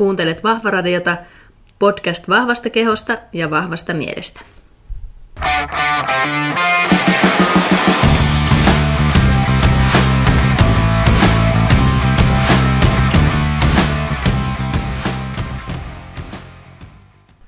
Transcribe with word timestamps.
Kuuntelet 0.00 0.44
Vahvaradiota, 0.44 1.16
podcast 1.78 2.28
vahvasta 2.28 2.70
kehosta 2.70 3.18
ja 3.32 3.50
vahvasta 3.50 3.94
mielestä. 3.94 4.40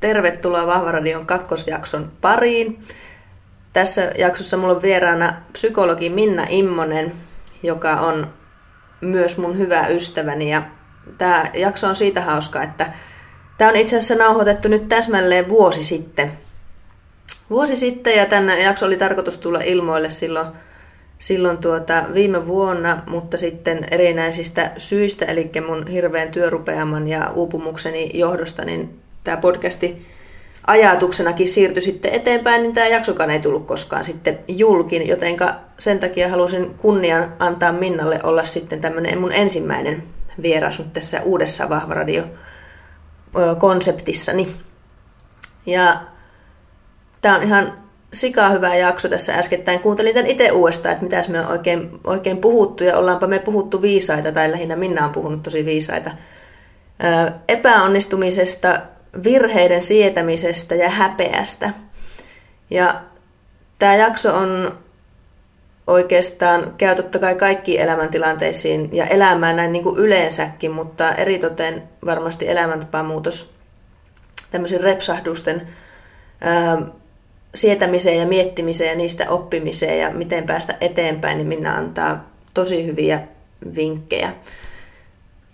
Tervetuloa 0.01 0.67
Vahvaradion 0.67 1.27
kakkosjakson 1.27 2.13
pariin. 2.21 2.83
Tässä 3.73 4.13
jaksossa 4.19 4.57
mulla 4.57 4.75
on 4.75 4.83
vieraana 4.83 5.43
psykologi 5.53 6.11
Minna 6.11 6.47
Immonen, 6.49 7.13
joka 7.63 7.93
on 7.93 8.33
myös 9.01 9.39
mun 9.39 9.59
hyvä 9.59 9.87
ystäväni. 9.87 10.51
Ja 10.51 10.63
tämä 11.19 11.51
jakso 11.55 11.89
on 11.89 11.97
siitä 11.97 12.21
hauska, 12.21 12.63
että 12.63 12.93
tämä 13.59 13.71
on 13.71 13.77
itse 13.77 13.97
asiassa 13.97 14.25
nauhoitettu 14.25 14.69
nyt 14.69 14.89
täsmälleen 14.89 15.49
vuosi 15.49 15.83
sitten. 15.83 16.33
Vuosi 17.51 17.77
sitten 17.77 18.17
ja 18.17 18.27
tänne 18.27 18.63
jakso 18.63 18.87
oli 18.87 18.97
tarkoitus 18.97 19.39
tulla 19.39 19.61
ilmoille 19.61 20.11
silloin, 20.11 20.47
silloin 21.19 21.59
tuota, 21.59 22.05
viime 22.15 22.47
vuonna, 22.47 23.03
mutta 23.07 23.37
sitten 23.37 23.87
erinäisistä 23.91 24.73
syistä, 24.77 25.25
eli 25.25 25.51
mun 25.67 25.87
hirveän 25.87 26.31
työrupeaman 26.31 27.09
ja 27.09 27.31
uupumukseni 27.35 28.11
johdosta, 28.15 28.65
niin 28.65 29.01
tämä 29.25 29.37
podcasti 29.37 30.07
ajatuksenakin 30.67 31.49
siirtyi 31.49 31.83
sitten 31.83 32.13
eteenpäin, 32.13 32.63
niin 32.63 32.75
tämä 32.75 32.87
jaksokaan 32.87 33.31
ei 33.31 33.41
tullut 33.41 33.67
koskaan 33.67 34.05
sitten 34.05 34.39
julkin, 34.49 35.09
jotenka 35.09 35.55
sen 35.79 35.99
takia 35.99 36.29
halusin 36.29 36.75
kunnian 36.75 37.33
antaa 37.39 37.73
Minnalle 37.73 38.21
olla 38.23 38.45
sitten 38.45 38.81
tämmöinen 38.81 39.21
mun 39.21 39.33
ensimmäinen 39.33 40.03
vieras 40.43 40.79
nyt 40.79 40.93
tässä 40.93 41.23
uudessa 41.23 41.69
Vahvaradio-konseptissani. 41.69 44.49
Ja 45.67 46.03
tämä 47.23 47.37
on 47.37 47.43
ihan 47.43 47.83
sikaa 48.13 48.51
hyvä 48.51 48.75
jakso 48.75 49.09
tässä 49.09 49.35
äskettäin. 49.35 49.81
Kuuntelin 49.81 50.15
tämän 50.15 50.31
itse 50.31 50.53
uudestaan, 50.53 50.93
että 50.93 51.05
mitä 51.05 51.25
me 51.29 51.41
on 51.41 51.47
oikein, 51.47 52.01
oikein 52.05 52.39
puhuttu, 52.39 52.85
ja 52.85 52.99
ollaanpa 52.99 53.27
me 53.27 53.39
puhuttu 53.39 53.83
viisaita, 53.83 54.33
tai 54.33 54.51
lähinnä 54.51 54.77
Minna 54.77 55.05
on 55.05 55.13
puhunut 55.13 55.43
tosi 55.43 55.65
viisaita, 55.65 56.11
epäonnistumisesta, 57.49 58.81
virheiden 59.25 59.83
sietämisestä 59.83 60.75
ja 60.75 60.91
häpeästä. 60.91 61.71
Ja 62.71 63.01
tämä 63.79 63.95
jakso 63.95 64.37
on 64.37 64.79
oikeastaan 65.93 66.75
käy 66.79 66.95
totta 66.97 67.19
kai 67.19 67.35
kaikkiin 67.35 67.81
elämäntilanteisiin 67.81 68.89
ja 68.93 69.07
elämään 69.07 69.57
näin 69.57 69.73
niin 69.73 69.83
kuin 69.83 69.99
yleensäkin, 69.99 70.71
mutta 70.71 71.13
eritoten 71.13 71.83
varmasti 72.05 72.49
elämäntapamuutos 72.49 73.53
tämmöisen 74.51 74.81
repsahdusten 74.81 75.69
ää, 76.41 76.83
sietämiseen 77.55 78.19
ja 78.19 78.27
miettimiseen 78.27 78.91
ja 78.91 78.97
niistä 78.97 79.31
oppimiseen 79.31 79.99
ja 79.99 80.11
miten 80.11 80.45
päästä 80.45 80.75
eteenpäin, 80.81 81.37
niin 81.39 81.49
minä 81.49 81.75
antaa 81.75 82.31
tosi 82.55 82.87
hyviä 82.87 83.21
vinkkejä. 83.77 84.33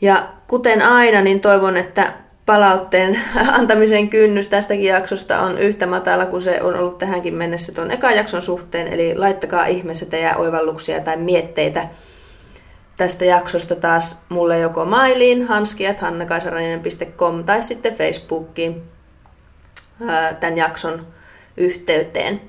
Ja 0.00 0.28
kuten 0.48 0.82
aina, 0.82 1.20
niin 1.20 1.40
toivon, 1.40 1.76
että 1.76 2.12
palautteen 2.48 3.20
antamisen 3.58 4.08
kynnys 4.08 4.48
tästäkin 4.48 4.84
jaksosta 4.84 5.40
on 5.40 5.58
yhtä 5.58 5.86
matala 5.86 6.26
kuin 6.26 6.42
se 6.42 6.62
on 6.62 6.76
ollut 6.76 6.98
tähänkin 6.98 7.34
mennessä 7.34 7.72
tuon 7.72 7.90
ekan 7.90 8.16
jakson 8.16 8.42
suhteen. 8.42 8.86
Eli 8.86 9.16
laittakaa 9.16 9.66
ihmeessä 9.66 10.06
teidän 10.06 10.38
oivalluksia 10.38 11.00
tai 11.00 11.16
mietteitä 11.16 11.88
tästä 12.96 13.24
jaksosta 13.24 13.74
taas 13.74 14.18
mulle 14.28 14.58
joko 14.58 14.84
mailiin 14.84 15.46
hanskiat.hannakaisaraninen.com 15.46 17.44
tai 17.44 17.62
sitten 17.62 17.94
Facebookiin 17.94 18.82
tämän 20.40 20.56
jakson 20.56 21.06
yhteyteen. 21.56 22.40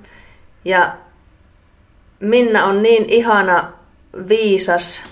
Ja 0.66 0.95
Minna 2.19 2.66
on 2.66 2.81
niin 2.81 3.06
ihana, 3.07 3.74
viisas, 4.29 5.06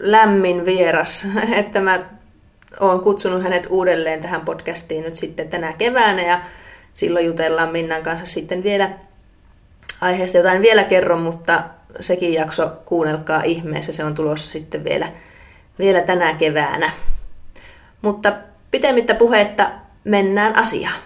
lämmin 0.00 0.64
vieras, 0.64 1.26
että 1.60 1.80
mä 1.80 2.00
olen 2.80 3.00
kutsunut 3.00 3.42
hänet 3.42 3.66
uudelleen 3.70 4.20
tähän 4.20 4.40
podcastiin 4.40 5.04
nyt 5.04 5.14
sitten 5.14 5.48
tänä 5.48 5.72
keväänä 5.72 6.22
ja 6.22 6.40
silloin 6.92 7.26
jutellaan 7.26 7.72
Minnan 7.72 8.02
kanssa 8.02 8.26
sitten 8.26 8.62
vielä 8.62 8.90
aiheesta 10.00 10.38
jotain 10.38 10.62
vielä 10.62 10.84
kerron, 10.84 11.20
mutta 11.20 11.62
sekin 12.00 12.34
jakso 12.34 12.72
kuunnelkaa 12.84 13.42
ihmeessä, 13.42 13.92
se 13.92 14.04
on 14.04 14.14
tulossa 14.14 14.50
sitten 14.50 14.84
vielä, 14.84 15.08
vielä 15.78 16.00
tänä 16.00 16.34
keväänä. 16.34 16.90
Mutta 18.02 18.32
pitemmittä 18.70 19.14
puhetta 19.14 19.70
mennään 20.04 20.58
asiaan. 20.58 21.00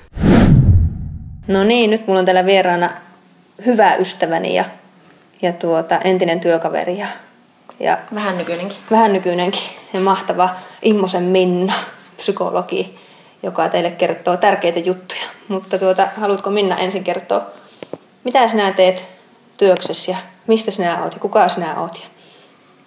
No 1.47 1.65
niin, 1.65 1.91
nyt 1.91 2.07
mulla 2.07 2.21
on 2.21 2.27
täällä 2.27 2.47
vieraana 2.47 2.91
hyvä 3.67 3.95
ystäväni 3.95 4.55
ja, 4.55 4.65
ja 5.43 5.53
tuota, 5.53 5.99
entinen 5.99 6.41
työkaveri 6.41 6.99
ja 6.99 7.07
ja 7.81 7.99
vähän 8.15 8.39
nykyinenkin. 8.39 8.79
Vähän 8.91 9.13
nykyinenkin. 9.13 9.61
Ja 9.93 10.01
mahtava 10.01 10.49
Immosen 10.83 11.23
Minna, 11.23 11.73
psykologi, 12.17 12.99
joka 13.43 13.69
teille 13.69 13.91
kertoo 13.91 14.37
tärkeitä 14.37 14.81
juttuja. 14.81 15.23
Mutta 15.49 15.79
tuota, 15.79 16.09
haluatko 16.17 16.51
Minna 16.51 16.77
ensin 16.77 17.05
kertoa, 17.05 17.47
mitä 18.25 18.49
sinä 18.49 18.71
teet 18.73 19.03
työksessä 19.59 20.13
ja 20.13 20.17
mistä 20.47 20.71
sinä 20.71 21.03
oot 21.03 21.15
ja 21.15 21.21
kuka 21.21 21.49
sinä 21.49 21.81
oot 21.81 22.01
ja 22.03 22.07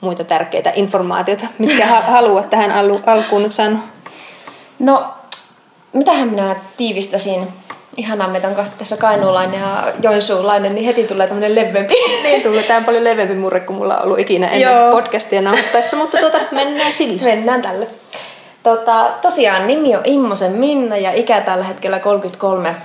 muita 0.02 0.24
tärkeitä 0.24 0.72
informaatioita, 0.76 1.48
mitkä 1.58 1.86
haluat 2.16 2.50
tähän 2.50 2.72
alkuun 3.06 3.44
nyt 3.44 3.52
sanoa? 3.52 3.80
No, 4.80 5.14
mitähän 5.94 6.30
minä 6.30 6.56
tiivistäisin 6.78 7.48
ihanaa, 8.00 8.28
meitä 8.28 8.48
on 8.48 8.56
tässä 8.78 8.98
kainuulainen 8.98 9.60
ja 9.60 9.94
joensuulainen, 10.02 10.76
niin 10.76 10.86
heti 10.86 11.04
tulee 11.04 11.28
tämmöinen 11.28 11.56
leveämpi. 11.56 11.94
Niin, 12.24 12.42
tulee 12.42 12.64
tämä 12.64 12.86
paljon 12.86 13.04
leveämpi 13.04 13.34
murre 13.34 13.60
kuin 13.60 13.78
mulla 13.78 13.98
on 13.98 14.04
ollut 14.04 14.20
ikinä 14.20 14.48
ennen 14.48 14.76
Joo. 14.76 14.92
podcastia 14.92 15.42
nauhoittaessa, 15.42 15.98
mutta 15.98 16.18
tuota, 16.18 16.38
mennään 16.52 16.94
sille. 16.94 17.22
Mennään 17.36 17.62
tälle. 17.62 17.88
Tota, 18.64 19.12
tosiaan 19.22 19.68
nimi 19.68 19.96
on 19.96 20.02
Immosen 20.04 20.52
Minna 20.52 20.98
ja 20.98 21.12
ikä 21.12 21.42
tällä 21.42 21.66
hetkellä 21.66 22.00
33 22.00 22.76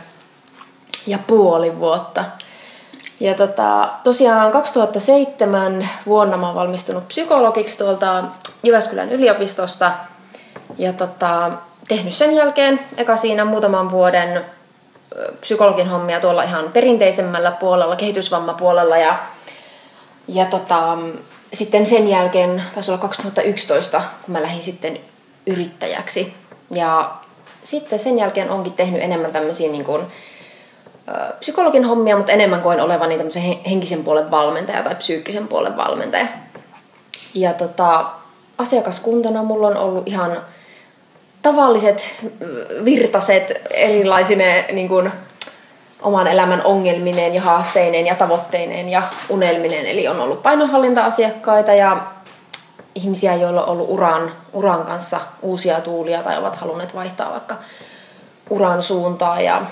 ja 1.07 1.19
puoli 1.27 1.81
vuotta. 1.81 2.25
Ja 3.21 3.35
tota, 3.35 3.89
tosiaan 4.05 4.53
2007 4.53 5.89
vuonna 6.07 6.37
mä 6.37 6.47
oon 6.47 6.55
valmistunut 6.55 7.09
psykologiksi 7.09 7.79
tuolta 7.79 8.25
Jyväskylän 8.63 9.13
yliopistosta. 9.13 9.93
Ja 10.79 10.93
tota, 10.93 11.51
tehnyt 11.89 12.15
sen 12.15 12.37
jälkeen 12.37 12.81
eka 12.97 13.17
siinä 13.17 13.45
muutaman 13.45 13.91
vuoden 13.91 14.45
psykologin 15.41 15.89
hommia 15.89 16.21
tuolla 16.21 16.43
ihan 16.43 16.73
perinteisemmällä 16.73 17.51
puolella, 17.51 17.97
kehitysvammapuolella 17.97 18.97
ja, 18.97 19.19
ja 20.29 20.45
tota, 20.45 20.99
sitten 21.53 21.87
sen 21.87 22.09
jälkeen, 22.09 22.63
taisi 22.75 22.91
olla 22.91 23.01
2011, 23.01 24.03
kun 24.25 24.33
mä 24.33 24.43
lähdin 24.43 24.63
sitten 24.63 24.99
yrittäjäksi. 25.47 26.35
Ja 26.71 27.15
sitten 27.65 27.99
sen 27.99 28.19
jälkeen 28.19 28.51
onkin 28.51 28.73
tehnyt 28.73 29.03
enemmän 29.03 29.33
tämmöisiä 29.33 29.71
niin 29.71 29.85
kuin, 29.85 30.03
psykologin 31.41 31.85
hommia, 31.85 32.17
mutta 32.17 32.33
enemmän 32.33 32.63
koin 32.63 32.81
olevani 32.81 33.17
tämmöisen 33.17 33.43
henkisen 33.43 34.05
puolen 34.05 34.31
valmentaja 34.31 34.83
tai 34.83 34.95
psyykkisen 34.95 35.49
puolen 35.49 35.77
valmentaja. 35.77 36.27
Ja 37.35 37.53
tota, 37.53 38.07
asiakaskuntana 38.59 39.43
mulla 39.43 39.67
on 39.67 39.77
ollut 39.77 40.09
ihan 40.09 40.37
tavalliset 41.44 42.15
virtaset 42.84 43.62
erilaisine 43.71 44.66
niin 44.72 44.88
kuin, 44.88 45.12
oman 46.03 46.27
elämän 46.27 46.62
ongelmineen 46.65 47.34
ja 47.34 47.43
haasteineen 47.43 48.06
ja 48.06 48.15
tavoitteineen 48.15 48.88
ja 48.88 49.03
unelmineen. 49.28 49.87
Eli 49.87 50.09
on 50.09 50.21
ollut 50.21 50.43
painonhallinta-asiakkaita 50.43 51.72
ja 51.72 52.06
ihmisiä, 52.94 53.34
joilla 53.34 53.65
on 53.65 53.69
ollut 53.69 53.91
uran, 53.91 54.33
uran 54.53 54.84
kanssa 54.84 55.21
uusia 55.43 55.81
tuulia 55.81 56.22
tai 56.22 56.38
ovat 56.38 56.56
halunneet 56.56 56.94
vaihtaa 56.94 57.33
vaikka 57.33 57.56
uran 58.51 58.83
suuntaa 58.83 59.41
ja 59.41 59.66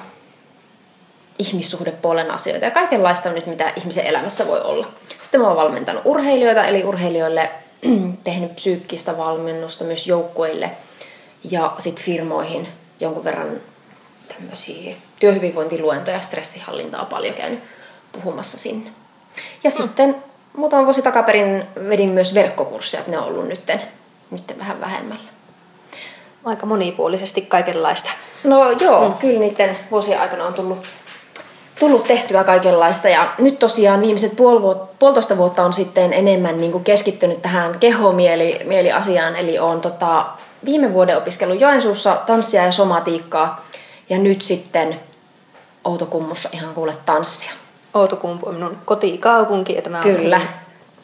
ihmissuhdepuolen 1.38 2.31
asioita 2.31 2.64
ja 2.64 2.70
kaikenlaista 2.70 3.29
nyt, 3.29 3.47
mitä 3.47 3.73
ihmisen 3.76 4.06
elämässä 4.06 4.47
voi 4.47 4.61
olla. 4.61 4.87
Sitten 5.23 5.41
mä 5.41 5.47
oon 5.47 5.56
valmentanut 5.56 6.02
urheilijoita, 6.05 6.64
eli 6.64 6.85
urheilijoille 6.85 7.50
tehnyt 8.25 8.56
psyykkistä 8.56 9.19
valmennusta 9.19 9.85
myös 9.85 10.06
joukkueille– 10.06 10.70
ja 11.50 11.75
sitten 11.79 12.05
firmoihin 12.05 12.69
jonkun 13.00 13.25
verran 13.25 13.49
tämmöisiä 14.29 14.94
työhyvinvointiluentoja, 15.21 16.21
stressihallintaa 16.21 17.05
paljon 17.05 17.35
käynyt 17.35 17.61
puhumassa 18.12 18.59
sinne. 18.59 18.91
Ja 19.65 19.71
mm. 19.71 19.77
sitten 19.77 20.17
muutama 20.56 20.85
vuosi 20.85 21.03
takaperin 21.03 21.65
vedin 21.89 22.09
myös 22.09 22.35
verkkokursseja, 22.35 23.00
että 23.00 23.11
ne 23.11 23.19
on 23.19 23.25
ollut 23.25 23.49
nytten, 23.49 23.83
nytten 24.31 24.59
vähän 24.59 24.81
vähemmällä. 24.81 25.33
Aika 26.44 26.67
monipuolisesti 26.67 27.43
kaikenlaista. 27.43 28.11
No 28.45 28.71
joo, 28.71 29.09
mm. 29.09 29.15
kyllä 29.15 29.38
niiden 29.38 29.77
vuosien 29.91 30.21
aikana 30.21 30.47
on 30.47 30.55
tullut, 30.55 30.87
tullut 31.79 32.05
tehtyä 32.05 32.45
kaikenlaista. 32.45 33.09
Ja 33.09 33.35
nyt 33.38 33.59
tosiaan 33.59 34.00
viimeiset 34.00 34.37
puol 34.37 34.62
vuotta, 34.62 34.95
puolitoista 34.99 35.37
vuotta 35.37 35.65
on 35.65 35.73
sitten 35.73 36.12
enemmän 36.12 36.59
niin 36.59 36.73
kuin 36.73 36.85
keskittynyt 36.85 37.43
tähän 37.43 37.79
kehomieli-asiaan. 37.79 39.37
Eli 39.37 39.59
on 39.59 39.81
tota, 39.81 40.27
viime 40.64 40.93
vuoden 40.93 41.17
opiskellut 41.17 41.61
Joensuussa 41.61 42.17
tanssia 42.26 42.64
ja 42.64 42.73
somatiikkaa. 42.73 43.67
Ja 44.09 44.19
nyt 44.19 44.43
sitten 44.43 45.00
Outokummussa 45.85 46.49
ihan 46.53 46.75
kuule 46.75 46.97
tanssia. 47.06 47.53
Outokumpu 47.94 48.49
on 48.49 48.55
minun 48.55 48.79
kotikaupunki 48.85 49.75
ja 49.75 49.82
tämä 49.82 49.99
on 49.99 50.03
Kyllä. 50.03 50.41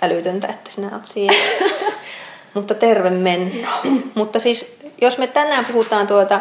älytöntä, 0.02 0.46
että 0.46 0.70
sinä 0.70 0.88
olet 0.93 1.06
siellä. 1.06 1.38
Mutta 2.55 2.75
terve 2.75 3.10
mennä. 3.10 3.69
Mutta 4.14 4.38
siis, 4.38 4.78
jos 5.00 5.19
me 5.19 5.26
tänään 5.26 5.64
puhutaan 5.64 6.06
tuota 6.06 6.40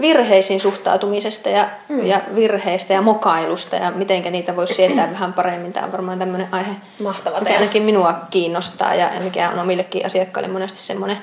virheisiin 0.00 0.60
suhtautumisesta 0.60 1.48
ja, 1.48 1.68
mm. 1.88 2.06
ja 2.06 2.20
virheistä 2.34 2.92
ja 2.92 3.02
mokailusta 3.02 3.76
ja 3.76 3.90
miten 3.90 4.32
niitä 4.32 4.56
voisi 4.56 4.74
sietää 4.74 5.12
vähän 5.12 5.32
paremmin. 5.32 5.72
Tämä 5.72 5.86
on 5.86 5.92
varmaan 5.92 6.18
tämmöinen 6.18 6.48
aihe, 6.52 6.72
Mahtava 6.98 7.34
mikä 7.34 7.44
teema. 7.44 7.60
ainakin 7.60 7.82
minua 7.82 8.14
kiinnostaa 8.30 8.94
ja, 8.94 9.14
ja 9.14 9.20
mikä 9.20 9.50
on 9.50 9.58
omillekin 9.58 10.06
asiakkaille 10.06 10.48
monesti 10.48 10.78
semmoinen 10.78 11.18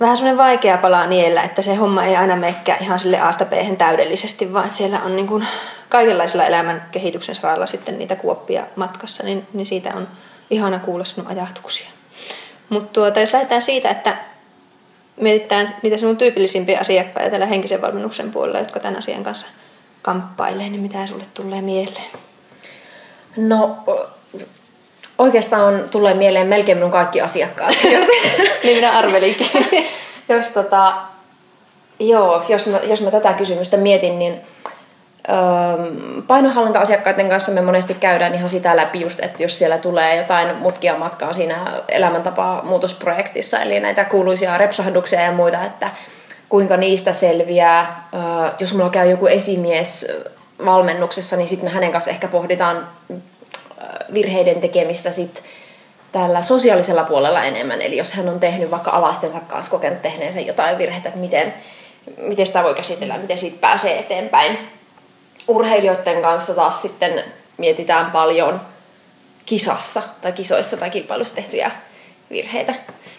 vähän 0.00 0.16
semmoinen 0.16 0.38
vaikea 0.38 0.78
palaa 0.78 1.06
niellä, 1.06 1.42
että 1.42 1.62
se 1.62 1.74
homma 1.74 2.04
ei 2.04 2.16
aina 2.16 2.36
menekään 2.36 2.82
ihan 2.82 3.00
sille 3.00 3.20
aasta 3.20 3.46
täydellisesti, 3.78 4.52
vaan 4.52 4.64
että 4.64 4.76
siellä 4.76 5.02
on 5.02 5.16
niin 5.16 5.26
kuin 5.26 5.46
kaikenlaisilla 5.88 6.44
elämän 6.44 6.88
kehityksen 6.92 7.34
saralla 7.34 7.66
sitten 7.66 7.98
niitä 7.98 8.16
kuoppia 8.16 8.66
matkassa, 8.76 9.22
niin, 9.22 9.46
niin 9.52 9.66
siitä 9.66 9.92
on 9.94 10.08
ihana 10.50 10.78
kuulla 10.78 11.04
sinun 11.04 11.30
ajatuksia. 11.30 11.90
Mutta 12.68 12.92
tuota, 12.92 13.20
jos 13.20 13.32
lähdetään 13.32 13.62
siitä, 13.62 13.88
että 13.90 14.16
mietitään 15.20 15.76
niitä 15.82 15.96
sinun 15.96 16.16
tyypillisimpiä 16.16 16.80
asiakkaita 16.80 17.30
tällä 17.30 17.46
henkisen 17.46 17.82
valmennuksen 17.82 18.30
puolella, 18.30 18.58
jotka 18.58 18.80
tämän 18.80 18.98
asian 18.98 19.22
kanssa 19.22 19.46
kamppailee, 20.02 20.68
niin 20.68 20.80
mitä 20.80 21.06
sulle 21.06 21.24
tulee 21.34 21.62
mieleen? 21.62 22.10
No 23.36 23.76
oikeastaan 25.18 25.84
tulee 25.90 26.14
mieleen 26.14 26.46
melkein 26.46 26.78
minun 26.78 26.90
kaikki 26.90 27.20
asiakkaat. 27.20 27.84
Jos, 27.92 28.06
niin 28.64 28.76
minä 28.76 28.98
arvelinkin. 28.98 29.48
jos, 30.28 30.48
tota, 30.48 30.94
joo, 32.00 32.44
jos, 32.48 32.66
mä, 32.66 32.78
jos 32.82 33.02
mä 33.02 33.10
tätä 33.10 33.32
kysymystä 33.32 33.76
mietin, 33.76 34.18
niin 34.18 34.40
öö, 35.28 35.36
painohallinta-asiakkaiden 36.26 37.28
kanssa 37.28 37.52
me 37.52 37.60
monesti 37.60 37.94
käydään 37.94 38.34
ihan 38.34 38.48
sitä 38.48 38.76
läpi 38.76 39.00
just, 39.00 39.20
että 39.22 39.42
jos 39.42 39.58
siellä 39.58 39.78
tulee 39.78 40.16
jotain 40.16 40.56
mutkia 40.56 40.98
matkaa 40.98 41.32
siinä 41.32 41.56
elämäntapaa 41.88 42.62
muutosprojektissa, 42.62 43.60
eli 43.60 43.80
näitä 43.80 44.04
kuuluisia 44.04 44.58
repsahduksia 44.58 45.20
ja 45.20 45.32
muita, 45.32 45.64
että 45.64 45.90
kuinka 46.48 46.76
niistä 46.76 47.12
selviää. 47.12 48.08
Öö, 48.14 48.20
jos 48.58 48.74
mulla 48.74 48.90
käy 48.90 49.10
joku 49.10 49.26
esimies 49.26 50.16
valmennuksessa, 50.64 51.36
niin 51.36 51.48
sitten 51.48 51.68
me 51.68 51.74
hänen 51.74 51.92
kanssa 51.92 52.10
ehkä 52.10 52.28
pohditaan 52.28 52.88
virheiden 54.14 54.60
tekemistä 54.60 55.12
sit 55.12 55.42
tällä 56.12 56.42
sosiaalisella 56.42 57.04
puolella 57.04 57.44
enemmän. 57.44 57.82
Eli 57.82 57.96
jos 57.96 58.12
hän 58.12 58.28
on 58.28 58.40
tehnyt 58.40 58.70
vaikka 58.70 58.90
alastensa 58.90 59.40
kanssa 59.40 59.70
kokenut 59.70 60.02
tehneensä 60.02 60.40
jotain 60.40 60.78
virheitä, 60.78 61.08
että 61.08 61.20
miten, 61.20 61.54
miten 62.16 62.46
sitä 62.46 62.62
voi 62.62 62.74
käsitellä, 62.74 63.18
miten 63.18 63.38
siitä 63.38 63.56
pääsee 63.60 63.98
eteenpäin. 63.98 64.58
Urheilijoiden 65.48 66.22
kanssa 66.22 66.54
taas 66.54 66.82
sitten 66.82 67.24
mietitään 67.56 68.10
paljon 68.10 68.60
kisassa 69.46 70.02
tai 70.20 70.32
kisoissa 70.32 70.76
tai 70.76 70.90
kilpailussa 70.90 71.34
tehtyjä 71.34 71.70
virheitä. 72.30 72.74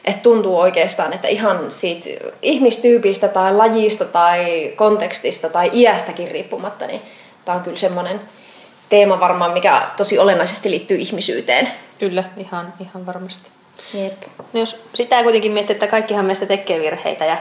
Et 0.06 0.24
tuntuu 0.24 0.60
oikeastaan, 0.60 1.14
että 1.14 1.28
ihan 1.28 1.72
siitä 1.72 2.10
ihmistyypistä 2.42 3.28
tai 3.28 3.54
lajista 3.54 4.06
tai 4.06 4.74
kontekstista 4.76 5.50
tai 5.50 5.70
iästäkin 5.74 6.32
riippumatta, 6.32 6.88
niin 6.88 7.02
tämä 7.46 7.58
on 7.58 7.64
kyllä 7.64 7.78
semmoinen 7.78 8.22
teema 8.90 9.20
varmaan, 9.20 9.52
mikä 9.52 9.88
tosi 9.98 10.20
olennaisesti 10.20 10.72
liittyy 10.72 10.98
ihmisyyteen. 10.98 11.72
Kyllä, 12.00 12.24
ihan, 12.38 12.74
ihan 12.80 13.06
varmasti. 13.06 13.50
Jep. 13.94 14.24
No 14.54 14.60
jos 14.60 14.82
sitä 14.94 15.24
kuitenkin 15.24 15.52
miettii, 15.52 15.74
että 15.74 15.88
kaikkihan 15.88 16.26
meistä 16.26 16.46
tekee 16.46 16.80
virheitä 16.80 17.26
ja, 17.26 17.38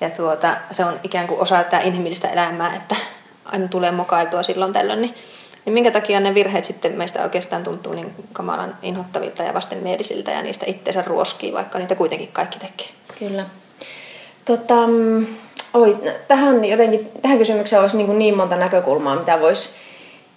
ja 0.00 0.10
tuota, 0.10 0.56
se 0.70 0.84
on 0.84 1.00
ikään 1.02 1.26
kuin 1.26 1.40
osa 1.40 1.56
tätä 1.56 1.78
inhimillistä 1.78 2.28
elämää, 2.28 2.76
että 2.76 2.96
aina 3.44 3.68
tulee 3.68 3.90
mokailtua 3.90 4.42
silloin 4.42 4.72
tällöin, 4.72 5.00
niin, 5.00 5.14
niin 5.64 5.74
minkä 5.74 5.90
takia 5.90 6.20
ne 6.20 6.34
virheet 6.34 6.64
sitten 6.64 6.92
meistä 6.92 7.22
oikeastaan 7.22 7.62
tuntuu 7.62 7.92
niin 7.92 8.14
kamalan 8.32 8.78
inhottavilta 8.82 9.42
ja 9.42 9.54
vastenmielisiltä 9.54 10.30
ja 10.30 10.42
niistä 10.42 10.66
itseensä 10.68 11.02
ruoskii, 11.06 11.52
vaikka 11.52 11.78
niitä 11.78 11.94
kuitenkin 11.94 12.28
kaikki 12.32 12.58
tekee? 12.58 12.86
Kyllä. 13.18 13.46
Tota, 14.44 14.86
mm, 14.86 15.26
oi, 15.74 15.98
tähän, 16.28 16.64
jotenkin, 16.64 17.10
tähän 17.22 17.38
kysymykseen 17.38 17.82
olisi 17.82 17.96
niin, 17.96 18.18
niin 18.18 18.36
monta 18.36 18.56
näkökulmaa, 18.56 19.16
mitä 19.16 19.40
voisi 19.40 19.83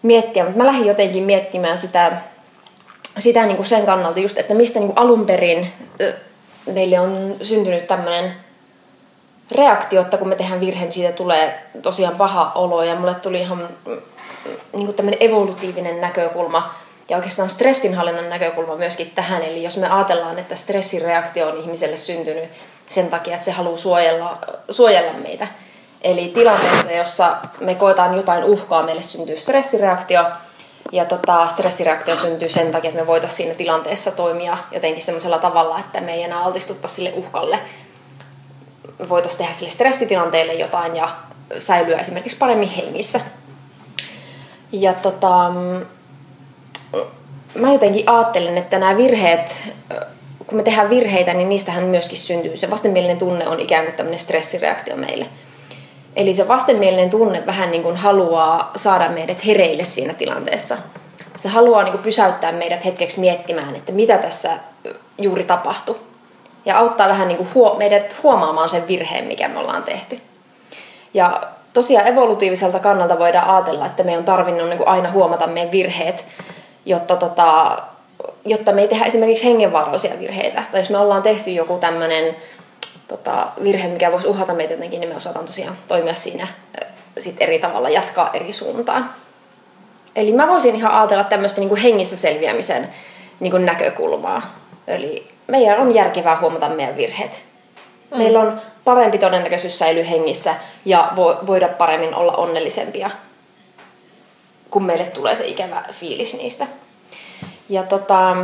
miettiä, 0.02 0.44
mutta 0.44 0.58
mä 0.58 0.66
lähdin 0.66 0.88
jotenkin 0.88 1.24
miettimään 1.24 1.78
sitä, 1.78 2.22
sitä 3.20 3.46
niin 3.46 3.56
kuin 3.56 3.68
sen 3.68 3.86
kannalta 3.86 4.20
just, 4.20 4.38
että 4.38 4.54
mistä 4.54 4.80
niin 4.80 4.94
kuin 4.94 4.98
alun 4.98 5.26
perin 5.26 5.74
meille 6.74 7.00
on 7.00 7.36
syntynyt 7.42 7.88
tämmöinen 7.88 8.34
reaktio, 9.52 10.02
että 10.02 10.18
kun 10.18 10.28
me 10.28 10.36
tehdään 10.36 10.60
virhe, 10.60 10.86
niin 10.86 10.94
siitä 10.94 11.12
tulee 11.12 11.64
tosiaan 11.82 12.16
paha 12.16 12.52
olo 12.56 12.84
ja 12.84 12.96
mulle 12.96 13.16
tuli 13.16 13.42
ihan 13.42 13.70
mm, 13.86 14.02
niin 14.74 14.86
kuin 14.86 14.96
tämmöinen 14.96 15.24
evolutiivinen 15.24 16.02
näkökulma 16.02 16.74
ja 17.10 17.18
oikeastaan 17.18 17.50
stressinhallinnan 17.50 18.30
näkökulma 18.30 18.76
myöskin 18.76 19.12
tähän. 19.16 19.44
Eli 19.44 19.64
jos 19.64 19.78
me 19.78 19.90
ajatellaan, 19.90 20.40
että 20.40 20.56
stressireaktio 20.56 21.48
on 21.48 21.58
ihmiselle 21.58 21.98
syntynyt 21.98 22.50
sen 22.88 23.10
takia, 23.10 23.34
että 23.34 23.46
se 23.46 23.52
haluaa 23.52 23.78
suojella, 23.78 24.38
suojella 24.70 25.14
meitä. 25.14 25.48
Eli 26.08 26.28
tilanteessa, 26.28 26.92
jossa 26.92 27.38
me 27.60 27.76
koetaan 27.76 28.16
jotain 28.16 28.44
uhkaa, 28.44 28.84
meille 28.84 29.02
syntyy 29.02 29.38
stressireaktio. 29.38 30.26
Ja 30.92 31.06
tota, 31.06 31.48
stressireaktio 31.48 32.16
syntyy 32.16 32.50
sen 32.50 32.72
takia, 32.72 32.90
että 32.90 33.02
me 33.02 33.08
voitaisiin 33.08 33.38
siinä 33.38 33.54
tilanteessa 33.54 34.12
toimia 34.12 34.58
jotenkin 34.72 35.04
semmoisella 35.04 35.38
tavalla, 35.38 35.80
että 35.80 36.02
me 36.02 36.14
ei 36.14 36.24
enää 36.24 36.40
altistuttaisi 36.40 36.96
sille 36.96 37.14
uhkalle. 37.16 37.60
Me 39.00 39.10
voitaisiin 39.10 39.38
tehdä 39.38 39.54
sille 39.54 39.72
stressitilanteelle 39.72 40.54
jotain 40.54 40.96
ja 40.96 41.10
säilyä 41.60 41.98
esimerkiksi 41.98 42.38
paremmin 42.38 42.70
hengissä. 42.70 43.22
Ja 44.72 44.94
tota, 44.94 45.52
mä 47.56 47.74
jotenkin 47.74 48.10
ajattelen, 48.10 48.58
että 48.58 48.80
nämä 48.80 48.98
virheet, 48.98 49.64
kun 50.48 50.58
me 50.58 50.64
tehdään 50.64 50.90
virheitä, 50.90 51.34
niin 51.34 51.50
niistähän 51.50 51.84
myöskin 51.84 52.18
syntyy. 52.18 52.58
Se 52.58 52.70
vastenmielinen 52.70 53.18
tunne 53.18 53.48
on 53.48 53.60
ikään 53.60 53.86
kuin 53.86 53.96
tämmöinen 53.96 54.20
stressireaktio 54.20 54.96
meille. 54.96 55.26
Eli 56.18 56.34
se 56.34 56.48
vastenmielinen 56.48 57.10
tunne 57.10 57.46
vähän 57.46 57.72
niin 57.72 57.84
kuin 57.84 57.96
haluaa 57.96 58.72
saada 58.76 59.10
meidät 59.10 59.46
hereille 59.46 59.84
siinä 59.84 60.14
tilanteessa. 60.14 60.78
Se 61.36 61.50
haluaa 61.50 61.84
niin 61.84 61.92
kuin 61.92 62.04
pysäyttää 62.04 62.52
meidät 62.52 62.86
hetkeksi 62.86 63.20
miettimään, 63.20 63.76
että 63.76 63.92
mitä 63.92 64.18
tässä 64.18 64.50
juuri 65.18 65.44
tapahtui. 65.44 65.96
Ja 66.66 66.78
auttaa 66.78 67.08
vähän 67.08 67.28
niin 67.28 67.38
kuin 67.38 67.50
huo- 67.54 67.76
meidät 67.78 68.18
huomaamaan 68.24 68.70
sen 68.70 68.88
virheen, 68.88 69.26
mikä 69.26 69.48
me 69.48 69.60
ollaan 69.60 69.84
tehty. 69.84 70.20
Ja 71.14 71.42
tosiaan 71.74 72.08
evolutiiviselta 72.08 72.80
kannalta 72.80 73.20
voidaan 73.20 73.50
ajatella, 73.50 73.86
että 73.86 74.04
me 74.04 74.18
on 74.18 74.24
tarvinnut 74.24 74.68
niin 74.70 74.78
kuin 74.78 74.88
aina 74.88 75.12
huomata 75.12 75.48
meidän 75.48 75.72
virheet, 75.72 76.26
jotta, 76.86 77.16
tota, 77.16 77.78
jotta 78.46 78.72
me 78.72 78.82
ei 78.82 78.88
tehdä 78.88 79.06
esimerkiksi 79.06 79.46
hengenvaarallisia 79.46 80.20
virheitä. 80.20 80.64
Tai 80.72 80.82
jos 80.82 80.90
me 80.90 80.98
ollaan 80.98 81.24
tehty 81.24 81.52
joku 81.52 81.78
tämmöinen 81.78 82.36
tota, 83.08 83.48
virhe, 83.64 83.88
mikä 83.88 84.12
voisi 84.12 84.28
uhata 84.28 84.54
meitä 84.54 84.74
jotenkin, 84.74 85.00
niin 85.00 85.10
me 85.10 85.16
osataan 85.16 85.46
tosiaan 85.46 85.78
toimia 85.88 86.14
siinä 86.14 86.48
sit 87.20 87.36
eri 87.40 87.60
tavalla, 87.60 87.90
jatkaa 87.90 88.30
eri 88.34 88.54
suuntaan. 88.54 89.10
Eli 90.16 90.32
mä 90.32 90.48
voisin 90.48 90.76
ihan 90.76 90.92
ajatella 90.92 91.24
tämmöistä 91.24 91.62
niin 91.62 91.70
kuin 91.70 91.82
hengissä 91.82 92.18
selviämisen 92.18 92.94
niin 93.40 93.52
kuin 93.52 93.66
näkökulmaa. 93.66 94.56
Eli 94.88 95.28
meidän 95.48 95.80
on 95.80 95.96
järkevää 95.96 96.40
huomata 96.40 96.70
meidän 96.70 96.98
virheet. 96.98 97.42
Mm. 98.12 98.18
Meillä 98.18 98.40
on 98.40 98.62
parempi 98.84 99.18
todennäköisyys 99.18 99.80
säilyä 99.80 100.04
hengissä 100.04 100.56
ja 100.86 101.12
vo- 101.16 101.48
voida 101.48 101.68
paremmin 101.68 102.16
olla 102.16 102.32
onnellisempia, 102.32 103.12
kun 104.72 104.84
meille 104.84 105.06
tulee 105.06 105.36
se 105.36 105.48
ikävä 105.48 105.84
fiilis 105.92 106.38
niistä. 106.38 106.68
Ja 107.70 107.84
tota, 107.84 108.38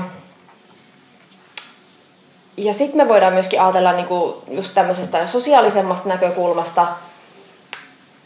ja 2.58 2.74
sitten 2.74 2.98
me 2.98 3.10
voidaan 3.10 3.34
myöskin 3.34 3.62
ajatella 3.62 3.94
niinku 3.94 4.44
just 4.52 4.74
tämmöisestä 4.74 5.28
sosiaalisemmasta 5.28 6.10
näkökulmasta. 6.10 6.88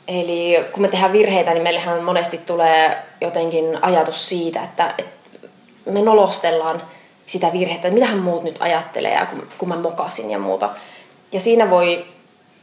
Eli 0.07 0.65
kun 0.71 0.81
me 0.81 0.87
tehdään 0.87 1.13
virheitä, 1.13 1.53
niin 1.53 1.63
meillähän 1.63 2.03
monesti 2.03 2.37
tulee 2.37 2.97
jotenkin 3.21 3.77
ajatus 3.81 4.29
siitä, 4.29 4.63
että, 4.63 4.95
me 5.85 6.01
nolostellaan 6.01 6.81
sitä 7.25 7.53
virhettä, 7.53 7.87
että 7.87 7.99
mitähän 7.99 8.19
muut 8.19 8.43
nyt 8.43 8.57
ajattelee 8.59 9.13
ja 9.13 9.25
kun, 9.25 9.47
kun 9.57 9.69
mä 9.69 9.75
mokasin 9.75 10.31
ja 10.31 10.39
muuta. 10.39 10.69
Ja 11.31 11.39
siinä 11.39 11.69
voi 11.69 12.05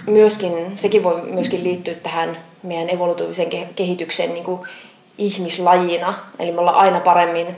myöskin, 0.06 0.72
sekin 0.76 1.02
voi 1.02 1.22
myöskin 1.22 1.64
liittyä 1.64 1.94
tähän 1.94 2.36
meidän 2.62 2.90
evolutiivisen 2.90 3.50
kehityksen 3.76 4.34
niin 4.34 4.44
kuin 4.44 4.60
ihmislajina. 5.18 6.14
Eli 6.38 6.52
me 6.52 6.60
ollaan 6.60 6.76
aina 6.76 7.00
paremmin 7.00 7.56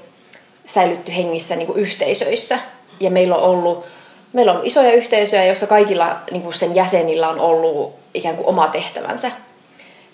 säilytty 0.65 1.17
hengissä 1.17 1.57
niin 1.57 1.67
kuin 1.67 1.79
yhteisöissä. 1.79 2.59
Ja 3.01 3.11
meillä 3.11 3.37
on 3.37 3.43
ollut, 3.43 3.85
meillä 4.33 4.53
on 4.53 4.61
isoja 4.65 4.93
yhteisöjä, 4.93 5.45
joissa 5.45 5.67
kaikilla 5.67 6.17
niin 6.31 6.43
kuin 6.43 6.55
sen 6.55 6.75
jäsenillä 6.75 7.29
on 7.29 7.41
ollut 7.41 7.95
ikään 8.15 8.37
kuin 8.37 8.47
oma 8.47 8.69
tehtävänsä. 8.69 9.31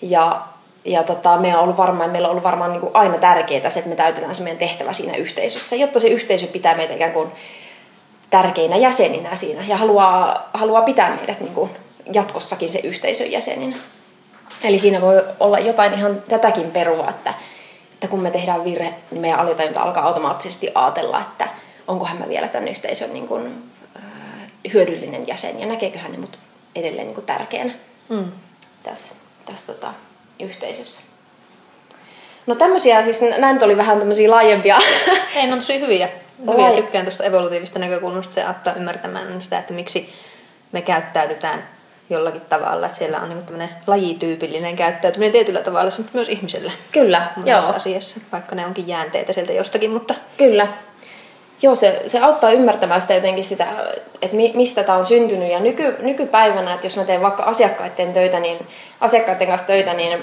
Ja, 0.01 0.41
ja 0.85 1.03
tota, 1.03 1.37
meillä 1.37 1.57
on 1.57 1.63
ollut 1.63 1.77
varmaan, 1.77 2.09
meillä 2.09 2.27
on 2.27 2.31
ollut 2.31 2.43
varmaan 2.43 2.71
niin 2.71 2.81
kuin 2.81 2.95
aina 2.95 3.17
tärkeää 3.17 3.69
se, 3.69 3.79
että 3.79 3.89
me 3.89 3.95
täytetään 3.95 4.35
se 4.35 4.43
meidän 4.43 4.59
tehtävä 4.59 4.93
siinä 4.93 5.17
yhteisössä, 5.17 5.75
jotta 5.75 5.99
se 5.99 6.07
yhteisö 6.07 6.47
pitää 6.47 6.75
meitä 6.75 6.93
ikään 6.93 7.13
kuin 7.13 7.29
tärkeinä 8.29 8.77
jäseninä 8.77 9.35
siinä 9.35 9.63
ja 9.67 9.77
haluaa, 9.77 10.49
haluaa 10.53 10.81
pitää 10.81 11.15
meidät 11.15 11.39
niin 11.39 11.53
kuin 11.53 11.69
jatkossakin 12.13 12.69
se 12.69 12.79
yhteisön 12.79 13.31
jäseninä. 13.31 13.77
Eli 14.63 14.79
siinä 14.79 15.01
voi 15.01 15.23
olla 15.39 15.59
jotain 15.59 15.93
ihan 15.93 16.23
tätäkin 16.29 16.71
perua, 16.71 17.09
että, 17.09 17.33
että 17.93 18.07
kun 18.07 18.19
me 18.19 18.31
tehdään 18.31 18.63
virhe, 18.63 18.93
niin 19.11 19.21
meidän 19.21 19.39
alitajunta 19.39 19.81
alkaa 19.81 20.05
automaattisesti 20.05 20.71
ajatella, 20.75 21.19
että 21.19 21.47
onkohan 21.87 22.17
mä 22.17 22.29
vielä 22.29 22.47
tämän 22.47 22.67
yhteisön 22.67 23.13
niin 23.13 23.27
kuin, 23.27 23.63
hyödyllinen 24.73 25.27
jäsen 25.27 25.59
ja 25.59 25.65
näkeeköhän 25.65 26.11
ne 26.11 26.17
mut 26.17 26.39
edelleen 26.75 27.07
niin 27.07 27.15
kuin 27.15 27.25
tärkeänä 27.25 27.73
mm. 28.09 28.31
tässä, 28.83 29.15
tässä 29.45 29.73
tota, 29.73 29.93
yhteisössä. 30.39 31.01
No 32.47 32.55
tämmöisiä, 32.55 33.03
siis 33.03 33.21
nämä 33.21 33.53
nyt 33.53 33.63
oli 33.63 33.77
vähän 33.77 33.99
tämmöisiä 33.99 34.31
laajempia. 34.31 34.77
Ei, 35.35 35.47
ne 35.47 35.53
on 35.53 35.59
tosi 35.59 35.79
hyviä. 35.79 36.09
Hyviä. 36.51 36.71
Tykkään 36.71 37.05
tuosta 37.05 37.23
evolutiivista 37.23 37.79
näkökulmasta. 37.79 38.33
Se 38.33 38.43
auttaa 38.43 38.73
ymmärtämään 38.73 39.41
sitä, 39.41 39.59
että 39.59 39.73
miksi 39.73 40.13
me 40.71 40.81
käyttäydytään 40.81 41.67
jollakin 42.09 42.41
tavalla. 42.41 42.85
Että 42.85 42.97
siellä 42.97 43.19
on 43.19 43.29
niin 43.29 43.45
tämmöinen 43.45 43.69
lajityypillinen 43.87 44.75
käyttäytyminen 44.75 45.31
tietyllä 45.31 45.61
tavalla, 45.61 45.91
mutta 45.97 46.11
myös 46.13 46.29
ihmisellä. 46.29 46.71
Kyllä, 46.91 47.31
joo. 47.45 47.75
asiassa, 47.75 48.19
vaikka 48.31 48.55
ne 48.55 48.65
onkin 48.65 48.87
jäänteitä 48.87 49.33
sieltä 49.33 49.53
jostakin, 49.53 49.91
mutta... 49.91 50.15
Kyllä. 50.37 50.67
Joo, 51.63 51.75
se, 51.75 52.03
se 52.07 52.19
auttaa 52.19 52.51
ymmärtämään 52.51 53.01
sitä 53.01 53.13
jotenkin 53.13 53.43
sitä, 53.43 53.67
että 54.21 54.35
mi, 54.35 54.51
mistä 54.55 54.83
tämä 54.83 54.97
on 54.97 55.05
syntynyt. 55.05 55.51
Ja 55.51 55.59
nyky, 55.59 55.95
nykypäivänä, 55.99 56.73
että 56.73 56.85
jos 56.85 56.97
mä 56.97 57.03
teen 57.03 57.21
vaikka 57.21 57.43
asiakkaiden 57.43 58.13
töitä, 58.13 58.39
niin 58.39 58.67
asiakkaiden 59.01 59.47
kanssa 59.47 59.67
töitä, 59.67 59.93
niin 59.93 60.13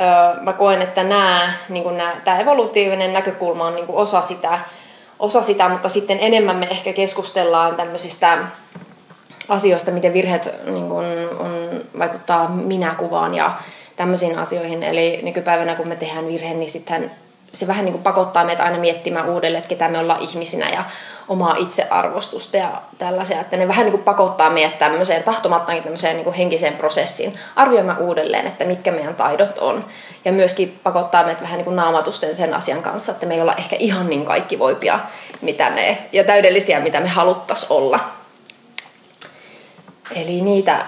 öö, 0.00 0.40
mä 0.40 0.52
koen, 0.52 0.82
että 0.82 1.04
nämä, 1.04 1.52
niin 1.68 1.84
tämä 2.24 2.40
evolutiivinen 2.40 3.12
näkökulma 3.12 3.66
on 3.66 3.74
niin 3.74 3.86
osa 3.88 4.22
sitä, 4.22 4.58
osa 5.18 5.42
sitä, 5.42 5.68
mutta 5.68 5.88
sitten 5.88 6.18
enemmän 6.20 6.56
me 6.56 6.66
ehkä 6.70 6.92
keskustellaan 6.92 7.76
tämmöisistä 7.76 8.38
asioista, 9.48 9.90
miten 9.90 10.12
virheet 10.12 10.54
niin 10.64 10.88
kuin, 10.88 11.06
on, 11.38 11.80
vaikuttaa 11.98 12.48
minäkuvaan 12.48 13.34
ja 13.34 13.52
tämmöisiin 13.96 14.38
asioihin. 14.38 14.82
Eli 14.82 15.20
nykypäivänä 15.22 15.74
kun 15.74 15.88
me 15.88 15.96
tehdään 15.96 16.26
virhe, 16.26 16.54
niin 16.54 16.70
sitten 16.70 17.10
se 17.52 17.66
vähän 17.66 17.84
niin 17.84 17.92
kuin 17.92 18.02
pakottaa 18.02 18.44
meitä 18.44 18.62
aina 18.62 18.78
miettimään 18.78 19.28
uudelleen, 19.28 19.58
että 19.58 19.68
ketä 19.68 19.88
me 19.88 19.98
ollaan 19.98 20.20
ihmisinä 20.20 20.70
ja 20.70 20.84
omaa 21.28 21.56
itsearvostusta 21.56 22.56
ja 22.56 22.82
tällaisia. 22.98 23.40
Että 23.40 23.56
ne 23.56 23.68
vähän 23.68 23.84
niin 23.84 23.92
kuin 23.92 24.02
pakottaa 24.02 24.50
meidät 24.50 24.78
tämmöiseen 24.78 25.22
tahtomattaankin 25.22 25.82
tämmöiseen 25.82 26.16
niin 26.16 26.24
kuin 26.24 26.36
henkiseen 26.36 26.76
prosessiin 26.76 27.38
arvioimaan 27.56 27.98
uudelleen, 27.98 28.46
että 28.46 28.64
mitkä 28.64 28.92
meidän 28.92 29.14
taidot 29.14 29.58
on. 29.58 29.84
Ja 30.24 30.32
myöskin 30.32 30.80
pakottaa 30.82 31.24
meitä 31.24 31.42
vähän 31.42 31.56
niin 31.56 31.64
kuin 31.64 31.76
naamatusten 31.76 32.36
sen 32.36 32.54
asian 32.54 32.82
kanssa, 32.82 33.12
että 33.12 33.26
me 33.26 33.34
ei 33.34 33.40
olla 33.40 33.54
ehkä 33.54 33.76
ihan 33.78 34.10
niin 34.10 34.24
kaikki 34.24 34.58
voipia 34.58 35.00
mitä 35.40 35.70
me, 35.70 35.98
ja 36.12 36.24
täydellisiä, 36.24 36.80
mitä 36.80 37.00
me 37.00 37.08
haluttaisiin 37.08 37.72
olla. 37.72 38.00
Eli 40.14 40.40
niitä, 40.40 40.86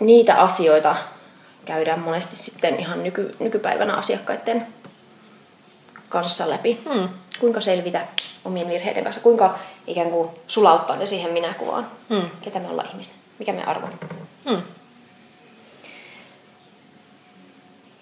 niitä 0.00 0.34
asioita 0.34 0.96
käydään 1.64 2.00
monesti 2.00 2.36
sitten 2.36 2.80
ihan 2.80 3.02
nyky, 3.02 3.30
nykypäivänä 3.38 3.94
asiakkaiden 3.94 4.66
kanssa 6.12 6.50
läpi. 6.50 6.80
Hmm. 6.92 7.08
Kuinka 7.40 7.60
selvitä 7.60 8.06
omien 8.44 8.68
virheiden 8.68 9.04
kanssa, 9.04 9.22
kuinka 9.22 9.58
ikään 9.86 10.10
kuin 10.10 10.28
sulauttaa 10.46 10.96
ne 10.96 11.06
siihen 11.06 11.32
minäkuvaan, 11.32 11.86
hmm. 12.10 12.30
ketä 12.40 12.60
me 12.60 12.68
ollaan 12.68 12.88
ihmisenä, 12.88 13.16
mikä 13.38 13.52
me 13.52 13.64
arvo 13.64 13.86
hmm. 14.48 14.62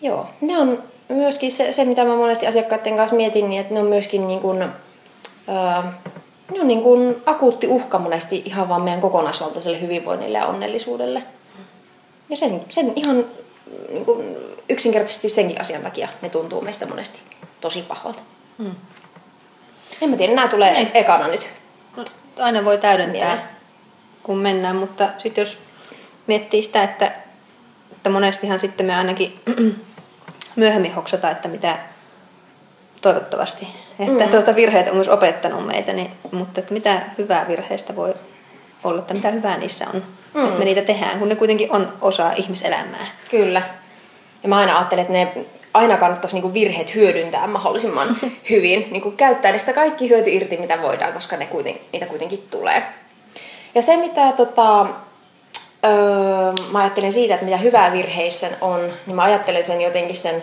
Joo, 0.03 0.27
ne 0.41 0.59
on 0.59 0.83
myöskin 1.09 1.53
se, 1.53 1.73
se, 1.73 1.85
mitä 1.85 2.05
mä 2.05 2.17
monesti 2.17 2.47
asiakkaiden 2.47 2.97
kanssa 2.97 3.17
mietin, 3.17 3.51
niin 3.51 3.61
että 3.61 3.75
ne 3.75 3.81
on 3.81 3.87
myöskin 3.87 4.29
niin 4.29 4.41
kuin, 4.41 4.63
öö, 4.63 4.69
ne 6.53 6.61
on 6.61 6.69
niin 6.69 6.83
kuin 6.83 7.23
akuutti 7.27 7.67
uhka 7.67 7.99
monesti 7.99 8.43
ihan 8.45 8.69
vaan 8.69 8.83
meidän 8.83 9.01
kokonaisvaltaiselle 9.01 9.81
hyvinvoinnille 9.81 10.39
ja 10.39 10.47
onnellisuudelle. 10.47 11.23
Ja 12.29 12.37
sen, 12.37 12.61
sen 12.69 12.93
ihan 12.97 13.25
niin 13.89 14.05
kuin 14.05 14.37
yksinkertaisesti 14.69 15.29
senkin 15.29 15.61
asian 15.61 15.83
takia 15.83 16.09
ne 16.23 16.29
tuntuu 16.29 16.61
meistä 16.61 16.87
monesti 16.87 17.21
tosi 17.61 17.83
pahalta. 17.83 18.21
Hmm. 18.59 18.75
En 20.03 20.11
mä 20.11 20.17
tiedä, 20.17 20.35
nämä 20.35 20.49
tulee 20.49 20.73
niin. 20.73 20.91
ekana 20.95 21.29
nyt. 21.29 21.51
No, 21.97 22.05
aina 22.39 22.65
voi 22.65 22.79
täydentää, 22.79 23.27
Mieleen. 23.27 23.49
kun 24.23 24.39
mennään, 24.39 24.77
mutta 24.77 25.09
sitten 25.19 25.43
jos 25.43 25.59
miettii 26.27 26.63
sitä, 26.63 26.83
että, 26.83 27.13
että 27.93 28.11
monestihan 28.11 28.61
sitten 28.61 28.87
me 28.87 28.97
ainakin 28.97 29.41
myöhemmin 30.57 30.95
hoksata, 30.95 31.31
että 31.31 31.49
mitä 31.49 31.79
toivottavasti, 33.01 33.69
että 33.99 34.25
mm. 34.25 34.31
tuota, 34.31 34.55
virheet 34.55 34.89
on 34.89 34.95
myös 34.95 35.09
opettanut 35.09 35.67
meitä, 35.67 35.93
niin, 35.93 36.11
mutta 36.33 36.61
että 36.61 36.75
mitä 36.75 37.03
hyvää 37.19 37.49
virheistä 37.49 37.97
voi 37.97 38.15
olla, 38.85 38.99
että 38.99 39.15
mitä 39.15 39.31
hyvää 39.31 39.59
niissä 39.59 39.87
on, 39.95 40.03
mm. 40.35 40.45
että 40.45 40.59
me 40.59 40.65
niitä 40.65 40.83
tehdään, 40.83 41.19
kun 41.19 41.29
ne 41.29 41.37
kuitenkin 41.37 41.73
on 41.73 41.93
osa 42.01 42.33
ihmiselämää. 42.37 43.07
Kyllä. 43.31 43.63
Ja 44.43 44.49
mä 44.49 44.59
aina 44.59 44.79
ajattelen, 44.79 45.03
että 45.03 45.13
ne 45.13 45.47
aina 45.75 45.97
kannattaisi 45.97 46.37
niinku 46.37 46.55
virheet 46.55 46.95
hyödyntää 46.95 47.47
mahdollisimman 47.47 48.17
hyvin, 48.51 48.89
niinku 48.91 49.11
käyttää 49.11 49.53
niistä 49.53 49.73
kaikki 49.73 50.09
hyöty 50.09 50.31
irti, 50.31 50.57
mitä 50.57 50.83
voidaan, 50.83 51.13
koska 51.13 51.37
ne 51.37 51.47
kuiten, 51.47 51.75
niitä 51.93 52.07
kuitenkin 52.07 52.47
tulee. 52.51 52.83
Ja 53.75 53.83
se, 53.83 53.97
mitä 53.97 54.33
tota, 54.33 54.81
öö, 55.85 56.53
mä 56.71 56.79
ajattelen 56.79 57.13
siitä, 57.13 57.35
että 57.35 57.47
mitä 57.47 57.57
hyvää 57.57 57.93
virheissä 57.93 58.49
on, 58.61 58.93
niin 59.07 59.17
mä 59.17 59.23
ajattelen 59.23 59.65
sen 59.65 59.81
jotenkin 59.81 60.17
sen 60.17 60.43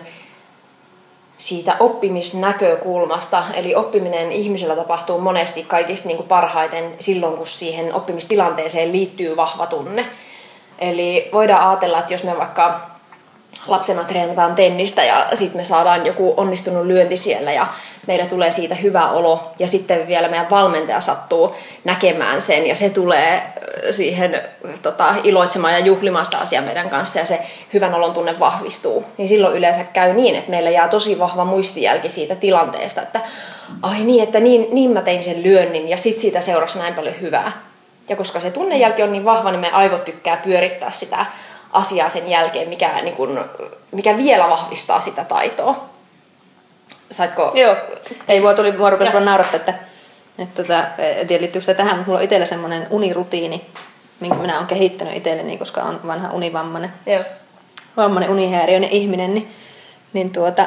siitä 1.38 1.76
oppimisnäkökulmasta. 1.80 3.44
Eli 3.54 3.74
oppiminen 3.74 4.32
ihmisellä 4.32 4.76
tapahtuu 4.76 5.20
monesti 5.20 5.64
kaikista 5.64 6.08
niin 6.08 6.16
kuin 6.16 6.28
parhaiten 6.28 6.94
silloin, 7.00 7.36
kun 7.36 7.46
siihen 7.46 7.94
oppimistilanteeseen 7.94 8.92
liittyy 8.92 9.36
vahva 9.36 9.66
tunne. 9.66 10.06
Eli 10.78 11.28
voidaan 11.32 11.68
ajatella, 11.68 11.98
että 11.98 12.14
jos 12.14 12.24
me 12.24 12.38
vaikka 12.38 12.87
lapsena 13.66 14.04
treenataan 14.04 14.54
tennistä 14.54 15.04
ja 15.04 15.26
sitten 15.34 15.60
me 15.60 15.64
saadaan 15.64 16.06
joku 16.06 16.34
onnistunut 16.36 16.86
lyönti 16.86 17.16
siellä 17.16 17.52
ja 17.52 17.66
meillä 18.06 18.26
tulee 18.26 18.50
siitä 18.50 18.74
hyvä 18.74 19.10
olo 19.10 19.50
ja 19.58 19.68
sitten 19.68 20.06
vielä 20.06 20.28
meidän 20.28 20.50
valmentaja 20.50 21.00
sattuu 21.00 21.54
näkemään 21.84 22.42
sen 22.42 22.66
ja 22.66 22.76
se 22.76 22.90
tulee 22.90 23.42
siihen 23.90 24.42
tota, 24.82 25.14
iloitsemaan 25.24 25.72
ja 25.72 25.78
juhlimaan 25.78 26.24
sitä 26.24 26.38
asiaa 26.38 26.62
meidän 26.62 26.90
kanssa 26.90 27.18
ja 27.18 27.24
se 27.24 27.40
hyvän 27.72 27.94
olon 27.94 28.14
tunne 28.14 28.38
vahvistuu, 28.38 29.04
niin 29.16 29.28
silloin 29.28 29.56
yleensä 29.56 29.84
käy 29.84 30.12
niin, 30.12 30.34
että 30.34 30.50
meillä 30.50 30.70
jää 30.70 30.88
tosi 30.88 31.18
vahva 31.18 31.44
muistijälki 31.44 32.08
siitä 32.08 32.36
tilanteesta, 32.36 33.02
että 33.02 33.20
ai 33.82 34.00
niin, 34.00 34.22
että 34.22 34.40
niin, 34.40 34.66
niin 34.72 34.90
mä 34.90 35.02
tein 35.02 35.22
sen 35.22 35.42
lyönnin 35.42 35.88
ja 35.88 35.96
sitten 35.96 36.20
siitä 36.20 36.40
seurasi 36.40 36.78
näin 36.78 36.94
paljon 36.94 37.20
hyvää. 37.20 37.52
Ja 38.08 38.16
koska 38.16 38.40
se 38.40 38.50
tunnejälki 38.50 39.02
on 39.02 39.12
niin 39.12 39.24
vahva, 39.24 39.50
niin 39.50 39.60
me 39.60 39.70
aivot 39.70 40.04
tykkää 40.04 40.36
pyörittää 40.36 40.90
sitä 40.90 41.26
asiaa 41.72 42.10
sen 42.10 42.30
jälkeen, 42.30 42.68
mikä, 42.68 43.02
niin 43.02 43.16
kun, 43.16 43.44
mikä 43.92 44.16
vielä 44.16 44.48
vahvistaa 44.48 45.00
sitä 45.00 45.24
taitoa. 45.24 45.84
Saitko? 47.10 47.52
Joo. 47.54 47.76
Ei, 48.28 48.40
mua 48.40 48.54
tuli, 48.54 48.72
mua 48.72 48.90
rupesi 48.90 49.12
vaan 49.12 49.24
naurattaa, 49.24 49.56
että, 49.56 49.74
että 50.38 50.62
tota, 50.62 50.84
en 50.98 51.26
tiedä 51.26 51.40
liittyykö 51.40 51.60
sitä 51.60 51.74
tähän, 51.74 51.96
mutta 51.96 52.06
mulla 52.06 52.18
on 52.18 52.24
itsellä 52.24 52.46
semmoinen 52.46 52.86
unirutiini, 52.90 53.66
minkä 54.20 54.36
minä 54.36 54.56
olen 54.56 54.66
kehittänyt 54.66 55.16
itselleni, 55.16 55.58
koska 55.58 55.82
on 55.82 56.00
vanha 56.06 56.32
univammainen. 56.32 56.92
Joo. 57.06 57.24
Vammainen 57.96 58.30
unihäiriöinen 58.30 58.90
ihminen, 58.92 59.34
niin, 59.34 59.54
niin 60.12 60.32
tuota, 60.32 60.66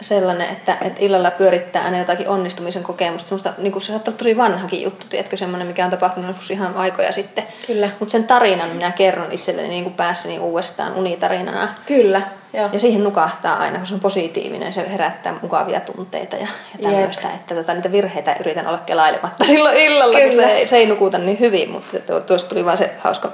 sellainen, 0.00 0.48
että, 0.48 0.76
että 0.80 1.00
illalla 1.00 1.30
pyörittää 1.30 1.84
aina 1.84 1.98
jotakin 1.98 2.28
onnistumisen 2.28 2.82
kokemusta. 2.82 3.28
Semmoista, 3.28 3.52
niin 3.58 3.72
kuin 3.72 3.82
se 3.82 3.86
saattaa 3.86 4.12
olla 4.12 4.18
tosi 4.18 4.36
vanhakin 4.36 4.82
juttu, 4.82 5.06
tiedätkö, 5.08 5.36
semmoinen, 5.36 5.66
mikä 5.66 5.84
on 5.84 5.90
tapahtunut 5.90 6.28
joskus 6.28 6.50
ihan 6.50 6.76
aikoja 6.76 7.12
sitten. 7.12 7.44
Kyllä. 7.66 7.90
Mutta 8.00 8.12
sen 8.12 8.24
tarinan 8.24 8.70
minä 8.70 8.90
kerron 8.90 9.32
itselleni 9.32 9.68
niin 9.68 9.84
kuin 9.84 9.94
päässäni 9.94 10.38
uudestaan 10.38 10.94
unitarinana. 10.94 11.68
Kyllä, 11.86 12.22
joo. 12.52 12.68
Ja 12.72 12.80
siihen 12.80 13.04
nukahtaa 13.04 13.56
aina, 13.56 13.78
kun 13.78 13.86
se 13.86 13.94
on 13.94 14.00
positiivinen, 14.00 14.72
se 14.72 14.90
herättää 14.90 15.34
mukavia 15.42 15.80
tunteita 15.80 16.36
ja, 16.36 16.48
ja 16.78 16.90
tämmöistä, 16.90 17.28
että 17.30 17.54
tota, 17.54 17.74
niitä 17.74 17.92
virheitä 17.92 18.36
yritän 18.40 18.66
olla 18.66 18.78
kelailematta 18.78 19.44
silloin 19.54 19.76
illalla, 19.76 20.18
Kyllä. 20.20 20.42
kun 20.42 20.52
se, 20.52 20.66
se 20.66 20.76
ei 20.76 20.86
nukuta 20.86 21.18
niin 21.18 21.40
hyvin, 21.40 21.70
mutta 21.70 21.98
tuosta 22.26 22.48
tuli 22.48 22.64
vaan 22.64 22.78
se 22.78 22.90
hauska 22.98 23.32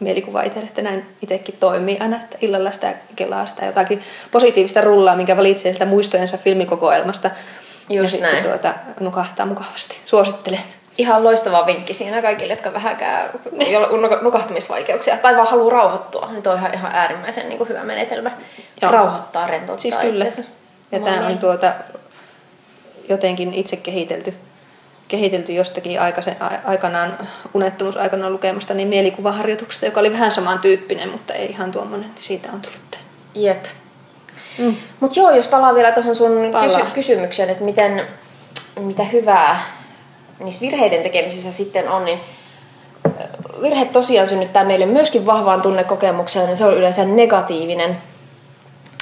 mielikuva 0.00 0.42
itselle, 0.42 0.68
että 0.68 0.82
näin 0.82 1.06
itsekin 1.22 1.56
toimii 1.60 1.98
aina, 2.00 2.16
että 2.16 2.38
illalla 2.40 2.72
sitä 2.72 2.94
kelaa 3.16 3.46
sitä 3.46 3.66
jotakin 3.66 4.02
positiivista 4.30 4.80
rullaa, 4.80 5.16
minkä 5.16 5.36
valitsee 5.36 5.72
sieltä 5.72 5.86
muistojensa 5.86 6.38
filmikokoelmasta. 6.38 7.30
Just 7.90 8.14
ja 8.14 8.20
näin. 8.20 8.34
sitten 8.34 8.50
tuota, 8.50 8.74
nukahtaa 9.00 9.46
mukavasti. 9.46 9.98
Suosittelen. 10.06 10.60
Ihan 10.98 11.24
loistava 11.24 11.66
vinkki 11.66 11.94
siinä 11.94 12.22
kaikille, 12.22 12.52
jotka 12.52 12.72
vähänkään 12.72 13.30
nukahtumisvaikeuksia 14.22 15.16
tai 15.16 15.36
vaan 15.36 15.48
haluaa 15.48 15.72
rauhoittua. 15.72 16.28
Niin 16.32 16.42
toi 16.42 16.52
on 16.52 16.58
ihan, 16.58 16.74
ihan 16.74 16.94
äärimmäisen 16.94 17.48
niin 17.48 17.58
kuin 17.58 17.68
hyvä 17.68 17.84
menetelmä. 17.84 18.30
Joo. 18.82 18.92
Rauhoittaa, 18.92 19.46
rentouttaa 19.46 19.78
Siis 19.78 19.96
kyllä. 19.96 20.26
Ja 20.92 21.00
tämä 21.00 21.26
on 21.26 21.38
tuota, 21.38 21.72
jotenkin 23.08 23.54
itse 23.54 23.76
kehitelty 23.76 24.34
kehitelty 25.10 25.52
jostakin 25.52 26.00
aikaisen, 26.00 26.36
aikanaan 26.64 27.18
unettomuusaikana 27.54 28.30
lukemasta 28.30 28.74
niin 28.74 28.88
mielikuvaharjoituksesta, 28.88 29.86
joka 29.86 30.00
oli 30.00 30.12
vähän 30.12 30.32
samantyyppinen, 30.32 31.08
mutta 31.08 31.34
ei 31.34 31.50
ihan 31.50 31.70
tuommoinen, 31.70 32.10
niin 32.14 32.22
siitä 32.22 32.48
on 32.52 32.60
tullut 32.60 32.80
Jep. 33.34 33.64
Mm. 34.58 34.76
Mutta 35.00 35.20
joo, 35.20 35.30
jos 35.30 35.48
palaa 35.48 35.74
vielä 35.74 35.92
tuohon 35.92 36.16
sun 36.16 36.32
kysy- 36.62 36.90
kysymykseen, 36.94 37.50
että 37.50 37.64
miten, 37.64 38.02
mitä 38.80 39.04
hyvää 39.04 39.60
niissä 40.40 40.60
virheiden 40.60 41.02
tekemisissä 41.02 41.52
sitten 41.52 41.88
on, 41.88 42.04
niin 42.04 42.20
virhe 43.62 43.84
tosiaan 43.84 44.28
synnyttää 44.28 44.64
meille 44.64 44.86
myöskin 44.86 45.26
vahvaan 45.26 45.62
tunnekokemukseen, 45.62 46.46
niin 46.46 46.56
se 46.56 46.64
on 46.64 46.76
yleensä 46.76 47.04
negatiivinen. 47.04 47.96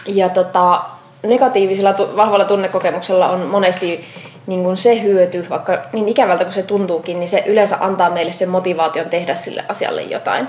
Ja 0.07 0.29
tota, 0.29 0.83
negatiivisella 1.23 1.95
vahvalla 2.17 2.45
tunnekokemuksella 2.45 3.29
on 3.29 3.41
monesti 3.41 4.05
niin 4.49 4.63
kuin 4.63 4.77
se 4.77 5.03
hyöty, 5.03 5.47
vaikka 5.51 5.79
niin 5.93 6.09
ikävältä 6.09 6.45
kuin 6.45 6.55
se 6.55 6.63
tuntuukin, 6.63 7.21
niin 7.21 7.29
se 7.29 7.43
yleensä 7.47 7.77
antaa 7.81 8.11
meille 8.11 8.33
sen 8.33 8.49
motivaation 8.49 9.11
tehdä 9.11 9.35
sille 9.35 9.65
asialle 9.69 10.03
jotain. 10.03 10.49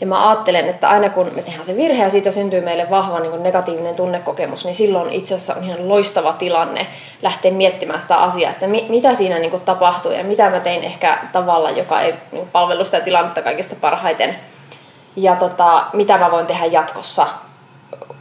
Ja 0.00 0.06
mä 0.06 0.28
ajattelen, 0.28 0.68
että 0.68 0.88
aina 0.88 1.10
kun 1.10 1.30
me 1.34 1.42
tehdään 1.42 1.64
se 1.64 1.76
virhe 1.76 2.02
ja 2.02 2.10
siitä 2.10 2.30
syntyy 2.30 2.60
meille 2.60 2.90
vahva 2.90 3.20
niin 3.20 3.30
kuin 3.30 3.42
negatiivinen 3.42 3.94
tunnekokemus, 3.94 4.64
niin 4.64 4.74
silloin 4.74 5.12
itse 5.12 5.34
asiassa 5.34 5.54
on 5.54 5.64
ihan 5.64 5.88
loistava 5.88 6.32
tilanne 6.32 6.86
lähteä 7.22 7.50
miettimään 7.50 8.00
sitä 8.00 8.16
asiaa, 8.16 8.50
että 8.50 8.66
mi- 8.66 8.86
mitä 8.88 9.14
siinä 9.14 9.38
niin 9.38 9.50
kuin 9.50 9.62
tapahtui 9.62 10.18
ja 10.18 10.24
mitä 10.24 10.50
mä 10.50 10.60
tein 10.60 10.84
ehkä 10.84 11.18
tavalla, 11.32 11.70
joka 11.70 12.00
ei 12.00 12.14
niin 12.32 12.48
palvelu 12.52 12.84
sitä 12.84 13.00
tilannetta 13.00 13.42
kaikista 13.42 13.76
parhaiten. 13.80 14.36
Ja 15.16 15.36
tota, 15.36 15.84
mitä 15.92 16.18
mä 16.18 16.30
voin 16.30 16.46
tehdä 16.46 16.66
jatkossa 16.66 17.26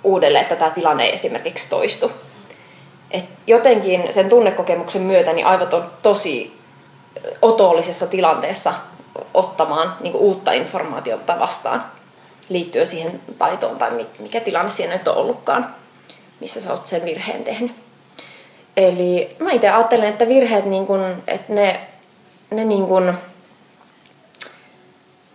uudelleen, 0.04 0.42
että 0.42 0.56
tämä 0.56 0.72
tilanne 0.72 1.04
ei 1.04 1.14
esimerkiksi 1.14 1.70
toistu. 1.70 2.12
Et 3.12 3.26
jotenkin 3.48 4.14
sen 4.14 4.30
tunnekokemuksen 4.30 5.02
myötä 5.02 5.34
niin 5.34 5.46
aivot 5.46 5.74
on 5.74 5.92
tosi 6.02 6.60
otollisessa 7.42 8.08
tilanteessa 8.08 8.74
ottamaan 9.34 9.96
niin 10.00 10.16
uutta 10.16 10.52
informaatiota 10.52 11.40
vastaan 11.40 11.86
liittyen 12.50 12.88
siihen 12.88 13.22
taitoon 13.38 13.78
tai 13.78 14.06
mikä 14.20 14.40
tilanne 14.40 14.70
siinä 14.70 14.94
nyt 14.94 15.08
on 15.08 15.18
ollutkaan, 15.18 15.76
missä 16.40 16.62
sä 16.62 16.72
oot 16.72 16.88
sen 16.88 17.06
virheen 17.06 17.44
tehnyt. 17.44 17.72
Eli 18.78 19.36
mä 19.40 19.52
itse 19.52 19.70
ajattelen, 19.70 20.10
että 20.10 20.28
virheet, 20.28 20.66
niin 20.66 20.88
kun, 20.88 21.24
että 21.28 21.54
ne, 21.54 21.80
ne 22.52 22.66
niin 22.66 22.88
kun, 22.88 23.14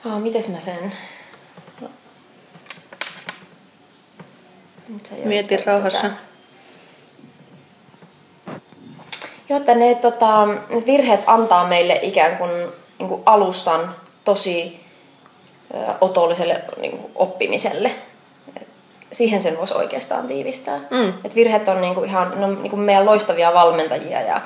oh, 0.06 0.20
miten 0.20 0.42
mä 0.50 0.60
sen... 0.60 0.92
Mieti 5.24 5.56
rauhassa. 5.56 6.02
Tätä. 6.02 6.33
Jotta 9.48 9.74
ne 9.74 9.94
tota, 9.94 10.48
virheet 10.86 11.20
antaa 11.26 11.66
meille 11.66 11.98
ikään 12.02 12.36
kuin 12.36 12.50
niin 12.98 13.08
kuin 13.08 13.22
alustan 13.26 13.94
tosi 14.24 14.80
ö, 15.74 15.76
otolliselle 16.00 16.62
niin 16.80 16.98
kuin 16.98 17.12
oppimiselle. 17.14 17.90
Et 18.60 18.68
siihen 19.12 19.42
sen 19.42 19.58
voisi 19.58 19.74
oikeastaan 19.74 20.26
tiivistää. 20.26 20.80
Mm. 20.90 21.12
Et 21.24 21.34
virheet 21.34 21.68
on 21.68 21.80
niin 21.80 21.94
kuin 21.94 22.08
ihan 22.08 22.32
ne 22.36 22.44
on 22.44 22.62
niin 22.62 22.70
kuin 22.70 22.80
meidän 22.80 23.06
loistavia 23.06 23.54
valmentajia 23.54 24.20
ja, 24.20 24.40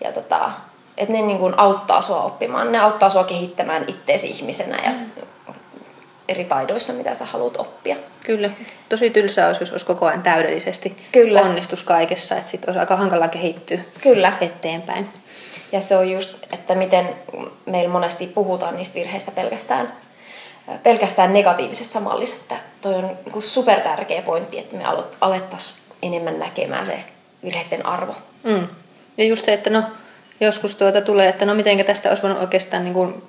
ja 0.00 0.12
tota, 0.12 0.50
et 0.98 1.08
ne 1.08 1.22
niin 1.22 1.38
kuin 1.38 1.58
auttaa 1.58 2.02
sua 2.02 2.22
oppimaan. 2.22 2.72
Ne 2.72 2.78
auttaa 2.78 3.10
sua 3.10 3.24
kehittämään 3.24 3.84
itteesi 3.86 4.28
ihmisenä 4.28 4.78
ja 4.84 4.90
mm. 4.90 5.26
Eri 6.28 6.44
taidoissa, 6.44 6.92
mitä 6.92 7.14
sä 7.14 7.24
haluat 7.24 7.56
oppia. 7.56 7.96
Kyllä. 8.26 8.50
Tosi 8.88 9.10
tylsää 9.10 9.46
olisi, 9.46 9.62
jos 9.62 9.70
olisi 9.70 9.86
koko 9.86 10.06
ajan 10.06 10.22
täydellisesti 10.22 10.96
Kyllä. 11.12 11.40
onnistus 11.40 11.82
kaikessa. 11.82 12.36
Että 12.36 12.50
sitten 12.50 12.70
olisi 12.70 12.80
aika 12.80 12.96
hankala 12.96 13.28
kehittyä 13.28 13.78
Kyllä. 14.00 14.32
eteenpäin. 14.40 15.08
Ja 15.72 15.80
se 15.80 15.96
on 15.96 16.10
just, 16.10 16.34
että 16.52 16.74
miten 16.74 17.08
meillä 17.66 17.92
monesti 17.92 18.26
puhutaan 18.26 18.76
niistä 18.76 18.94
virheistä 18.94 19.30
pelkästään, 19.30 19.92
pelkästään 20.82 21.32
negatiivisessa 21.32 22.00
mallissa. 22.00 22.36
Että 22.40 22.56
toi 22.80 22.94
on 22.94 23.18
niin 23.24 23.42
super 23.42 23.80
tärkeä 23.80 24.22
pointti, 24.22 24.58
että 24.58 24.76
me 24.76 24.84
alettaisiin 25.20 25.78
enemmän 26.02 26.38
näkemään 26.38 26.86
se 26.86 27.04
virheiden 27.44 27.86
arvo. 27.86 28.14
Mm. 28.42 28.68
Ja 29.16 29.24
just 29.24 29.44
se, 29.44 29.52
että 29.52 29.70
no, 29.70 29.82
joskus 30.40 30.76
tuota 30.76 31.00
tulee, 31.00 31.28
että 31.28 31.46
no 31.46 31.54
miten 31.54 31.84
tästä 31.84 32.08
olisi 32.08 32.22
voinut 32.22 32.40
oikeastaan 32.40 32.84
niin 32.84 32.94
kuin 32.94 33.22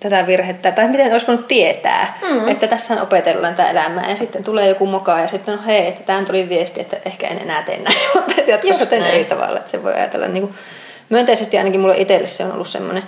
tätä 0.00 0.26
virhettä, 0.26 0.72
tai 0.72 0.88
miten 0.88 1.12
olisi 1.12 1.26
voinut 1.26 1.48
tietää, 1.48 2.18
mm. 2.30 2.48
että 2.48 2.66
tässä 2.66 3.02
opetellaan 3.02 3.54
tätä 3.54 3.70
elämää, 3.70 4.10
ja 4.10 4.16
sitten 4.16 4.44
tulee 4.44 4.68
joku 4.68 4.86
moka, 4.86 5.20
ja 5.20 5.28
sitten 5.28 5.56
no 5.56 5.62
hei, 5.66 5.88
että 5.88 6.02
tämä 6.02 6.24
tuli 6.24 6.48
viesti, 6.48 6.80
että 6.80 6.96
ehkä 7.04 7.26
en 7.26 7.42
enää 7.42 7.62
tee 7.62 7.76
näin, 7.76 7.96
mutta 8.14 8.40
jatkossa 8.46 8.86
teen 8.86 9.06
eri 9.06 9.24
tavalla, 9.24 9.58
että 9.58 9.70
se 9.70 9.82
voi 9.82 9.94
ajatella 9.94 10.28
niin 10.28 10.42
kuin 10.42 10.54
myönteisesti 11.08 11.58
ainakin 11.58 11.80
mulle 11.80 11.96
itselle 11.96 12.26
se 12.26 12.44
on 12.44 12.52
ollut 12.52 12.68
semmoinen, 12.68 13.02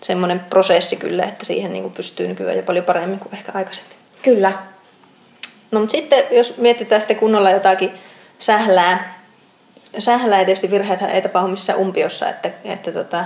semmoinen 0.00 0.40
prosessi 0.40 0.96
kyllä, 0.96 1.24
että 1.24 1.44
siihen 1.44 1.72
niin 1.72 1.82
kuin 1.82 1.94
pystyy 1.94 2.28
nykyään 2.28 2.56
jo 2.56 2.62
paljon 2.62 2.84
paremmin 2.84 3.18
kuin 3.18 3.34
ehkä 3.34 3.52
aikaisemmin. 3.54 3.96
Kyllä. 4.22 4.52
No 5.70 5.80
mutta 5.80 5.92
sitten 5.92 6.24
jos 6.30 6.58
mietitään 6.58 7.00
sitten 7.00 7.16
kunnolla 7.16 7.50
jotakin 7.50 7.92
sählää, 8.38 9.20
sählää 9.98 10.38
ja 10.38 10.44
tietysti 10.44 10.70
virheet 10.70 11.02
ei 11.02 11.22
tapahdu 11.22 11.48
missään 11.48 11.78
umpiossa, 11.78 12.28
että, 12.28 12.50
että 12.64 12.92
tota, 12.92 13.24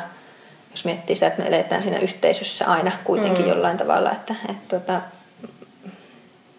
jos 0.71 0.85
miettii 0.85 1.17
sitä, 1.17 1.27
että 1.27 1.43
me 1.43 1.49
eletään 1.49 1.83
siinä 1.83 1.99
yhteisössä 1.99 2.67
aina 2.67 2.93
kuitenkin 3.05 3.45
mm. 3.45 3.49
jollain 3.49 3.77
tavalla, 3.77 4.13
että, 4.13 4.35
että 4.49 4.79
tota, 4.79 5.01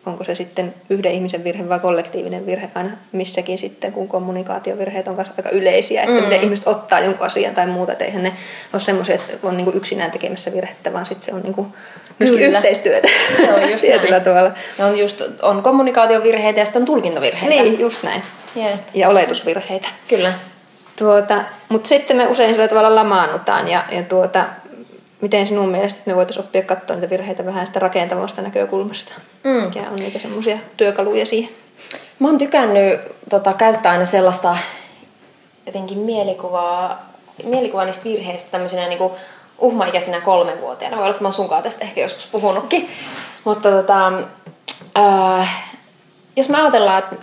onko 0.05 0.23
se 0.23 0.35
sitten 0.35 0.73
yhden 0.89 1.11
ihmisen 1.11 1.43
virhe 1.43 1.69
vai 1.69 1.79
kollektiivinen 1.79 2.45
virhe 2.45 2.69
aina 2.75 2.89
missäkin 3.11 3.57
sitten, 3.57 3.91
kun 3.91 4.07
kommunikaatiovirheet 4.07 5.07
on 5.07 5.17
aika 5.37 5.49
yleisiä, 5.49 6.01
että 6.01 6.15
mm. 6.15 6.23
miten 6.23 6.41
ihmiset 6.41 6.67
ottaa 6.67 6.99
jonkun 6.99 7.25
asian 7.25 7.55
tai 7.55 7.67
muuta, 7.67 7.91
että 7.91 8.05
eihän 8.05 8.23
ne 8.23 8.33
ole 8.73 8.79
semmoisia, 8.79 9.15
että 9.15 9.37
on 9.43 9.57
niinku 9.57 9.71
yksinään 9.71 10.11
tekemässä 10.11 10.53
virhettä, 10.53 10.93
vaan 10.93 11.05
sitten 11.05 11.25
se 11.25 11.33
on 11.33 11.41
niinku 11.41 11.67
myöskin 12.19 12.39
Kyllä. 12.39 12.57
yhteistyötä 12.57 13.07
se 13.37 13.53
on 13.53 13.71
just 13.71 13.81
tietyllä 13.87 14.11
näin. 14.11 14.23
tavalla. 14.23 14.51
Ja 14.77 14.85
on, 14.85 14.99
just, 14.99 15.21
on 15.41 15.63
kommunikaatiovirheitä 15.63 16.59
ja 16.59 16.65
sitten 16.65 16.81
on 16.81 16.85
tulkintavirheitä. 16.85 17.49
Niin, 17.49 17.79
just 17.79 18.03
näin. 18.03 18.23
Yeah. 18.57 18.79
Ja 18.93 19.09
oletusvirheitä. 19.09 19.87
Kyllä. 20.07 20.33
Tuota, 21.01 21.43
mutta 21.69 21.89
sitten 21.89 22.17
me 22.17 22.27
usein 22.27 22.53
sillä 22.53 22.67
tavalla 22.67 22.95
lamaannutaan 22.95 23.67
ja, 23.67 23.83
ja 23.91 24.03
tuota, 24.03 24.45
miten 25.21 25.47
sinun 25.47 25.69
mielestä 25.69 26.01
me 26.05 26.15
voitaisiin 26.15 26.45
oppia 26.45 26.63
katsoa 26.63 26.95
niitä 26.95 27.09
virheitä 27.09 27.45
vähän 27.45 27.67
sitä 27.67 27.79
rakentavasta 27.79 28.41
näkökulmasta? 28.41 29.13
Mm. 29.43 29.51
Mikä 29.51 29.79
on 29.89 29.95
niitä 29.95 30.19
semmoisia 30.19 30.57
työkaluja 30.77 31.25
siihen? 31.25 31.51
Mä 32.19 32.27
oon 32.27 32.37
tykännyt 32.37 32.99
tota, 33.29 33.53
käyttää 33.53 33.91
aina 33.91 34.05
sellaista 34.05 34.57
jotenkin 35.65 35.97
mielikuvaa, 35.97 37.09
mielikuvaa 37.43 37.85
niistä 37.85 38.03
virheistä 38.03 38.51
tämmöisenä 38.51 38.87
niin 38.87 38.97
kuin 38.97 39.13
uhmaikäisenä 39.59 40.21
kolmenvuotiaana. 40.21 40.97
Voi 40.97 41.03
olla, 41.03 41.11
että 41.11 41.23
mä 41.23 41.27
oon 41.27 41.33
sunkaan 41.33 41.63
tästä 41.63 41.85
ehkä 41.85 42.01
joskus 42.01 42.27
puhunutkin. 42.27 42.89
Mutta 43.43 43.71
tota, 43.71 44.11
äh, 44.97 45.63
jos 46.35 46.49
me 46.49 46.61
ajatellaan, 46.61 46.99
että 46.99 47.15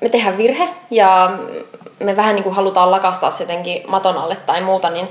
me 0.00 0.08
tehdään 0.08 0.38
virhe 0.38 0.68
ja 0.90 1.38
me 2.04 2.16
vähän 2.16 2.34
niin 2.34 2.44
kuin 2.44 2.54
halutaan 2.54 2.90
lakastaa 2.90 3.30
se 3.30 3.44
jotenkin 3.44 3.82
maton 3.88 4.18
alle 4.18 4.36
tai 4.36 4.60
muuta, 4.60 4.90
niin 4.90 5.08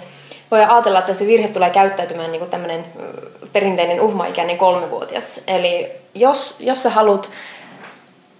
voi 0.51 0.59
ajatella, 0.59 0.99
että 0.99 1.13
se 1.13 1.27
virhe 1.27 1.47
tulee 1.47 1.69
käyttäytymään 1.69 2.31
niin 2.31 2.39
kuin 2.39 2.51
tämmöinen 2.51 2.85
perinteinen 3.53 4.01
uhmaikäinen 4.01 4.57
kolmevuotias. 4.57 5.41
Eli 5.47 5.91
jos, 6.15 6.57
jos 6.59 6.83
sä 6.83 6.89
haluat, 6.89 7.29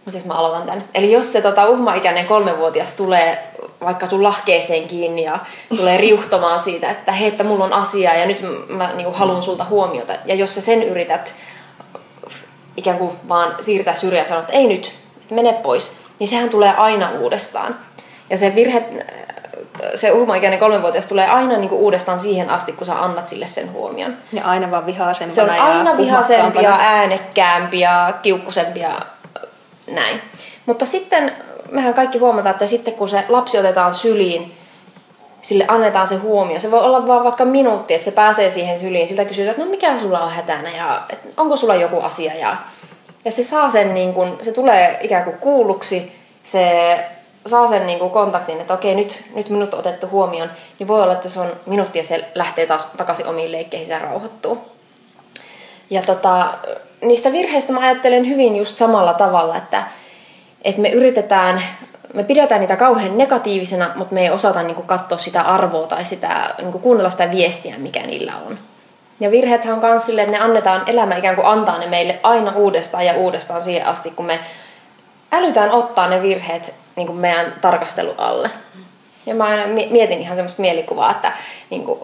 miten 0.06 0.22
mä 0.26 0.34
aloitan 0.34 0.64
tämän? 0.64 0.84
Eli 0.94 1.12
jos 1.12 1.34
se 1.34 1.42
tota, 1.42 1.70
uhmaikäinen 1.70 2.26
kolmevuotias 2.26 2.94
tulee 2.94 3.52
vaikka 3.84 4.06
sun 4.06 4.24
lahkeeseen 4.24 4.88
kiinni 4.88 5.24
ja 5.24 5.40
tulee 5.70 5.98
riuhtomaan 5.98 6.60
siitä, 6.60 6.90
että 6.90 7.12
hei, 7.12 7.28
että 7.28 7.44
mulla 7.44 7.66
on 7.66 7.74
asia 7.74 8.18
ja 8.18 8.26
nyt 8.26 8.42
mä 8.70 8.92
niin 8.94 9.06
kuin, 9.06 9.16
haluan 9.16 9.44
sulta 9.44 9.66
huomiota. 9.66 10.14
Ja 10.26 10.36
jos 10.36 10.56
sä 10.56 10.62
sen 10.62 10.84
yrität 10.84 11.36
ikään 12.78 12.98
kuin 12.98 13.12
vaan 13.28 13.56
siirtää 13.62 13.96
syrjään 13.96 14.24
ja 14.24 14.30
sanot, 14.30 14.44
että 14.44 14.58
ei 14.58 14.68
nyt, 14.68 14.94
mene 15.30 15.54
pois, 15.54 15.98
niin 16.20 16.28
sehän 16.28 16.50
tulee 16.50 16.74
aina 16.76 17.12
uudestaan. 17.12 17.80
Ja 18.32 18.38
se 18.38 18.56
virhe 18.56 18.84
se 19.96 20.12
uhmaikäinen 20.12 20.60
kolmenvuotias 20.60 21.08
tulee 21.08 21.28
aina 21.28 21.58
niinku 21.58 21.76
uudestaan 21.76 22.20
siihen 22.20 22.50
asti, 22.50 22.72
kun 22.72 22.88
sä 22.88 23.04
annat 23.04 23.28
sille 23.28 23.48
sen 23.48 23.72
huomion. 23.72 24.18
Ja 24.34 24.44
aina 24.46 24.72
vaan 24.72 24.86
vihasempana 24.86 25.36
Se 25.36 25.42
on 25.42 25.50
aina 25.50 25.98
vihaisempi 25.98 26.64
ja 26.64 26.78
äänekkäämpi 26.80 27.80
ja 27.80 28.14
kiukkusempi 28.22 28.80
ja 28.80 29.00
näin. 29.92 30.22
Mutta 30.66 30.86
sitten 30.86 31.36
mehän 31.72 31.94
kaikki 31.94 32.18
huomataan, 32.18 32.54
että 32.54 32.68
sitten 32.68 32.94
kun 32.94 33.10
se 33.10 33.24
lapsi 33.30 33.58
otetaan 33.58 33.94
syliin, 33.94 34.54
sille 35.42 35.66
annetaan 35.68 36.08
se 36.08 36.16
huomio. 36.16 36.60
Se 36.60 36.72
voi 36.72 36.84
olla 36.84 37.08
vaan 37.08 37.24
vaikka 37.24 37.46
minuutti, 37.46 37.94
että 37.94 38.06
se 38.06 38.12
pääsee 38.12 38.50
siihen 38.50 38.80
syliin. 38.80 39.08
Siltä 39.08 39.26
kysytään, 39.26 39.52
että 39.52 39.64
no 39.64 39.70
mikä 39.72 39.98
sulla 39.98 40.20
on 40.20 40.32
hätänä 40.32 40.70
ja 40.70 41.02
että 41.10 41.30
onko 41.38 41.58
sulla 41.58 41.76
joku 41.76 42.00
asia. 42.00 42.34
Ja, 42.36 42.56
ja 43.26 43.32
se 43.32 43.44
saa 43.44 43.70
sen, 43.70 43.94
niin 43.94 44.14
kun, 44.14 44.38
se 44.42 44.52
tulee 44.52 44.98
ikään 45.02 45.24
kuin 45.24 45.38
kuulluksi. 45.38 46.12
Se 46.44 46.96
saa 47.46 47.68
sen 47.68 47.88
niin 47.88 48.00
kuin 48.00 48.12
kontaktin, 48.12 48.62
että 48.62 48.74
okei, 48.74 48.96
nyt, 48.96 49.24
nyt 49.36 49.50
minut 49.50 49.74
on 49.74 49.80
otettu 49.80 50.08
huomioon, 50.08 50.52
niin 50.80 50.88
voi 50.88 51.04
olla, 51.04 51.14
että 51.14 51.30
se 51.30 51.40
on 51.40 51.52
minuutti 51.66 52.00
ja 52.00 52.06
se 52.06 52.30
lähtee 52.36 52.66
taas 52.66 52.86
takaisin 52.86 53.28
omiin 53.28 53.52
leikkeihin 53.52 53.90
ja 53.90 54.00
rauhoittuu. 54.00 54.58
Ja 55.90 56.02
tota, 56.02 56.54
niistä 57.02 57.32
virheistä 57.32 57.74
mä 57.74 57.80
ajattelen 57.80 58.28
hyvin 58.28 58.56
just 58.56 58.78
samalla 58.78 59.14
tavalla, 59.14 59.58
että, 59.58 59.84
että 60.62 60.82
me 60.82 60.90
yritetään, 60.90 61.62
me 62.14 62.24
pidetään 62.24 62.62
niitä 62.62 62.76
kauhean 62.76 63.18
negatiivisena, 63.18 63.92
mutta 63.96 64.14
me 64.14 64.22
ei 64.22 64.30
osata 64.30 64.64
niin 64.64 64.76
kuin 64.76 64.88
katsoa 64.88 65.18
sitä 65.18 65.42
arvoa 65.42 65.88
tai 65.88 66.06
sitä, 66.06 66.56
niin 66.58 66.72
kuin 66.72 66.82
kuunnella 66.82 67.10
sitä 67.10 67.32
viestiä, 67.32 67.76
mikä 67.78 68.02
niillä 68.02 68.34
on. 68.48 68.58
Ja 69.20 69.32
virheethän 69.32 69.74
on 69.74 69.80
myös 69.80 70.06
silleen, 70.06 70.28
että 70.28 70.38
ne 70.38 70.44
annetaan, 70.46 70.84
elämä 70.88 71.16
ikään 71.16 71.36
kuin 71.36 71.48
antaa 71.48 71.78
ne 71.78 71.88
meille 71.88 72.20
aina 72.24 72.52
uudestaan 72.56 73.06
ja 73.06 73.14
uudestaan 73.14 73.64
siihen 73.64 73.88
asti, 73.88 74.12
kun 74.12 74.26
me 74.26 74.40
älytään 75.32 75.72
ottaa 75.72 76.08
ne 76.08 76.22
virheet 76.22 76.74
niin 76.96 77.08
kuin 77.08 77.20
meidän 77.20 77.56
tarkastelu 77.62 78.16
alle. 78.18 78.52
Ja 79.26 79.36
mä 79.36 79.44
aina 79.44 79.68
mietin 79.68 80.22
ihan 80.22 80.36
semmoista 80.36 80.62
mielikuvaa, 80.62 81.12
että 81.12 81.32
niin 81.70 81.84
kuin, 81.84 82.00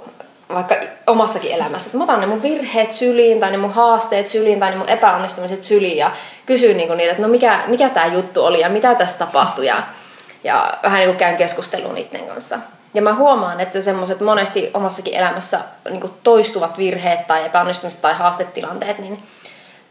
vaikka 0.54 0.76
omassakin 1.08 1.52
elämässä, 1.52 1.88
että 1.88 1.98
mä 1.98 2.04
otan 2.04 2.20
ne 2.20 2.26
mun 2.26 2.42
virheet 2.42 2.92
syliin 2.92 3.40
tai 3.40 3.52
ne 3.52 3.58
mun 3.58 3.74
haasteet 3.74 4.28
syliin 4.28 4.60
tai 4.60 4.70
ne 4.70 4.78
mun 4.78 4.90
epäonnistumiset 4.90 5.63
syliin 5.63 5.98
ja 5.98 6.12
kysyn 6.46 6.78
niin 6.78 6.98
niille, 6.98 7.12
että 7.12 7.24
no 7.24 7.28
mikä, 7.28 7.63
mikä 7.68 7.90
tämä 7.90 8.06
juttu 8.06 8.46
oli 8.46 8.60
ja 8.60 8.70
mitä 8.70 8.96
tässä 8.96 9.20
tapahtui 9.20 9.66
ja, 9.66 9.84
ja 10.44 10.78
vähän 10.84 11.00
niin 11.00 11.10
kuin 11.10 11.18
käyn 11.18 11.38
keskustelua 11.38 11.94
niiden 11.94 12.28
kanssa. 12.28 12.60
Ja 12.94 13.02
mä 13.02 13.13
huomaan, 13.13 13.60
että 13.60 13.82
semmoiset 13.82 14.22
monesti 14.22 14.72
omassakin 14.74 15.13
elämässä 15.13 15.60
niin 15.90 16.02
kuin 16.02 16.13
toistuvat 16.24 16.78
virheet 16.78 17.28
tai 17.28 17.46
epäonnistumiset 17.46 18.02
tai 18.02 18.13
haastetilanteet, 18.13 19.00
niin 19.00 19.24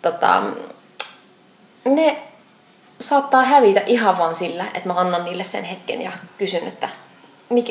tota, 0.02 0.42
ne 1.84 2.22
saattaa 3.00 3.42
hävitä 3.42 3.80
ihan 3.86 4.18
vaan 4.18 4.34
sillä, 4.34 4.64
että 4.74 4.88
mä 4.88 5.00
annan 5.00 5.24
niille 5.24 5.44
sen 5.44 5.64
hetken 5.64 6.02
ja 6.02 6.12
kysyn, 6.38 6.68
että 6.68 6.88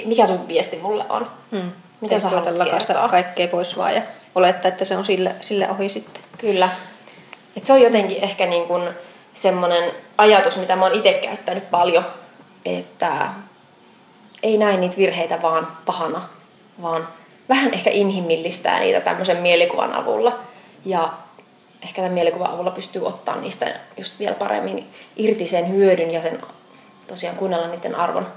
mikä, 0.05 0.25
sun 0.25 0.47
viesti 0.47 0.77
mulle 0.77 1.05
on. 1.09 1.27
Hmm. 1.51 1.71
Mitä 2.01 2.19
sä 2.19 2.29
haluat 2.29 2.57
lakasta 2.57 3.07
kaikkea 3.07 3.47
pois 3.47 3.77
vaan 3.77 3.95
ja 3.95 4.01
olettaa, 4.35 4.69
että 4.69 4.85
se 4.85 4.97
on 4.97 5.05
sille, 5.05 5.35
sille 5.41 5.69
ohi 5.69 5.89
sitten. 5.89 6.23
Kyllä. 6.37 6.69
Et 7.57 7.65
se 7.65 7.73
on 7.73 7.81
jotenkin 7.81 8.23
ehkä 8.23 8.45
niin 8.45 8.67
kuin 8.67 8.89
semmoinen 9.33 9.91
ajatus, 10.17 10.57
mitä 10.57 10.75
mä 10.75 10.85
oon 10.85 10.95
itse 10.95 11.13
käyttänyt 11.13 11.71
paljon, 11.71 12.05
että 12.65 13.29
ei 14.43 14.57
näin 14.57 14.81
niitä 14.81 14.97
virheitä 14.97 15.41
vaan 15.41 15.67
pahana, 15.85 16.21
vaan 16.81 17.07
vähän 17.49 17.73
ehkä 17.73 17.89
inhimillistää 17.89 18.79
niitä 18.79 19.01
tämmöisen 19.01 19.37
mielikuvan 19.37 19.93
avulla. 19.93 20.39
Ja 20.85 21.13
ehkä 21.85 22.01
tämän 22.01 22.13
mielikuvan 22.13 22.51
avulla 22.51 22.71
pystyy 22.71 23.07
ottaa 23.07 23.35
niistä 23.35 23.73
just 23.97 24.19
vielä 24.19 24.35
paremmin 24.35 24.89
irti 25.15 25.47
sen 25.47 25.69
hyödyn 25.69 26.11
ja 26.11 26.21
sen 26.21 26.41
tosiaan 27.07 27.35
kuunnella 27.35 27.67
niiden 27.67 27.95
arvon, 27.95 28.27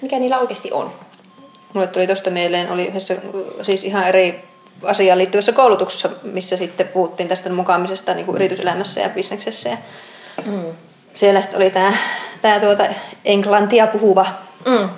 mikä 0.00 0.18
niillä 0.18 0.38
oikeasti 0.38 0.72
on. 0.72 0.92
Mulle 1.72 1.86
tuli 1.86 2.06
tuosta 2.06 2.30
mieleen, 2.30 2.70
oli 2.70 2.86
yhdessä 2.86 3.16
siis 3.62 3.84
ihan 3.84 4.04
eri 4.08 4.44
asiaan 4.82 5.18
liittyvässä 5.18 5.52
koulutuksessa, 5.52 6.10
missä 6.22 6.56
sitten 6.56 6.88
puhuttiin 6.88 7.28
tästä 7.28 7.52
mukaamisesta 7.52 8.14
niin 8.14 8.26
kuin 8.26 8.36
yrityselämässä 8.36 9.00
ja 9.00 9.08
bisneksessä. 9.08 9.68
Ja 9.68 9.76
mm. 10.46 10.62
Siellä 11.14 11.40
sitten 11.40 11.56
oli 11.56 11.70
tämä, 11.70 11.92
tämä 12.42 12.60
tuota 12.60 12.84
englantia 13.24 13.86
puhuva 13.86 14.26
mm. 14.66 14.88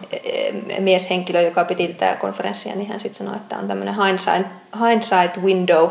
mieshenkilö, 0.79 1.40
joka 1.40 1.64
piti 1.64 1.88
tätä 1.88 2.16
konferenssia, 2.16 2.74
niin 2.74 2.88
hän 2.88 3.00
sitten 3.00 3.27
sanoi, 3.27 3.37
että 3.37 3.57
on 3.59 3.68
tämmöinen 3.68 3.94
hindsight, 4.05 4.48
hindsight 4.88 5.42
window, 5.42 5.90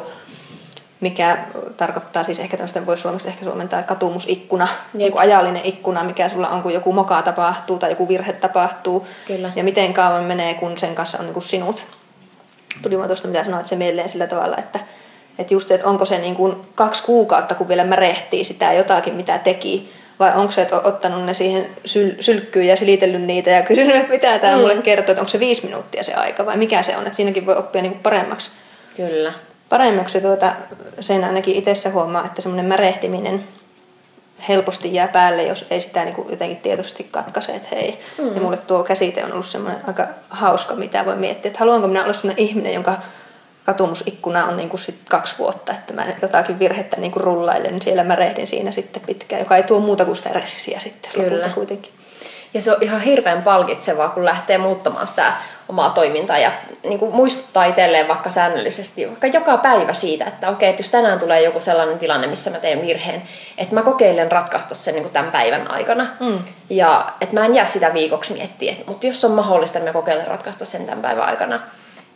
mikä 1.04 1.38
tarkoittaa 1.78 2.24
siis 2.24 2.40
ehkä 2.40 2.58
tämmöistä, 2.58 2.86
voi 2.86 2.98
suomeksi 2.98 3.28
ehkä 3.28 3.44
suomentaa 3.46 3.84
katumusikkuna, 3.84 4.68
niin 4.94 5.12
kuin 5.12 5.22
ajallinen 5.22 5.66
ikkuna, 5.66 6.04
mikä 6.04 6.30
sulla 6.30 6.50
on, 6.50 6.62
kun 6.62 6.74
joku 6.74 6.94
moka 6.94 7.22
tapahtuu 7.22 7.80
tai 7.80 7.90
joku 7.90 8.08
virhe 8.08 8.34
tapahtuu. 8.34 9.08
Kyllä. 9.28 9.52
Ja 9.56 9.64
miten 9.64 9.94
kauan 9.94 10.24
menee, 10.24 10.54
kun 10.54 10.78
sen 10.78 10.96
kanssa 10.96 11.18
on 11.18 11.26
niin 11.26 11.34
kuin 11.34 11.44
sinut. 11.44 11.88
Tuli 12.82 12.98
vaan 12.98 13.10
tuosta, 13.10 13.28
mitä 13.28 13.44
sanoit, 13.44 13.66
se 13.66 13.76
mieleen 13.76 14.10
sillä 14.10 14.28
tavalla, 14.28 14.58
että, 14.58 14.80
että 15.40 15.54
just, 15.54 15.72
että 15.72 15.88
onko 15.88 16.06
se 16.06 16.18
niin 16.18 16.36
kuin 16.36 16.56
kaksi 16.76 17.04
kuukautta, 17.04 17.56
kun 17.56 17.68
vielä 17.68 17.84
märehtii 17.84 18.44
sitä 18.44 18.74
jotakin, 18.74 19.14
mitä 19.14 19.38
teki, 19.38 19.94
vai 20.20 20.36
onko 20.36 20.52
se, 20.52 20.62
että 20.62 20.82
ottanut 20.84 21.26
ne 21.26 21.34
siihen 21.34 21.70
syl- 21.86 22.16
sylkkyyn 22.20 22.68
ja 22.68 22.76
silitellyt 22.78 23.22
niitä 23.22 23.50
ja 23.50 23.62
kysynyt, 23.72 23.96
että 23.96 24.12
mitä 24.12 24.40
tämä 24.40 24.56
mm. 24.56 24.62
mulle 24.62 24.76
kertoo, 24.76 25.12
että 25.12 25.22
onko 25.22 25.30
se 25.30 25.40
viisi 25.40 25.66
minuuttia 25.66 26.04
se 26.04 26.14
aika 26.14 26.46
vai 26.46 26.58
mikä 26.58 26.82
se 26.82 26.98
on, 26.98 27.06
että 27.06 27.16
siinäkin 27.16 27.46
voi 27.46 27.56
oppia 27.56 27.82
niin 27.82 27.92
kuin 27.92 28.04
paremmaksi. 28.04 28.52
Kyllä 28.96 29.34
paremmaksi 29.70 30.22
tuota, 30.22 30.54
sen 31.00 31.24
ainakin 31.24 31.56
itsessä 31.56 31.90
huomaa, 31.90 32.26
että 32.26 32.42
semmoinen 32.42 32.66
märehtiminen 32.66 33.44
helposti 34.48 34.94
jää 34.94 35.08
päälle, 35.08 35.44
jos 35.44 35.66
ei 35.70 35.82
sitä 35.82 36.06
niin 36.06 36.16
kuin 36.16 36.30
jotenkin 36.30 36.58
tietoisesti 36.58 37.08
katkaise, 37.12 37.56
että 37.56 37.68
hei. 37.72 38.00
Mm. 38.18 38.36
Ja 38.36 38.42
mulle 38.42 38.58
tuo 38.58 38.84
käsite 38.84 39.26
on 39.26 39.32
ollut 39.32 39.46
semmoinen 39.46 39.82
aika 39.88 40.08
hauska, 40.30 40.76
mitä 40.76 41.06
voi 41.06 41.16
miettiä, 41.16 41.50
että 41.50 41.60
haluanko 41.60 41.88
minä 41.88 42.04
olla 42.04 42.14
semmoinen 42.14 42.46
ihminen, 42.46 42.74
jonka 42.74 42.98
katumusikkuna 43.66 44.46
on 44.46 44.58
niin 44.58 44.70
kuin 44.70 44.80
sit 44.80 45.00
kaksi 45.10 45.36
vuotta, 45.40 45.72
että 45.74 45.94
mä 45.94 46.06
jotakin 46.22 46.60
virhettä 46.60 47.00
niin 47.00 47.12
kuin 47.12 47.24
rullailen, 47.24 47.72
niin 47.72 47.82
siellä 47.82 48.04
mä 48.04 48.16
rehdin 48.16 48.48
siinä 48.48 48.72
sitten 48.72 49.04
pitkään, 49.06 49.40
joka 49.40 49.58
ei 49.58 49.64
tuo 49.64 49.80
muuta 49.80 50.06
kuin 50.06 50.16
stressiä 50.16 50.80
sitten 50.80 51.12
Kyllä. 51.12 51.50
kuitenkin. 51.50 51.94
Ja 52.54 52.62
se 52.62 52.72
on 52.72 52.78
ihan 52.82 53.02
hirveän 53.02 53.44
palkitsevaa, 53.44 54.10
kun 54.10 54.26
lähtee 54.26 54.58
muuttamaan 54.58 55.08
sitä 55.08 55.34
omaa 55.70 55.90
toimintaa 55.90 56.38
ja 56.38 56.52
niin 56.84 57.00
kuin 57.00 57.16
muistuttaa 57.16 57.66
itselleen 57.66 58.08
vaikka 58.08 58.32
säännöllisesti, 58.32 59.08
vaikka 59.08 59.28
joka 59.28 59.58
päivä 59.58 59.94
siitä, 59.94 60.26
että 60.26 60.50
okei, 60.50 60.70
että 60.70 60.82
jos 60.82 60.92
tänään 60.92 61.20
tulee 61.20 61.42
joku 61.42 61.60
sellainen 61.60 62.00
tilanne, 62.00 62.28
missä 62.28 62.50
mä 62.50 62.60
teen 62.60 62.82
virheen, 62.82 63.22
että 63.58 63.76
mä 63.76 63.82
kokeilen 63.82 64.32
ratkaista 64.32 64.76
sen 64.76 64.94
niin 64.94 65.04
kuin 65.04 65.14
tämän 65.14 65.32
päivän 65.32 65.72
aikana. 65.72 66.08
Mm. 66.20 66.40
Ja 66.70 67.14
että 67.22 67.36
mä 67.36 67.46
en 67.46 67.56
jää 67.56 67.66
sitä 67.66 67.94
viikoksi 67.94 68.34
miettiä, 68.34 68.76
mutta 68.88 69.08
jos 69.08 69.26
on 69.26 69.32
mahdollista, 69.32 69.80
niin 69.80 69.90
mä 69.90 69.94
kokeilen 69.94 70.28
ratkaista 70.28 70.66
sen 70.66 70.86
tämän 70.86 71.02
päivän 71.02 71.26
aikana. 71.26 71.60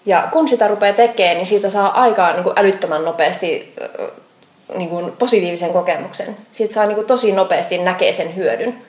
Ja 0.06 0.28
kun 0.32 0.48
sitä 0.48 0.68
rupeaa 0.68 0.94
tekemään, 0.94 1.38
niin 1.38 1.48
siitä 1.48 1.70
saa 1.70 2.02
aikaa 2.02 2.34
niin 2.34 2.44
kuin 2.44 2.60
älyttömän 2.60 3.06
nopeasti 3.06 3.76
niin 4.76 4.90
kuin 4.90 5.12
positiivisen 5.12 5.74
kokemuksen. 5.74 6.38
Siitä 6.52 6.74
saa 6.74 6.86
niin 6.86 6.96
kuin 6.96 7.08
tosi 7.08 7.32
nopeasti 7.32 7.78
näkee 7.78 8.14
sen 8.14 8.36
hyödyn. 8.36 8.87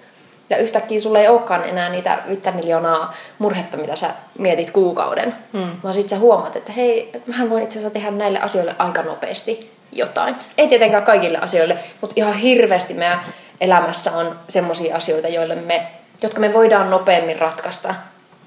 Ja 0.50 0.56
yhtäkkiä 0.56 1.00
sulla 1.00 1.18
ei 1.18 1.28
olekaan 1.28 1.64
enää 1.64 1.88
niitä 1.88 2.18
5 2.28 2.42
miljoonaa 2.54 3.14
murhetta, 3.38 3.76
mitä 3.76 3.96
sä 3.96 4.11
mietit 4.38 4.70
kuukauden. 4.70 5.34
Hmm. 5.52 5.70
Vaan 5.84 5.94
sit 5.94 6.08
sä 6.08 6.18
huomaat, 6.18 6.56
että 6.56 6.72
hei, 6.72 7.11
mähän 7.26 7.50
voin 7.50 7.62
itse 7.62 7.78
asiassa 7.78 7.94
tehdä 7.94 8.11
näille 8.11 8.40
asioille 8.40 8.74
aika 8.78 9.02
nopeasti 9.02 9.72
jotain. 9.92 10.37
Ei 10.58 10.68
tietenkään 10.68 11.04
kaikille 11.04 11.38
asioille, 11.38 11.78
mutta 12.00 12.14
ihan 12.16 12.34
hirveästi 12.34 12.94
meidän 12.94 13.20
elämässä 13.61 14.12
on 14.12 14.38
semmoisia 14.48 14.96
asioita, 14.96 15.28
joille 15.28 15.54
me, 15.54 15.87
jotka 16.22 16.40
me 16.40 16.52
voidaan 16.52 16.90
nopeammin 16.90 17.38
ratkaista, 17.38 17.94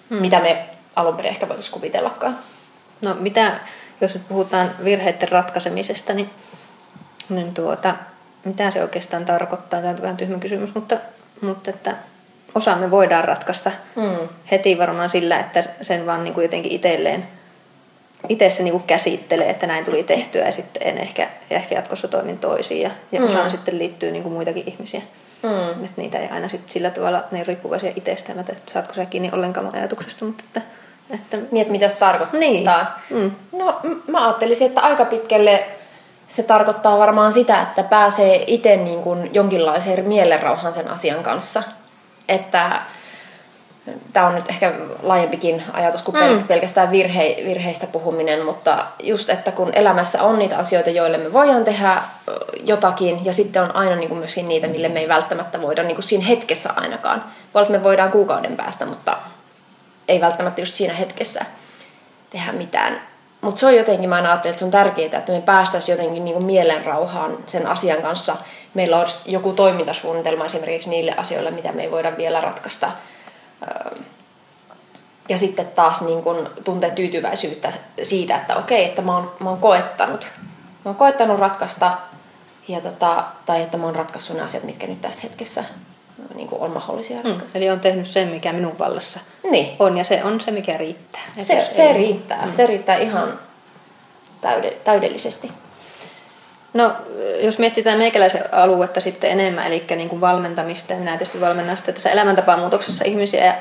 hmm. 0.10 0.18
mitä 0.22 0.40
me 0.40 0.66
alun 0.96 1.16
perin 1.16 1.30
ehkä 1.30 1.48
voitaisiin 1.48 1.74
kuvitellakaan. 1.74 2.38
No 3.06 3.16
mitä, 3.20 3.52
jos 4.02 4.14
nyt 4.14 4.28
puhutaan 4.28 4.72
virheiden 4.84 5.30
ratkaisemisesta, 5.30 6.14
niin, 6.14 6.30
niin 7.30 7.54
tuota, 7.54 7.96
mitä 8.46 8.72
se 8.72 8.82
oikeastaan 8.82 9.26
tarkoittaa? 9.26 9.82
Tämä 9.82 9.92
on 9.94 10.02
vähän 10.02 10.18
tyhmä 10.18 10.38
kysymys, 10.38 10.76
mutta 10.76 10.98
mutta 11.42 11.70
että 11.70 11.96
osa 12.56 12.76
me 12.76 12.92
voidaan 12.92 13.26
ratkaista 13.26 13.72
mm. 13.96 14.30
heti 14.52 14.78
varmaan 14.78 15.10
sillä, 15.10 15.40
että 15.40 15.64
sen 15.82 16.06
vaan 16.06 16.24
niin 16.24 16.34
kuin 16.34 16.44
jotenkin 16.44 16.72
itselleen 16.72 17.28
itse 18.30 18.50
se 18.50 18.64
niin 18.64 18.72
kuin 18.72 18.84
käsittelee, 18.84 19.50
että 19.50 19.68
näin 19.68 19.86
tuli 19.86 20.04
tehtyä 20.04 20.46
ja 20.46 20.52
sitten 20.52 20.88
en 20.88 20.98
ehkä, 20.98 21.30
ehkä 21.50 21.76
jatkossa 21.76 22.08
toimin 22.08 22.38
toisiin. 22.38 22.82
Ja, 22.82 22.92
ja 23.12 23.20
mm. 23.20 23.28
osaan 23.28 23.52
sitten 23.52 23.78
liittyy 23.78 24.12
niin 24.12 24.24
kuin 24.24 24.34
muitakin 24.34 24.64
ihmisiä. 24.68 25.02
Mm. 25.44 25.86
Että 25.86 26.02
niitä 26.02 26.20
ei 26.20 26.30
aina 26.30 26.50
sit 26.50 26.70
sillä 26.70 26.90
tavalla, 26.90 27.24
ne 27.32 27.38
ei 27.38 27.44
riippuvaisia 27.44 27.92
itsestään, 27.96 28.40
että 28.40 28.54
saatko 28.66 28.94
sä 28.94 29.06
kiinni 29.06 29.30
ollenkaan 29.34 29.76
ajatuksesta, 29.76 30.26
mutta 30.26 30.44
että, 30.48 30.62
että... 31.10 31.38
Niin, 31.38 31.62
että 31.62 31.72
mitä 31.72 31.88
se 31.88 31.98
tarkoittaa. 31.98 32.40
Niin. 32.40 32.70
Mm. 33.10 33.32
No 33.52 33.80
mä 34.08 34.26
ajattelisin, 34.26 34.68
että 34.68 34.82
aika 34.82 35.06
pitkälle 35.06 35.66
se 36.32 36.44
tarkoittaa 36.44 36.98
varmaan 36.98 37.34
sitä, 37.34 37.62
että 37.62 37.84
pääsee 37.84 38.44
itse 38.48 38.78
niin 38.78 39.02
kuin 39.02 39.30
jonkinlaiseen 39.34 40.08
mielenrauhan 40.08 40.74
sen 40.74 40.91
asian 40.91 41.24
kanssa. 41.24 41.63
Että 42.28 42.82
tämä 44.13 44.28
on 44.28 44.36
nyt 44.36 44.50
ehkä 44.50 44.74
laajempikin 45.04 45.63
ajatus 45.74 46.02
kuin 46.02 46.17
mm. 46.17 46.44
pelkästään 46.44 46.91
virhe, 46.91 47.38
virheistä 47.46 47.88
puhuminen, 47.88 48.46
mutta 48.46 48.86
just, 49.04 49.30
että 49.30 49.52
kun 49.52 49.70
elämässä 49.74 50.24
on 50.24 50.39
niitä 50.39 50.58
asioita, 50.58 50.89
joille 50.89 51.17
me 51.17 51.34
voidaan 51.34 51.63
tehdä 51.63 52.02
jotakin, 52.63 53.26
ja 53.26 53.34
sitten 53.34 53.62
on 53.62 53.76
aina 53.76 53.96
niin 53.96 54.10
kuin 54.10 54.20
myöskin 54.20 54.48
niitä, 54.48 54.67
mille 54.67 54.89
me 54.89 55.00
ei 55.00 55.08
välttämättä 55.08 55.62
voida 55.62 55.84
niin 55.84 55.96
kuin 55.96 56.04
siinä 56.04 56.26
hetkessä 56.26 56.70
ainakaan. 56.76 57.24
Voi 57.54 57.70
me 57.70 57.84
voidaan 57.84 58.12
kuukauden 58.12 58.58
päästä, 58.58 58.86
mutta 58.86 59.17
ei 60.08 60.22
välttämättä 60.22 60.62
just 60.62 60.74
siinä 60.74 60.94
hetkessä 60.94 61.46
tehdä 62.30 62.52
mitään. 62.52 63.11
Mutta 63.42 63.60
se 63.60 63.66
on 63.66 63.76
jotenkin, 63.76 64.10
mä 64.10 64.16
ajattelen, 64.16 64.52
että 64.52 64.60
se 64.60 64.66
on 64.66 64.72
tärkeää, 64.72 65.18
että 65.20 65.32
me 65.32 65.42
päästäisiin 65.42 65.94
jotenkin 65.94 66.26
niin 66.26 66.44
mielenrauhaan 66.44 67.38
sen 67.48 67.68
asian 67.68 68.02
kanssa. 68.02 68.36
Meillä 68.74 68.98
on 68.98 69.08
joku 69.26 69.54
toimintasuunnitelma 69.54 70.46
esimerkiksi 70.46 70.90
niille 70.90 71.14
asioille, 71.18 71.52
mitä 71.52 71.72
me 71.72 71.84
ei 71.84 71.92
voida 71.92 72.18
vielä 72.18 72.42
ratkaista. 72.42 72.92
Ja 75.30 75.38
sitten 75.38 75.68
taas 75.68 76.02
niin 76.02 76.24
kun 76.24 76.50
tuntee 76.64 76.90
tyytyväisyyttä 76.90 77.74
siitä, 78.04 78.36
että 78.36 78.56
okei, 78.56 78.86
että 78.86 79.02
mä 79.02 79.16
oon, 79.16 79.32
mä 79.40 79.50
oon 79.50 79.60
koettanut. 79.60 80.32
Mä 80.86 80.90
oon 80.90 80.96
koettanut 80.96 81.40
ratkaista, 81.40 81.92
ja 82.68 82.82
tota, 82.82 83.24
tai 83.46 83.62
että 83.62 83.78
mä 83.78 83.86
oon 83.86 83.96
ratkaissut 83.96 84.38
ne 84.38 84.44
asiat, 84.44 84.64
mitkä 84.64 84.88
nyt 84.88 85.02
tässä 85.02 85.24
hetkessä 85.24 85.64
niin 86.36 86.47
kuin 86.47 86.62
on 86.62 86.71
mahdollisia 86.71 87.17
mm, 87.24 87.41
Eli 87.56 87.69
on 87.69 87.80
tehnyt 87.80 88.08
sen, 88.08 88.28
mikä 88.28 88.54
minun 88.54 88.80
vallassa 88.80 89.19
niin. 89.52 89.76
on, 89.80 89.97
ja 89.97 90.04
se 90.04 90.24
on 90.24 90.41
se, 90.41 90.52
mikä 90.52 90.78
riittää. 90.78 91.21
se, 91.38 91.62
se 91.62 91.84
ei, 91.84 91.93
riittää. 91.93 92.45
Mm. 92.45 92.52
Se 92.52 92.67
riittää 92.67 92.97
ihan 92.97 93.39
täyde, 94.41 94.71
täydellisesti. 94.71 95.52
No, 96.74 96.95
jos 97.41 97.60
mietitään 97.60 97.97
meikäläisen 97.97 98.43
aluetta 98.52 99.02
sitten 99.02 99.32
enemmän, 99.32 99.67
eli 99.67 99.84
niin 99.95 100.10
kuin 100.10 100.21
valmentamista, 100.21 100.93
minä 100.93 101.12
tietysti 101.12 101.41
valmennan 101.41 101.78
sitten 101.78 101.93
tässä 101.93 102.10
elämäntapamuutoksessa 102.10 103.06
ihmisiä 103.06 103.45
ja 103.45 103.54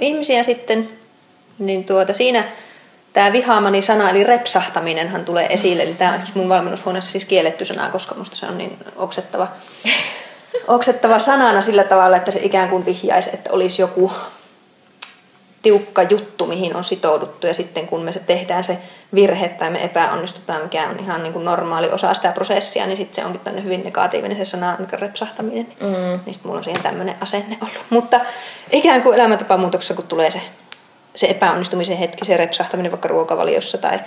ihmisiä 0.00 0.42
sitten, 0.42 0.88
niin 1.58 1.84
tuota, 1.84 2.12
siinä 2.12 2.44
tämä 3.12 3.32
vihaamani 3.32 3.82
sana, 3.82 4.10
eli 4.10 4.24
repsahtaminenhan 4.24 5.24
tulee 5.24 5.46
esille. 5.46 5.82
Eli 5.82 5.94
tämä 5.94 6.12
on 6.12 6.20
mun 6.34 6.48
valmennushuoneessa 6.48 7.12
siis 7.12 7.24
kielletty 7.24 7.64
sana, 7.64 7.90
koska 7.90 8.14
musta 8.14 8.36
se 8.36 8.46
on 8.46 8.58
niin 8.58 8.78
oksettava 8.96 9.48
oksettava 10.68 11.18
sanana 11.18 11.60
sillä 11.60 11.84
tavalla, 11.84 12.16
että 12.16 12.30
se 12.30 12.40
ikään 12.42 12.68
kuin 12.68 12.86
vihjaisi, 12.86 13.30
että 13.32 13.50
olisi 13.52 13.82
joku 13.82 14.12
tiukka 15.62 16.02
juttu, 16.02 16.46
mihin 16.46 16.76
on 16.76 16.84
sitouduttu 16.84 17.46
ja 17.46 17.54
sitten 17.54 17.86
kun 17.86 18.02
me 18.02 18.12
se 18.12 18.20
tehdään 18.20 18.64
se 18.64 18.78
virhe 19.14 19.48
tai 19.48 19.70
me 19.70 19.84
epäonnistutaan, 19.84 20.62
mikä 20.62 20.88
on 20.88 21.00
ihan 21.00 21.22
niin 21.22 21.32
kuin 21.32 21.44
normaali 21.44 21.90
osa 21.90 22.14
sitä 22.14 22.32
prosessia, 22.32 22.86
niin 22.86 22.96
sitten 22.96 23.14
se 23.14 23.26
onkin 23.26 23.40
tämmöinen 23.40 23.64
hyvin 23.64 23.84
negatiivinen 23.84 24.36
se 24.36 24.44
sana 24.44 24.76
niin 24.78 25.00
repsahtaminen. 25.00 25.66
Mm. 25.80 26.20
Niin 26.26 26.34
sitten 26.34 26.48
mulla 26.48 26.58
on 26.58 26.64
siihen 26.64 26.82
tämmöinen 26.82 27.16
asenne 27.20 27.58
ollut. 27.60 27.84
Mutta 27.90 28.20
ikään 28.70 29.02
kuin 29.02 29.14
elämäntapamuutoksessa, 29.14 29.94
kun 29.94 30.06
tulee 30.06 30.30
se, 30.30 30.40
se 31.14 31.26
epäonnistumisen 31.26 31.96
hetki, 31.96 32.24
se 32.24 32.36
repsahtaminen 32.36 32.92
vaikka 32.92 33.08
ruokavaliossa 33.08 33.78
tai, 33.78 34.00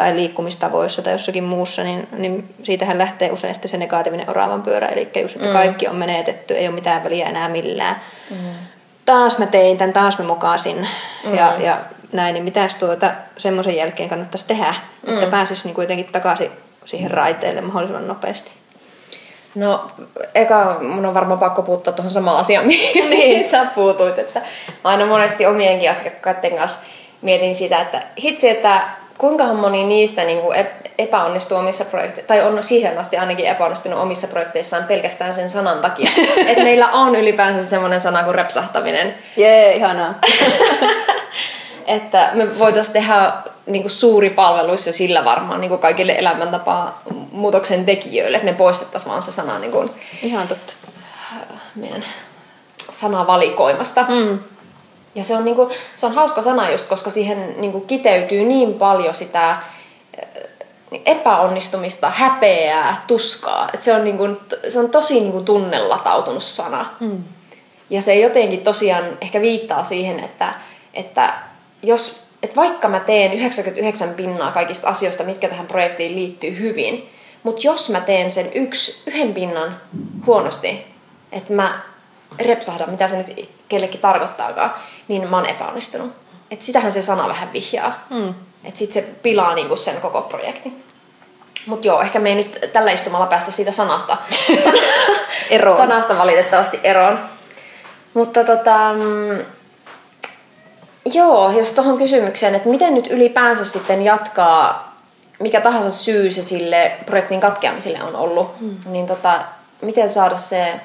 tai 0.00 0.16
liikkumistavoissa 0.16 1.02
tai 1.02 1.12
jossakin 1.12 1.44
muussa, 1.44 1.84
niin, 1.84 2.08
niin 2.12 2.54
siitähän 2.62 2.98
lähtee 2.98 3.32
usein 3.32 3.54
sitten 3.54 3.70
se 3.70 3.76
negatiivinen 3.76 4.30
oravan 4.30 4.62
pyörä. 4.62 4.86
Eli 4.86 5.10
just, 5.22 5.36
että 5.36 5.48
mm. 5.48 5.52
kaikki 5.52 5.88
on 5.88 5.96
menetetty, 5.96 6.54
ei 6.54 6.66
ole 6.66 6.74
mitään 6.74 7.04
väliä 7.04 7.28
enää 7.28 7.48
millään. 7.48 8.00
Mm 8.30 8.36
taas 9.10 9.38
mä 9.38 9.46
tein 9.46 9.78
tämän, 9.78 9.92
taas 9.92 10.18
mä 10.18 10.24
mokasin 10.24 10.88
mm. 11.24 11.34
ja, 11.34 11.54
ja 11.58 11.76
näin, 12.12 12.34
niin 12.34 12.44
mitäs 12.44 12.74
tuota 12.74 13.10
semmoisen 13.38 13.76
jälkeen 13.76 14.08
kannattaisi 14.08 14.46
tehdä, 14.46 14.74
mm. 15.06 15.14
että 15.14 15.26
pääsisi 15.26 15.64
niin 15.64 15.74
kuitenkin 15.74 16.08
takaisin 16.12 16.50
siihen 16.84 17.10
raiteelle 17.10 17.60
mahdollisimman 17.60 18.08
nopeasti? 18.08 18.50
No, 19.54 19.86
eka 20.34 20.78
mun 20.82 21.06
on 21.06 21.14
varmaan 21.14 21.40
pakko 21.40 21.62
puuttua 21.62 21.92
tuohon 21.92 22.10
samaan 22.10 22.38
asiaan, 22.38 22.66
mihin 22.72 23.10
niin. 23.10 23.48
sä 23.48 23.64
puutuit. 23.74 24.18
Että 24.18 24.42
aina 24.84 25.06
monesti 25.06 25.46
omienkin 25.46 25.90
asiakkaiden 25.90 26.56
kanssa 26.56 26.86
mietin 27.22 27.54
sitä, 27.54 27.80
että 27.80 28.02
hitsi, 28.22 28.48
että 28.48 28.82
kuinka 29.20 29.54
moni 29.54 29.84
niistä 29.84 30.24
niin 30.24 30.40
kuin 30.40 30.66
epäonnistuu 30.98 31.58
omissa 31.58 31.84
projekteissa, 31.84 32.28
tai 32.28 32.42
on 32.42 32.62
siihen 32.62 32.98
asti 32.98 33.16
ainakin 33.16 33.46
epäonnistunut 33.46 33.98
omissa 33.98 34.28
projekteissaan 34.28 34.84
pelkästään 34.84 35.34
sen 35.34 35.50
sanan 35.50 35.78
takia. 35.78 36.10
että 36.46 36.64
meillä 36.64 36.88
on 36.88 37.16
ylipäänsä 37.16 37.70
semmoinen 37.70 38.00
sana 38.00 38.22
kuin 38.22 38.34
repsahtaminen. 38.34 39.14
Jee, 39.36 39.76
ihanaa. 39.76 40.14
että 41.86 42.30
me 42.32 42.58
voitaisiin 42.58 42.92
tehdä 42.92 43.32
niin 43.66 43.82
kuin 43.82 43.90
suuri 43.90 44.30
palvelus 44.30 44.86
jo 44.86 44.92
sillä 44.92 45.24
varmaan 45.24 45.60
niin 45.60 45.68
kuin 45.68 45.80
kaikille 45.80 46.14
elämäntapaa 46.18 47.02
muutoksen 47.32 47.86
tekijöille, 47.86 48.36
että 48.36 48.50
me 48.50 48.56
poistettaisiin 48.56 49.10
vaan 49.10 49.22
se 49.22 49.32
sana 49.32 49.58
niin 49.58 49.72
kuin, 49.72 49.90
Ihan 50.22 50.48
totta. 50.48 50.72
meidän 51.74 52.04
sanavalikoimasta. 52.90 54.04
Mm. 54.08 54.38
Ja 55.14 55.24
se 55.24 55.36
on, 55.36 55.44
niin 55.44 55.56
kuin, 55.56 55.70
se 55.96 56.06
on 56.06 56.14
hauska 56.14 56.42
sana 56.42 56.70
just, 56.70 56.88
koska 56.88 57.10
siihen 57.10 57.54
niin 57.56 57.72
kuin 57.72 57.86
kiteytyy 57.86 58.44
niin 58.44 58.74
paljon 58.74 59.14
sitä 59.14 59.56
eh, 60.18 61.00
epäonnistumista, 61.04 62.10
häpeää, 62.10 63.04
tuskaa. 63.06 63.68
Et 63.74 63.82
se, 63.82 63.94
on 63.94 64.04
niin 64.04 64.16
kuin, 64.16 64.36
se 64.68 64.78
on 64.78 64.90
tosi 64.90 65.20
niin 65.20 65.32
kuin 65.32 65.44
tunnelatautunut 65.44 66.42
sana. 66.42 66.94
Mm. 67.00 67.24
Ja 67.90 68.02
se 68.02 68.14
jotenkin 68.14 68.60
tosiaan 68.60 69.04
ehkä 69.20 69.40
viittaa 69.40 69.84
siihen, 69.84 70.20
että, 70.20 70.54
että 70.94 71.34
jos, 71.82 72.20
että 72.42 72.56
vaikka 72.56 72.88
mä 72.88 73.00
teen 73.00 73.32
99 73.32 74.08
pinnaa 74.08 74.52
kaikista 74.52 74.88
asioista, 74.88 75.24
mitkä 75.24 75.48
tähän 75.48 75.66
projektiin 75.66 76.16
liittyy 76.16 76.58
hyvin, 76.58 77.10
mutta 77.42 77.60
jos 77.64 77.90
mä 77.90 78.00
teen 78.00 78.30
sen 78.30 78.50
yksi, 78.54 79.02
yhden 79.06 79.34
pinnan 79.34 79.80
huonosti, 80.26 80.84
että 81.32 81.52
mä 81.52 81.80
repsahdan, 82.38 82.90
mitä 82.90 83.08
se 83.08 83.16
nyt 83.16 83.48
kellekin 83.68 84.00
tarkoittaakaan, 84.00 84.74
niin 85.10 85.30
mä 85.30 85.36
oon 85.36 85.46
epäonnistunut. 85.46 86.12
Et 86.50 86.62
sitähän 86.62 86.92
se 86.92 87.02
sana 87.02 87.28
vähän 87.28 87.52
vihjaa. 87.52 88.06
Mm. 88.10 88.34
Että 88.64 88.78
sit 88.78 88.92
se 88.92 89.02
pilaa 89.22 89.54
niinku 89.54 89.76
sen 89.76 90.00
koko 90.00 90.22
projektin. 90.22 90.84
Mutta 91.66 91.86
joo, 91.86 92.00
ehkä 92.00 92.18
me 92.18 92.28
ei 92.28 92.34
nyt 92.34 92.58
tällä 92.72 92.90
istumalla 92.90 93.26
päästä 93.26 93.50
siitä 93.50 93.72
sanasta, 93.72 94.16
eroon. 95.50 95.76
sanasta 95.76 96.18
valitettavasti 96.18 96.80
eroon. 96.82 97.18
Mutta 98.14 98.44
tota, 98.44 98.92
mm, 98.94 99.44
joo, 101.14 101.50
jos 101.50 101.72
tuohon 101.72 101.98
kysymykseen, 101.98 102.54
että 102.54 102.68
miten 102.68 102.94
nyt 102.94 103.06
ylipäänsä 103.06 103.64
sitten 103.64 104.02
jatkaa, 104.02 104.94
mikä 105.38 105.60
tahansa 105.60 105.90
syy 105.90 106.32
se 106.32 106.42
sille 106.42 106.92
projektin 107.06 107.40
katkeamiselle 107.40 108.02
on 108.02 108.16
ollut, 108.16 108.60
mm. 108.60 108.76
niin 108.86 109.06
tota, 109.06 109.40
miten 109.80 110.10
saada 110.10 110.36
se, 110.36 110.80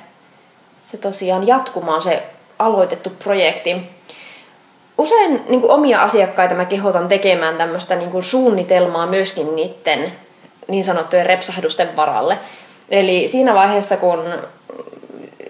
se 0.83 0.97
tosiaan 0.97 1.47
jatkumaan 1.47 2.01
se 2.01 2.23
aloitettu 2.59 3.09
projekti. 3.09 3.94
Usein 4.97 5.43
niin 5.49 5.61
kuin 5.61 5.71
omia 5.71 6.01
asiakkaita 6.01 6.55
mä 6.55 6.65
kehotan 6.65 7.07
tekemään 7.07 7.57
tämmöistä 7.57 7.95
niin 7.95 8.11
kuin 8.11 8.23
suunnitelmaa 8.23 9.07
myöskin 9.07 9.55
niiden 9.55 10.11
niin 10.67 10.83
sanottujen 10.83 11.25
repsahdusten 11.25 11.95
varalle. 11.95 12.39
Eli 12.89 13.27
siinä 13.27 13.53
vaiheessa, 13.53 13.97
kun 13.97 14.23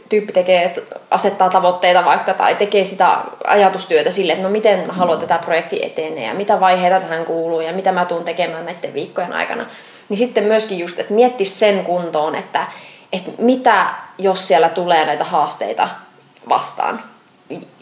tyyppi 0.10 0.34
tekee, 0.34 0.74
asettaa 1.12 1.50
tavoitteita 1.50 2.06
vaikka 2.06 2.34
tai 2.34 2.56
tekee 2.56 2.86
sitä 2.86 3.18
ajatustyötä 3.48 4.12
sille, 4.12 4.34
että 4.34 4.44
no 4.44 4.50
miten 4.50 4.88
mä 4.88 4.94
haluan 4.94 5.20
tätä 5.20 5.38
projekti 5.38 5.86
etenee 5.86 6.28
ja 6.28 6.34
mitä 6.34 6.60
vaiheita 6.60 7.00
tähän 7.00 7.26
kuuluu 7.26 7.62
ja 7.62 7.74
mitä 7.74 7.92
mä 7.92 8.06
tuun 8.06 8.24
tekemään 8.24 8.66
näiden 8.66 8.94
viikkojen 8.94 9.34
aikana. 9.34 9.66
Niin 10.10 10.18
sitten 10.18 10.44
myöskin 10.44 10.80
just, 10.80 11.00
että 11.00 11.14
mietti 11.14 11.46
sen 11.46 11.84
kuntoon, 11.84 12.36
että, 12.36 12.68
että 13.14 13.32
mitä 13.38 13.86
jos 14.18 14.48
siellä 14.48 14.70
tulee 14.70 15.06
näitä 15.06 15.24
haasteita 15.24 15.90
vastaan. 16.50 17.15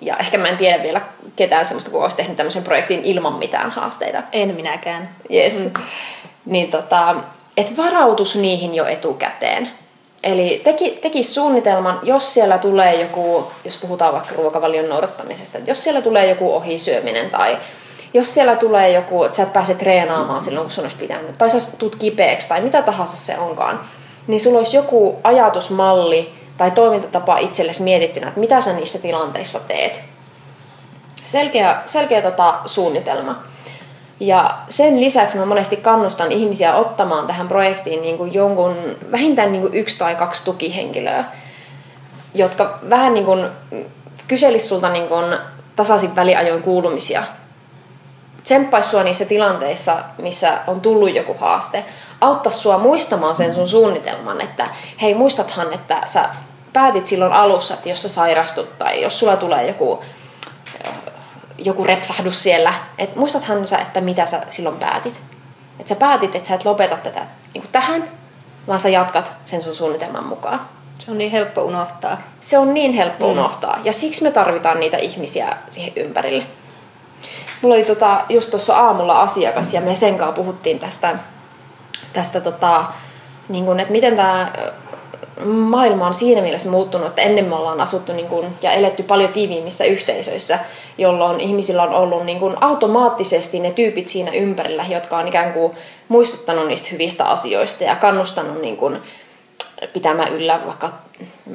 Ja 0.01 0.17
ehkä 0.17 0.37
mä 0.37 0.47
en 0.47 0.57
tiedä 0.57 0.83
vielä 0.83 1.01
ketään 1.35 1.65
semmoista, 1.65 1.91
kun 1.91 2.03
olisi 2.03 2.17
tehnyt 2.17 2.37
tämmöisen 2.37 2.63
projektin 2.63 3.03
ilman 3.03 3.33
mitään 3.33 3.71
haasteita. 3.71 4.23
En 4.31 4.55
minäkään. 4.55 5.09
Yes. 5.33 5.65
Mm. 5.65 5.83
Niin 6.45 6.71
tota, 6.71 7.15
et 7.57 7.77
varautus 7.77 8.35
niihin 8.35 8.75
jo 8.75 8.85
etukäteen. 8.85 9.69
Eli 10.23 10.61
teki, 10.63 10.99
teki 11.01 11.23
suunnitelman, 11.23 11.99
jos 12.03 12.33
siellä 12.33 12.57
tulee 12.57 13.01
joku, 13.01 13.51
jos 13.65 13.77
puhutaan 13.77 14.13
vaikka 14.13 14.35
ruokavalion 14.35 14.89
noudattamisesta, 14.89 15.57
että 15.57 15.71
jos 15.71 15.83
siellä 15.83 16.01
tulee 16.01 16.29
joku 16.29 16.55
ohisyöminen 16.55 17.29
tai 17.29 17.57
jos 18.13 18.33
siellä 18.33 18.55
tulee 18.55 18.91
joku, 18.91 19.23
että 19.23 19.37
sä 19.37 19.43
et 19.43 19.53
pääse 19.53 19.73
treenaamaan 19.73 20.41
silloin, 20.41 20.63
kun 20.63 20.71
sun 20.71 20.83
olisi 20.83 20.97
pitänyt, 20.97 21.37
tai 21.37 21.49
sä 21.49 21.77
tulet 21.77 21.95
kipeäksi 21.95 22.47
tai 22.49 22.61
mitä 22.61 22.81
tahansa 22.81 23.17
se 23.17 23.37
onkaan, 23.37 23.79
niin 24.27 24.39
sulla 24.39 24.57
olisi 24.57 24.77
joku 24.77 25.19
ajatusmalli, 25.23 26.33
tai 26.57 26.71
toimintatapa 26.71 27.37
itsellesi 27.37 27.83
mietittynä, 27.83 28.27
että 28.27 28.39
mitä 28.39 28.61
sä 28.61 28.73
niissä 28.73 28.99
tilanteissa 28.99 29.59
teet. 29.59 30.03
Selkeä, 31.23 31.81
selkeä 31.85 32.21
tota, 32.21 32.59
suunnitelma. 32.65 33.43
Ja 34.19 34.57
sen 34.69 35.01
lisäksi 35.01 35.37
mä 35.37 35.45
monesti 35.45 35.77
kannustan 35.77 36.31
ihmisiä 36.31 36.75
ottamaan 36.75 37.27
tähän 37.27 37.47
projektiin 37.47 38.01
niin 38.01 38.17
kuin 38.17 38.33
jonkun, 38.33 38.75
vähintään 39.11 39.51
niin 39.51 39.61
kuin 39.61 39.73
yksi 39.73 39.97
tai 39.97 40.15
kaksi 40.15 40.45
tukihenkilöä, 40.45 41.25
jotka 42.33 42.79
vähän 42.89 43.13
niin 43.13 43.25
kuin 43.25 43.45
kyselis 44.27 44.69
sulta 44.69 44.89
niin 44.89 45.07
kuin 45.07 45.37
tasaisin 45.75 46.15
väliajoin 46.15 46.63
kuulumisia. 46.63 47.23
Tsemppaisi 48.43 48.89
sua 48.89 49.03
niissä 49.03 49.25
tilanteissa, 49.25 49.97
missä 50.21 50.59
on 50.67 50.81
tullut 50.81 51.15
joku 51.15 51.35
haaste. 51.39 51.85
Auttaa 52.23 52.51
sua 52.51 52.77
muistamaan 52.77 53.35
sen 53.35 53.55
sun 53.55 53.67
suunnitelman, 53.67 54.41
että 54.41 54.67
hei 55.01 55.13
muistathan, 55.13 55.73
että 55.73 56.01
sä 56.05 56.29
päätit 56.73 57.07
silloin 57.07 57.33
alussa, 57.33 57.73
että 57.73 57.89
jos 57.89 58.01
sä 58.01 58.09
sairastut 58.09 58.77
tai 58.77 59.01
jos 59.01 59.19
sulla 59.19 59.35
tulee 59.37 59.67
joku, 59.67 60.03
joku 61.57 61.83
repsahdus 61.83 62.43
siellä, 62.43 62.73
että 62.97 63.19
muistathan 63.19 63.67
sä, 63.67 63.77
että 63.77 64.01
mitä 64.01 64.25
sä 64.25 64.41
silloin 64.49 64.77
päätit. 64.77 65.21
Että 65.79 65.89
sä 65.89 65.95
päätit, 65.95 66.35
että 66.35 66.47
sä 66.47 66.55
et 66.55 66.65
lopeta 66.65 66.95
tätä 66.95 67.21
niin 67.53 67.63
tähän, 67.71 68.09
vaan 68.67 68.79
sä 68.79 68.89
jatkat 68.89 69.33
sen 69.45 69.61
sun 69.61 69.75
suunnitelman 69.75 70.25
mukaan. 70.25 70.61
Se 70.97 71.11
on 71.11 71.17
niin 71.17 71.31
helppo 71.31 71.61
unohtaa. 71.61 72.17
Se 72.39 72.57
on 72.57 72.73
niin 72.73 72.93
helppo 72.93 73.25
mm. 73.25 73.31
unohtaa. 73.31 73.79
Ja 73.83 73.93
siksi 73.93 74.23
me 74.23 74.31
tarvitaan 74.31 74.79
niitä 74.79 74.97
ihmisiä 74.97 75.57
siihen 75.69 75.93
ympärille. 75.95 76.43
Mulla 77.61 77.75
oli 77.75 77.83
tota, 77.83 78.21
just 78.29 78.49
tuossa 78.49 78.77
aamulla 78.77 79.21
asiakas 79.21 79.73
ja 79.73 79.81
me 79.81 79.95
sen 79.95 80.17
kanssa 80.17 80.35
puhuttiin 80.35 80.79
tästä, 80.79 81.15
tästä 82.13 82.41
tota, 82.41 82.85
niin 83.49 83.65
kun, 83.65 83.79
että 83.79 83.91
miten 83.91 84.15
tämä 84.15 84.53
maailma 85.45 86.07
on 86.07 86.13
siinä 86.13 86.41
mielessä 86.41 86.69
muuttunut, 86.69 87.07
että 87.07 87.21
ennen 87.21 87.45
me 87.45 87.55
ollaan 87.55 87.81
asuttu 87.81 88.13
niin 88.13 88.27
kuin, 88.27 88.47
ja 88.61 88.71
eletty 88.71 89.03
paljon 89.03 89.33
tiiviimmissä 89.33 89.83
yhteisöissä, 89.83 90.59
jolloin 90.97 91.39
ihmisillä 91.39 91.83
on 91.83 91.93
ollut 91.93 92.25
niin 92.25 92.39
kuin, 92.39 92.55
automaattisesti 92.61 93.59
ne 93.59 93.71
tyypit 93.71 94.09
siinä 94.09 94.31
ympärillä, 94.31 94.85
jotka 94.89 95.17
on 95.17 95.27
ikään 95.27 95.53
kuin 95.53 95.73
muistuttanut 96.07 96.67
niistä 96.67 96.87
hyvistä 96.91 97.25
asioista 97.25 97.83
ja 97.83 97.95
kannustanut 97.95 98.61
niin 98.61 98.77
kuin, 98.77 98.99
pitämään 99.93 100.33
yllä 100.33 100.59
vaikka 100.65 100.89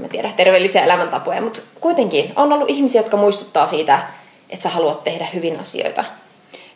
en 0.05 0.09
tiedä, 0.09 0.31
terveellisiä 0.37 0.85
elämäntapoja, 0.85 1.42
mutta 1.42 1.61
kuitenkin 1.81 2.33
on 2.37 2.53
ollut 2.53 2.70
ihmisiä, 2.70 3.01
jotka 3.01 3.16
muistuttaa 3.16 3.66
siitä, 3.66 4.01
että 4.51 4.62
sä 4.62 4.68
haluat 4.68 5.05
tehdä 5.05 5.27
hyvin 5.35 5.61
asioita. 5.61 6.05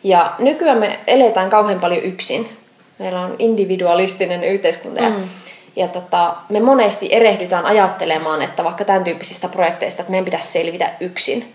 Ja 0.03 0.33
nykyään 0.39 0.77
me 0.77 0.99
eletään 1.07 1.49
kauhean 1.49 1.79
paljon 1.79 2.03
yksin. 2.03 2.62
Meillä 2.99 3.21
on 3.21 3.35
individualistinen 3.39 4.43
yhteiskunta 4.43 5.03
ja 5.03 5.09
mm 5.09 5.29
ja 5.75 5.87
tota, 5.87 6.35
me 6.49 6.59
monesti 6.59 7.07
erehdytään 7.11 7.65
ajattelemaan, 7.65 8.41
että 8.41 8.63
vaikka 8.63 8.85
tämän 8.85 9.03
tyyppisistä 9.03 9.49
projekteista, 9.49 10.01
että 10.01 10.11
meidän 10.11 10.25
pitäisi 10.25 10.51
selvitä 10.51 10.91
yksin. 10.99 11.53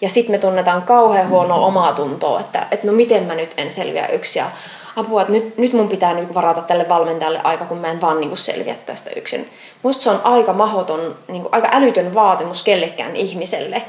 Ja 0.00 0.08
sitten 0.08 0.34
me 0.34 0.38
tunnetaan 0.38 0.82
kauhean 0.82 1.28
huonoa 1.28 1.66
omaa 1.66 1.92
tuntoa, 1.92 2.40
että, 2.40 2.66
että 2.70 2.86
no 2.86 2.92
miten 2.92 3.22
mä 3.22 3.34
nyt 3.34 3.54
en 3.56 3.70
selviä 3.70 4.06
yksin. 4.06 4.40
Ja 4.40 4.50
apua, 4.96 5.20
että 5.20 5.32
nyt, 5.32 5.58
nyt 5.58 5.72
mun 5.72 5.88
pitää 5.88 6.14
nyt 6.14 6.34
varata 6.34 6.62
tälle 6.62 6.88
valmentajalle 6.88 7.40
aika, 7.44 7.64
kun 7.64 7.78
mä 7.78 7.90
en 7.90 8.00
vaan 8.00 8.20
niin 8.20 8.36
selviä 8.36 8.74
tästä 8.86 9.10
yksin. 9.16 9.50
Musta 9.82 10.02
se 10.02 10.10
on 10.10 10.20
aika 10.24 10.52
mahdoton, 10.52 11.16
niin 11.28 11.42
kuin, 11.42 11.54
aika 11.54 11.68
älytön 11.72 12.14
vaatimus 12.14 12.62
kellekään 12.62 13.16
ihmiselle. 13.16 13.82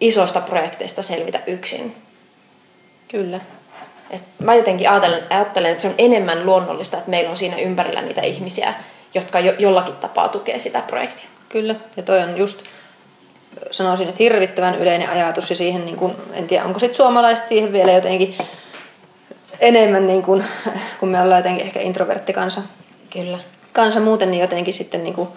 isosta 0.00 0.40
projekteista 0.40 1.02
selvitä 1.02 1.40
yksin. 1.46 1.96
Kyllä. 3.08 3.40
Et 4.10 4.22
mä 4.38 4.54
jotenkin 4.54 4.90
ajattelen, 4.90 5.22
ajattelen, 5.30 5.72
että 5.72 5.82
se 5.82 5.88
on 5.88 5.94
enemmän 5.98 6.46
luonnollista, 6.46 6.96
että 6.96 7.10
meillä 7.10 7.30
on 7.30 7.36
siinä 7.36 7.56
ympärillä 7.56 8.02
niitä 8.02 8.20
ihmisiä, 8.20 8.74
jotka 9.14 9.40
jo, 9.40 9.52
jollakin 9.58 9.96
tapaa 9.96 10.28
tukee 10.28 10.58
sitä 10.58 10.80
projektia. 10.80 11.28
Kyllä, 11.48 11.74
ja 11.96 12.02
toi 12.02 12.22
on 12.22 12.36
just, 12.36 12.62
sanoisin, 13.70 14.08
että 14.08 14.22
hirvittävän 14.22 14.74
yleinen 14.74 15.10
ajatus, 15.10 15.50
ja 15.50 15.56
siihen, 15.56 15.84
niin 15.84 15.96
kun, 15.96 16.16
en 16.32 16.46
tiedä, 16.46 16.64
onko 16.64 16.80
sitten 16.80 16.96
suomalaiset 16.96 17.48
siihen 17.48 17.72
vielä 17.72 17.92
jotenkin 17.92 18.34
enemmän, 19.60 20.06
niin 20.06 20.22
kun, 20.22 20.44
kun 21.00 21.08
me 21.08 21.20
ollaan 21.20 21.38
jotenkin 21.38 21.66
ehkä 21.66 21.80
introvertti 21.80 22.32
kansa. 22.32 22.62
Kyllä. 23.10 23.38
Kansa 23.72 24.00
muuten, 24.00 24.30
niin 24.30 24.40
jotenkin 24.40 24.74
sitten 24.74 25.04
niin 25.04 25.14
kun 25.14 25.32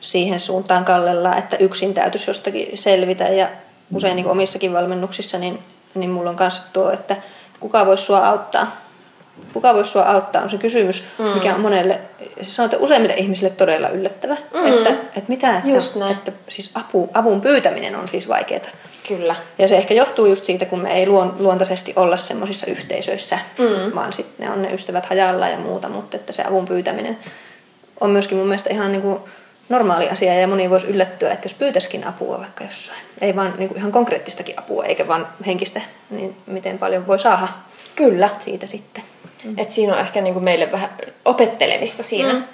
siihen 0.00 0.40
suuntaan 0.40 0.84
kallellaan, 0.84 1.38
että 1.38 1.56
yksin 1.56 1.94
täytyisi 1.94 2.30
jostakin 2.30 2.78
selvitä, 2.78 3.24
ja 3.24 3.48
usein 3.94 4.16
niin 4.16 4.26
omissakin 4.26 4.72
valmennuksissa, 4.72 5.38
niin, 5.38 5.58
niin 5.94 6.10
mulla 6.10 6.30
on 6.30 6.36
kanssa 6.36 6.62
tuo, 6.72 6.90
että 6.90 7.16
kuka 7.62 7.86
voisi 7.86 8.04
sua 8.04 8.26
auttaa. 8.28 8.82
Kuka 9.52 9.74
voisi 9.74 9.90
sua 9.90 10.02
auttaa 10.02 10.42
on 10.42 10.50
se 10.50 10.58
kysymys, 10.58 11.04
mm. 11.18 11.24
mikä 11.24 11.54
on 11.54 11.60
monelle, 11.60 12.00
siis 12.40 12.56
sanotaan 12.56 12.82
useimmille 12.82 13.14
ihmisille 13.14 13.50
todella 13.50 13.88
yllättävä. 13.88 14.36
Mm. 14.54 14.66
Että, 14.66 14.90
että 14.90 15.24
mitä, 15.28 15.56
että, 15.56 15.68
Just 15.68 15.96
näin. 15.96 16.12
että 16.12 16.32
siis 16.48 16.70
apu, 16.74 17.10
avun 17.14 17.40
pyytäminen 17.40 17.96
on 17.96 18.08
siis 18.08 18.28
vaikeaa. 18.28 18.64
Kyllä. 19.08 19.36
Ja 19.58 19.68
se 19.68 19.76
ehkä 19.76 19.94
johtuu 19.94 20.26
just 20.26 20.44
siitä, 20.44 20.66
kun 20.66 20.80
me 20.80 20.92
ei 20.92 21.06
luon, 21.06 21.36
luontaisesti 21.38 21.92
olla 21.96 22.16
semmoisissa 22.16 22.66
yhteisöissä, 22.66 23.38
mm. 23.58 23.94
vaan 23.94 24.12
sitten 24.12 24.46
ne 24.46 24.52
on 24.52 24.62
ne 24.62 24.74
ystävät 24.74 25.06
hajalla 25.06 25.48
ja 25.48 25.58
muuta, 25.58 25.88
mutta 25.88 26.16
että 26.16 26.32
se 26.32 26.44
avun 26.44 26.64
pyytäminen 26.64 27.18
on 28.00 28.10
myöskin 28.10 28.38
mun 28.38 28.46
mielestä 28.46 28.70
ihan 28.70 28.92
niin 28.92 29.02
kuin 29.02 29.20
normaali 29.68 30.08
asia 30.08 30.34
ja 30.34 30.48
moni 30.48 30.70
voisi 30.70 30.86
yllättyä, 30.86 31.32
että 31.32 31.46
jos 31.46 31.54
pyytäisikin 31.54 32.06
apua 32.06 32.38
vaikka 32.38 32.64
jossain, 32.64 32.98
ei 33.20 33.36
vaan 33.36 33.54
niin 33.58 33.68
kuin 33.68 33.78
ihan 33.78 33.92
konkreettistakin 33.92 34.58
apua 34.58 34.84
eikä 34.84 35.08
vaan 35.08 35.28
henkistä, 35.46 35.80
niin 36.10 36.36
miten 36.46 36.78
paljon 36.78 37.06
voi 37.06 37.18
saada 37.18 37.48
Kyllä. 37.96 38.30
siitä 38.38 38.66
sitten. 38.66 39.04
Mm. 39.44 39.58
Et 39.58 39.72
siinä 39.72 39.92
on 39.92 40.00
ehkä 40.00 40.20
niinku 40.20 40.40
meille 40.40 40.72
vähän 40.72 40.90
opettelemista 41.24 42.02
siinä. 42.02 42.32
Mm. 42.32 42.44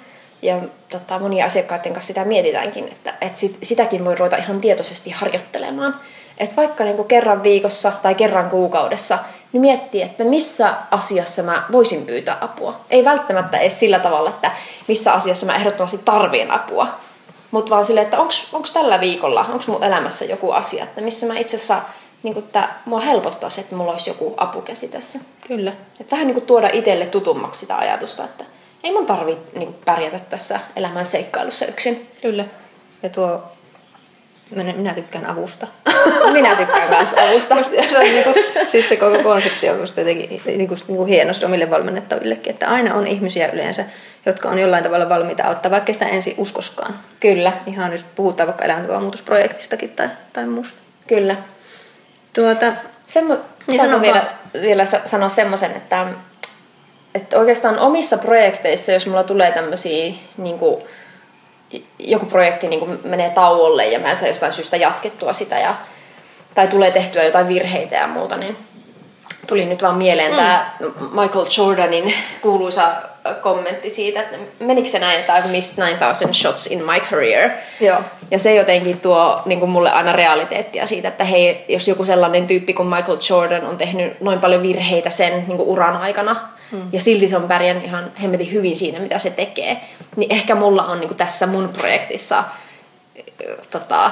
Ja 0.41 0.59
tota, 0.89 1.19
monia 1.19 1.45
asiakkaiden 1.45 1.93
kanssa 1.93 2.07
sitä 2.07 2.25
mietitäänkin, 2.25 2.87
että 2.87 3.13
et 3.21 3.35
sit, 3.35 3.57
sitäkin 3.63 4.05
voi 4.05 4.15
ruveta 4.15 4.37
ihan 4.37 4.61
tietoisesti 4.61 5.09
harjoittelemaan. 5.09 5.99
Et 6.37 6.57
vaikka 6.57 6.83
niinku 6.83 7.03
kerran 7.03 7.43
viikossa 7.43 7.91
tai 8.01 8.15
kerran 8.15 8.49
kuukaudessa, 8.49 9.19
niin 9.53 9.61
miettii, 9.61 10.01
että 10.01 10.23
missä 10.23 10.73
asiassa 10.91 11.43
mä 11.43 11.63
voisin 11.71 12.05
pyytää 12.05 12.37
apua. 12.41 12.79
Ei 12.89 13.05
välttämättä 13.05 13.57
edes 13.57 13.79
sillä 13.79 13.99
tavalla, 13.99 14.29
että 14.29 14.51
missä 14.87 15.13
asiassa 15.13 15.45
mä 15.45 15.55
ehdottomasti 15.55 15.97
tarvien 16.05 16.51
apua. 16.51 16.87
Mutta 17.51 17.69
vaan 17.69 17.85
silleen, 17.85 18.03
että 18.03 18.19
onko 18.19 18.67
tällä 18.73 18.99
viikolla, 18.99 19.41
onko 19.41 19.63
mun 19.67 19.83
elämässä 19.83 20.25
joku 20.25 20.51
asia, 20.51 20.83
että 20.83 21.01
missä 21.01 21.25
mä 21.25 21.37
itse 21.37 21.57
asiassa, 21.57 21.81
niin 22.23 22.37
että 22.37 22.69
mua 22.85 22.99
helpottaisi, 22.99 23.61
että 23.61 23.75
mulla 23.75 23.91
olisi 23.91 24.09
joku 24.09 24.33
apukäsi 24.37 24.87
tässä. 24.87 25.19
Kyllä. 25.47 25.73
Et 26.01 26.11
vähän 26.11 26.27
niin 26.27 26.33
kuin 26.35 26.45
tuoda 26.45 26.69
itselle 26.73 27.05
tutummaksi 27.05 27.59
sitä 27.59 27.77
ajatusta, 27.77 28.23
että 28.23 28.43
ei 28.83 28.91
mun 28.91 29.05
tarvi 29.05 29.37
niin 29.53 29.75
pärjätä 29.85 30.19
tässä 30.19 30.59
elämän 30.75 31.05
seikkailussa 31.05 31.65
yksin. 31.65 32.11
Kyllä. 32.21 32.45
Ja 33.03 33.09
tuo, 33.09 33.43
minä, 34.55 34.73
minä 34.73 34.93
tykkään 34.93 35.25
avusta. 35.25 35.67
Minä 36.33 36.55
tykkään 36.55 36.89
myös 36.89 37.13
avusta. 37.13 37.55
Se 37.87 37.97
on 37.97 38.03
niinku, 38.03 38.33
siis 38.67 38.89
se 38.89 38.95
koko 38.95 39.23
konsepti 39.23 39.69
on 39.69 39.79
musta 39.79 40.01
jotenkin 40.01 40.41
niinku, 40.45 40.75
niinku 40.87 41.05
hieno 41.05 41.33
siis 41.33 41.43
omille 41.43 41.69
valmennettavillekin, 41.69 42.53
että 42.53 42.69
aina 42.69 42.93
on 42.95 43.07
ihmisiä 43.07 43.47
yleensä, 43.47 43.85
jotka 44.25 44.49
on 44.49 44.59
jollain 44.59 44.83
tavalla 44.83 45.09
valmiita 45.09 45.43
auttaa, 45.43 45.71
vaikka 45.71 45.93
sitä 45.93 46.05
ensin 46.05 46.33
uskoskaan. 46.37 46.99
Kyllä, 47.19 47.53
Ihan 47.67 47.91
jos 47.91 48.03
puhutaan 48.15 48.47
vaikka 48.47 48.65
elämäntapamuutosprojektistakin 48.65 49.89
tai, 49.89 50.09
tai 50.33 50.45
muusta. 50.45 50.77
kyllä. 51.07 51.35
Tuota, 52.33 52.73
Semmo, 53.07 53.33
Niin, 53.67 53.77
saanko 53.77 53.91
sano 53.91 54.01
vielä, 54.01 54.23
vielä 54.61 54.85
sa- 54.85 55.01
sanoa 55.05 55.29
semmoisen, 55.29 55.71
että, 55.71 56.07
että 57.15 57.37
oikeastaan 57.39 57.79
omissa 57.79 58.17
projekteissa, 58.17 58.91
jos 58.91 59.07
mulla 59.07 59.23
tulee 59.23 59.51
tämmöisiä, 59.51 60.13
niin 60.37 60.59
kuin, 60.59 60.83
joku 61.99 62.25
projekti 62.25 62.67
niin 62.67 62.79
kuin 62.79 62.99
menee 63.03 63.29
tauolle 63.29 63.87
ja 63.87 63.99
mä 63.99 64.11
en 64.11 64.17
saa 64.17 64.27
jostain 64.27 64.53
syystä 64.53 64.77
jatkettua 64.77 65.33
sitä 65.33 65.59
ja, 65.59 65.75
tai 66.55 66.67
tulee 66.67 66.91
tehtyä 66.91 67.23
jotain 67.23 67.47
virheitä 67.47 67.95
ja 67.95 68.07
muuta, 68.07 68.37
niin 68.37 68.57
tuli 69.47 69.65
nyt 69.65 69.81
vaan 69.81 69.97
mieleen 69.97 70.31
mm. 70.31 70.37
tämä 70.37 70.71
Michael 71.11 71.45
Jordanin 71.57 72.13
kuuluisa 72.41 72.91
kommentti 73.41 73.89
siitä, 73.89 74.21
että 74.21 74.37
menikö 74.59 74.89
se 74.89 74.99
näin, 74.99 75.19
että 75.19 75.39
I've 75.39 75.47
missed 75.47 75.83
9000 75.83 76.33
shots 76.33 76.67
in 76.67 76.85
my 76.85 76.99
career. 77.09 77.49
Joo. 77.79 78.01
Ja 78.31 78.39
se 78.39 78.55
jotenkin 78.55 78.99
tuo 78.99 79.41
niin 79.45 79.59
kuin 79.59 79.71
mulle 79.71 79.91
aina 79.91 80.13
realiteettia 80.13 80.87
siitä, 80.87 81.07
että 81.07 81.23
hei, 81.23 81.65
jos 81.67 81.87
joku 81.87 82.05
sellainen 82.05 82.47
tyyppi 82.47 82.73
kuin 82.73 82.87
Michael 82.87 83.17
Jordan 83.29 83.65
on 83.65 83.77
tehnyt 83.77 84.21
noin 84.21 84.39
paljon 84.39 84.63
virheitä 84.63 85.09
sen 85.09 85.33
niin 85.33 85.57
kuin 85.57 85.69
uran 85.69 85.97
aikana, 85.97 86.35
mm. 86.71 86.89
ja 86.91 86.99
silti 86.99 87.27
se 87.27 87.37
on 87.37 87.47
pärjännyt 87.47 87.85
ihan 87.85 88.11
hemmetin 88.21 88.51
hyvin 88.51 88.77
siinä, 88.77 88.99
mitä 88.99 89.19
se 89.19 89.29
tekee, 89.29 89.81
niin 90.15 90.33
ehkä 90.33 90.55
mulla 90.55 90.85
on 90.85 90.99
niin 90.99 91.15
tässä 91.15 91.47
mun 91.47 91.69
projektissa 91.77 92.43
tota, 93.71 94.11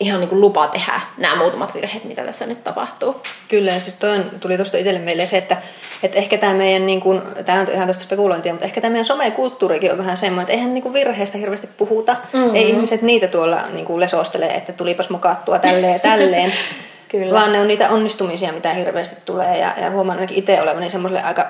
ihan 0.00 0.20
niin 0.20 0.28
kuin 0.28 0.40
lupa 0.40 0.66
tehdä 0.66 1.00
nämä 1.18 1.36
muutamat 1.36 1.74
virheet, 1.74 2.04
mitä 2.04 2.24
tässä 2.24 2.46
nyt 2.46 2.64
tapahtuu. 2.64 3.22
Kyllä, 3.48 3.70
ja 3.70 3.80
siis 3.80 3.94
toi 3.94 4.10
on, 4.10 4.30
tuli 4.40 4.56
tuosta 4.56 4.76
itselle 4.76 5.00
meille 5.00 5.26
se, 5.26 5.38
että, 5.38 5.56
että 6.02 6.18
ehkä 6.18 6.38
tämä 6.38 6.54
meidän, 6.54 6.86
niin 6.86 7.00
kuin, 7.00 7.22
tämä 7.46 7.60
on 7.60 7.66
ihan 7.72 7.86
tuosta 7.86 8.04
spekulointia, 8.04 8.52
mutta 8.52 8.64
ehkä 8.64 8.80
tämä 8.80 8.90
meidän 8.90 9.04
somekulttuurikin 9.04 9.92
on 9.92 9.98
vähän 9.98 10.16
semmoinen, 10.16 10.42
että 10.42 10.52
eihän 10.52 10.74
niin 10.74 10.82
kuin 10.82 10.92
virheistä 10.92 11.38
hirveästi 11.38 11.68
puhuta. 11.76 12.16
Mm-hmm. 12.32 12.54
Ei 12.54 12.68
ihmiset 12.68 13.02
niitä 13.02 13.28
tuolla 13.28 13.62
niin 13.72 13.86
kuin 13.86 14.00
lesostelee, 14.00 14.54
että 14.54 14.72
tulipas 14.72 15.10
mokattua 15.10 15.58
tälleen 15.58 15.92
ja 15.92 15.98
tälleen. 15.98 16.52
Kyllä. 17.08 17.34
Vaan 17.34 17.52
ne 17.52 17.60
on 17.60 17.68
niitä 17.68 17.90
onnistumisia, 17.90 18.52
mitä 18.52 18.74
hirveästi 18.74 19.16
tulee. 19.24 19.58
Ja, 19.58 19.74
ja 19.80 19.90
huomaan 19.90 20.18
ainakin 20.18 20.38
itse 20.38 20.62
olevani 20.62 20.90
semmoiselle 20.90 21.22
aika 21.22 21.46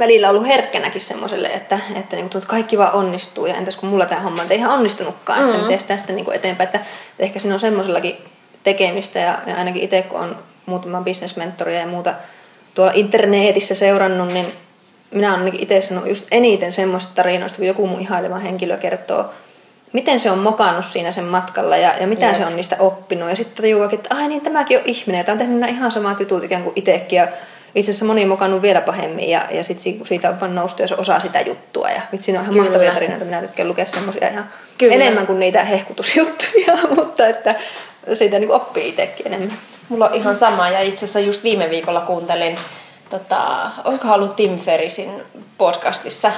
välillä 0.00 0.30
ollut 0.30 0.46
herkkänäkin 0.46 1.00
semmoiselle, 1.00 1.48
että, 1.48 1.78
että, 1.94 2.16
niin 2.16 2.30
kuin, 2.30 2.38
että 2.38 2.50
kaikki 2.50 2.78
vaan 2.78 2.92
onnistuu 2.92 3.46
ja 3.46 3.54
entäs 3.54 3.76
kun 3.76 3.88
mulla 3.88 4.06
tämä 4.06 4.20
homma 4.20 4.42
ei 4.50 4.56
ihan 4.56 4.72
onnistunutkaan, 4.72 5.38
mm-hmm. 5.38 5.54
että 5.54 5.66
miten 5.66 5.88
tästä 5.88 6.12
niin 6.12 6.24
kuin 6.24 6.36
eteenpäin. 6.36 6.66
Että, 6.66 6.78
että 6.78 7.22
ehkä 7.22 7.38
siinä 7.38 7.54
on 7.54 7.60
semmoisellakin 7.60 8.16
tekemistä 8.62 9.18
ja, 9.18 9.38
ja 9.46 9.56
ainakin 9.56 9.82
itse 9.82 10.02
kun 10.02 10.20
on 10.20 10.36
muutaman 10.66 11.04
bisnesmentoria 11.04 11.80
ja 11.80 11.86
muuta 11.86 12.14
tuolla 12.74 12.92
internetissä 12.94 13.74
seurannut, 13.74 14.32
niin 14.32 14.46
minä 15.10 15.28
olen 15.28 15.38
ainakin 15.38 15.62
itse 15.62 15.80
sanonut 15.80 16.08
just 16.08 16.26
eniten 16.30 16.72
semmoista 16.72 17.12
tarinoista, 17.14 17.56
kun 17.56 17.66
joku 17.66 17.86
mun 17.86 18.00
ihaileva 18.00 18.38
henkilö 18.38 18.76
kertoo, 18.76 19.30
miten 19.92 20.20
se 20.20 20.30
on 20.30 20.38
mokannut 20.38 20.84
siinä 20.84 21.10
sen 21.10 21.24
matkalla 21.24 21.76
ja, 21.76 21.94
ja 22.00 22.06
mitä 22.06 22.26
Jep. 22.26 22.36
se 22.36 22.46
on 22.46 22.56
niistä 22.56 22.76
oppinut. 22.78 23.28
Ja 23.28 23.36
sitten 23.36 23.62
tajuakin, 23.62 23.98
että 23.98 24.14
ai 24.14 24.28
niin, 24.28 24.42
tämäkin 24.42 24.78
on 24.78 24.84
ihminen. 24.86 25.18
Ja 25.18 25.24
tämä 25.24 25.34
on 25.34 25.38
tehnyt 25.38 25.58
nämä 25.58 25.72
ihan 25.72 25.92
samat 25.92 26.20
jutut 26.20 26.44
ikään 26.44 26.62
kuin 26.62 26.72
itsekin. 26.76 27.16
Ja 27.16 27.28
itse 27.74 27.90
asiassa 27.90 28.04
moni 28.04 28.22
on 28.22 28.28
mokannut 28.28 28.62
vielä 28.62 28.80
pahemmin 28.80 29.28
ja, 29.28 29.46
ja 29.50 29.64
sitten 29.64 30.06
siitä 30.06 30.28
on 30.28 30.40
vaan 30.40 30.54
noustu 30.54 30.82
ja 30.82 30.88
se 30.88 30.94
osaa 30.94 31.20
sitä 31.20 31.40
juttua. 31.40 31.88
Ja 31.88 32.00
vitsi, 32.12 32.32
ne 32.32 32.38
on 32.38 32.44
ihan 32.44 32.54
Kyllä. 32.54 32.64
mahtavia 32.64 32.92
tarinoita. 32.92 33.24
Minä 33.24 33.40
tykkään 33.40 33.68
lukea 33.68 33.84
semmoisia 33.84 34.28
ihan 34.28 34.48
Kyllä. 34.78 34.94
enemmän 34.94 35.26
kuin 35.26 35.40
niitä 35.40 35.64
hehkutusjuttuja, 35.64 36.76
mutta 36.96 37.26
että 37.26 37.54
siitä 38.14 38.38
niin 38.38 38.50
oppii 38.50 38.88
itsekin 38.88 39.26
enemmän. 39.26 39.58
Mulla 39.88 40.08
on 40.08 40.14
ihan 40.14 40.36
sama 40.36 40.68
ja 40.68 40.80
itse 40.80 41.04
asiassa 41.04 41.20
just 41.20 41.42
viime 41.42 41.70
viikolla 41.70 42.00
kuuntelin, 42.00 42.58
tota, 43.10 43.70
olisikohan 43.84 44.16
ollut 44.16 44.36
Tim 44.36 44.58
Ferrisin 44.58 45.10
podcastissa 45.58 46.32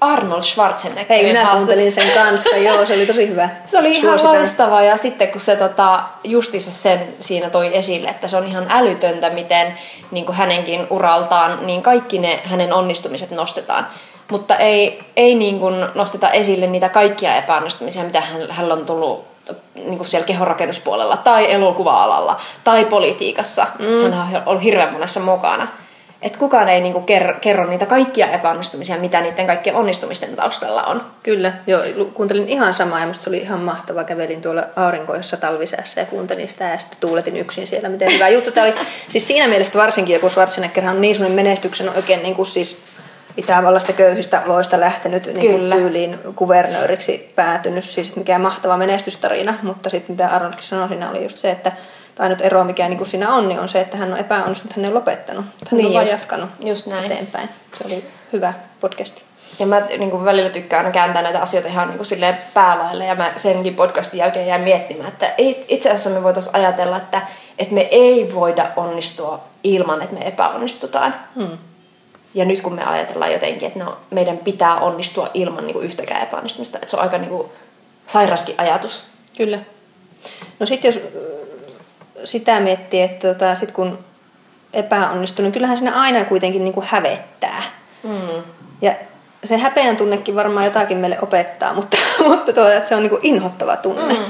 Arnold 0.00 0.42
Schwarzeneggerin 0.42 1.24
Hei, 1.24 1.32
minä 1.32 1.50
kuuntelin 1.52 1.92
sen 1.92 2.10
kanssa. 2.14 2.56
Joo, 2.66 2.86
se 2.86 2.94
oli 2.94 3.06
tosi 3.06 3.28
hyvä. 3.28 3.48
Se 3.66 3.78
oli 3.78 3.92
ihan 3.92 4.18
Suositan. 4.18 4.34
loistava 4.34 4.82
ja 4.82 4.96
sitten 4.96 5.28
kun 5.28 5.40
se 5.40 5.56
tota, 5.56 6.02
justissa 6.24 6.72
sen 6.72 7.14
siinä 7.20 7.50
toi 7.50 7.76
esille, 7.76 8.08
että 8.08 8.28
se 8.28 8.36
on 8.36 8.46
ihan 8.46 8.66
älytöntä, 8.68 9.30
miten 9.30 9.78
niin 10.10 10.26
kuin 10.26 10.36
hänenkin 10.36 10.86
uraltaan, 10.90 11.66
niin 11.66 11.82
kaikki 11.82 12.18
ne 12.18 12.40
hänen 12.44 12.72
onnistumiset 12.72 13.30
nostetaan. 13.30 13.86
Mutta 14.30 14.56
ei, 14.56 15.02
ei 15.16 15.34
niin 15.34 15.58
kuin 15.58 15.74
nosteta 15.94 16.30
esille 16.30 16.66
niitä 16.66 16.88
kaikkia 16.88 17.36
epäonnistumisia, 17.36 18.04
mitä 18.04 18.20
hän, 18.20 18.50
hänellä 18.50 18.74
on 18.74 18.86
tullut 18.86 19.24
niin 19.74 19.96
kuin 19.96 20.08
siellä 20.08 20.26
kehonrakennuspuolella 20.26 21.16
tai 21.16 21.52
elokuva-alalla 21.52 22.40
tai 22.64 22.84
politiikassa. 22.84 23.66
Mm. 23.78 24.12
Hän 24.12 24.36
on 24.36 24.42
ollut 24.46 24.62
hirveän 24.62 24.92
monessa 24.92 25.20
mukana. 25.20 25.68
Et 26.22 26.36
kukaan 26.36 26.68
ei 26.68 26.80
niinku 26.80 27.00
kerro, 27.00 27.34
kerro 27.40 27.66
niitä 27.66 27.86
kaikkia 27.86 28.30
epäonnistumisia, 28.30 28.96
mitä 28.96 29.20
niiden 29.20 29.46
kaikkien 29.46 29.76
onnistumisten 29.76 30.36
taustalla 30.36 30.82
on. 30.82 31.02
Kyllä, 31.22 31.52
joo, 31.66 31.82
kuuntelin 32.14 32.48
ihan 32.48 32.74
samaa 32.74 33.00
ja 33.00 33.06
musta 33.06 33.24
se 33.24 33.30
oli 33.30 33.38
ihan 33.38 33.60
mahtava. 33.60 34.04
Kävelin 34.04 34.42
tuolla 34.42 34.64
aurinkoisessa 34.76 35.36
talvisäässä 35.36 36.00
ja 36.00 36.06
kuuntelin 36.06 36.48
sitä 36.48 36.64
ja 36.64 36.78
sitten 36.78 36.98
tuuletin 37.00 37.36
yksin 37.36 37.66
siellä. 37.66 37.88
Miten 37.88 38.12
hyvä 38.12 38.28
juttu 38.28 38.50
tämä 38.50 38.66
oli. 38.66 38.74
Siis 39.08 39.28
siinä 39.28 39.48
mielessä 39.48 39.78
varsinkin 39.78 40.14
joku 40.14 40.28
Schwarzenegger 40.28 40.88
on 40.88 41.00
niin 41.00 41.14
semmoinen 41.14 41.44
menestyksen 41.44 41.90
oikein 41.96 42.22
niin 42.22 42.34
kuin 42.34 42.46
siis 42.46 42.82
Itävallasta 43.36 43.92
köyhistä 43.92 44.42
oloista 44.46 44.80
lähtenyt 44.80 45.26
niin 45.26 45.50
kuin 45.50 45.70
tyyliin 45.70 46.18
kuvernööriksi 46.34 47.32
päätynyt, 47.36 47.84
siis 47.84 48.16
mikä 48.16 48.38
mahtava 48.38 48.76
menestystarina, 48.76 49.54
mutta 49.62 49.90
sitten 49.90 50.16
mitä 50.16 50.28
Arnoldkin 50.28 50.64
sanoi 50.64 50.88
siinä 50.88 51.10
oli 51.10 51.22
just 51.22 51.38
se, 51.38 51.50
että 51.50 51.72
tai 52.18 52.24
ainut 52.24 52.40
ero 52.40 52.64
mikä 52.64 52.88
niin 52.88 52.96
kuin 52.98 53.08
siinä 53.08 53.34
on, 53.34 53.48
niin 53.48 53.60
on 53.60 53.68
se, 53.68 53.80
että 53.80 53.96
hän 53.96 54.12
on 54.12 54.18
epäonnistunut, 54.18 54.76
hän 54.76 54.84
ei 54.84 54.90
ole 54.90 54.98
lopettanut. 54.98 55.44
Hän 55.44 55.76
Niin 55.78 55.86
on 55.86 55.92
vaan 55.92 56.04
just. 56.04 56.12
jatkanut 56.18 56.50
Just 56.60 56.86
näin. 56.86 57.04
eteenpäin. 57.04 57.48
Se 57.72 57.84
oli 57.86 58.04
hyvä 58.32 58.54
podcasti. 58.80 59.22
Ja 59.58 59.66
mä 59.66 59.80
niin 59.80 60.10
kuin 60.10 60.24
välillä 60.24 60.50
tykkään 60.50 60.80
aina 60.84 60.92
kääntää 60.92 61.22
näitä 61.22 61.40
asioita 61.42 61.68
ihan 61.68 61.88
niin 61.88 61.96
kuin 61.96 62.06
silleen 62.06 62.38
päälaille 62.54 63.04
ja 63.04 63.14
mä 63.14 63.32
senkin 63.36 63.74
podcastin 63.74 64.18
jälkeen 64.18 64.46
jäin 64.46 64.64
miettimään, 64.64 65.08
että 65.08 65.34
itse 65.68 65.90
asiassa 65.90 66.10
me 66.10 66.22
voitaisiin 66.22 66.56
ajatella, 66.56 66.96
että, 66.96 67.22
että 67.58 67.74
me 67.74 67.80
ei 67.90 68.34
voida 68.34 68.70
onnistua 68.76 69.40
ilman, 69.64 70.02
että 70.02 70.14
me 70.14 70.28
epäonnistutaan. 70.28 71.14
Hmm. 71.34 71.58
Ja 72.34 72.44
nyt 72.44 72.60
kun 72.60 72.74
me 72.74 72.84
ajatellaan 72.84 73.32
jotenkin, 73.32 73.66
että 73.66 73.78
no, 73.84 73.96
meidän 74.10 74.38
pitää 74.38 74.76
onnistua 74.76 75.28
ilman 75.34 75.66
niin 75.66 75.74
kuin 75.74 75.86
yhtäkään 75.86 76.22
epäonnistumista, 76.22 76.78
että 76.78 76.90
se 76.90 76.96
on 76.96 77.02
aika 77.02 77.18
niin 77.18 77.30
kuin, 77.30 77.48
sairaskin 78.06 78.54
ajatus. 78.58 79.04
Kyllä. 79.36 79.58
No 80.60 80.66
sitten 80.66 80.88
jos 80.88 81.00
sitä 82.24 82.60
miettii, 82.60 83.02
että 83.02 83.28
tota, 83.28 83.54
sit 83.54 83.70
kun 83.70 83.98
epäonnistuu, 84.72 85.42
niin 85.42 85.52
kyllähän 85.52 85.78
siinä 85.78 86.00
aina 86.00 86.24
kuitenkin 86.24 86.64
niin 86.64 86.74
kuin 86.74 86.86
hävettää. 86.88 87.62
Mm. 88.02 88.42
Ja 88.82 88.94
se 89.44 89.56
häpeän 89.56 89.96
tunnekin 89.96 90.34
varmaan 90.34 90.64
jotakin 90.64 90.98
meille 90.98 91.18
opettaa, 91.22 91.74
mutta, 91.78 91.96
mutta 92.28 92.52
tuota, 92.52 92.74
että 92.74 92.88
se 92.88 92.94
on 92.94 93.02
niin 93.02 93.10
kuin 93.10 93.22
inhottava 93.22 93.76
tunne. 93.76 94.14
Mm. 94.14 94.24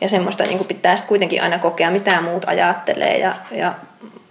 Ja 0.00 0.08
semmoista 0.08 0.44
niin 0.44 0.56
kuin 0.56 0.68
pitää 0.68 0.96
sitten 0.96 1.08
kuitenkin 1.08 1.42
aina 1.42 1.58
kokea, 1.58 1.90
mitä 1.90 2.20
muut 2.20 2.44
ajattelee 2.48 3.18
ja, 3.18 3.34
ja 3.50 3.74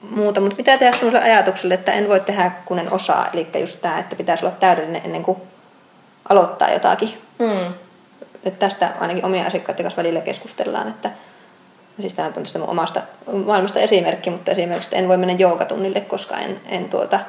muuta. 0.01 0.41
Mutta 0.41 0.55
pitää 0.55 0.77
tehdä 0.77 0.91
semmoiselle 0.91 1.25
ajatukselle, 1.25 1.73
että 1.73 1.91
en 1.91 2.07
voi 2.07 2.19
tehdä 2.19 2.51
kun 2.65 2.79
en 2.79 2.93
osaa. 2.93 3.29
Eli 3.33 3.47
just 3.59 3.81
tämä, 3.81 3.99
että 3.99 4.15
pitäisi 4.15 4.45
olla 4.45 4.55
täydellinen 4.59 5.01
ennen 5.05 5.23
kuin 5.23 5.37
aloittaa 6.29 6.69
jotakin. 6.69 7.13
Mm. 7.39 7.73
Että 8.43 8.59
tästä 8.59 8.89
ainakin 8.99 9.25
omien 9.25 9.47
asiakkaiden 9.47 9.83
kanssa 9.83 10.01
välillä 10.01 10.21
keskustellaan, 10.21 10.87
että 10.87 11.11
siis 12.01 12.13
tämä 12.13 12.27
on 12.27 12.33
tästä 12.33 12.59
mun 12.59 12.69
omasta 12.69 13.01
maailmasta 13.45 13.79
esimerkki, 13.79 14.29
mutta 14.29 14.51
esimerkiksi 14.51 14.97
en 14.97 15.07
voi 15.07 15.17
mennä 15.17 15.33
joogatunnille, 15.33 16.01
koska 16.01 16.37
en, 16.37 16.61
en, 16.65 16.89
tuota, 16.89 17.19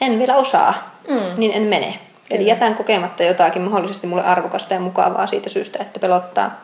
en 0.00 0.18
vielä 0.18 0.36
osaa, 0.36 0.96
mm. 1.08 1.20
niin 1.36 1.52
en 1.52 1.62
mene. 1.62 1.86
Kyllä. 1.86 2.00
Eli 2.30 2.46
jätän 2.46 2.74
kokematta 2.74 3.22
jotakin 3.22 3.62
mahdollisesti 3.62 4.06
mulle 4.06 4.24
arvokasta 4.24 4.74
ja 4.74 4.80
mukavaa 4.80 5.26
siitä 5.26 5.48
syystä, 5.48 5.78
että 5.82 6.00
pelottaa 6.00 6.60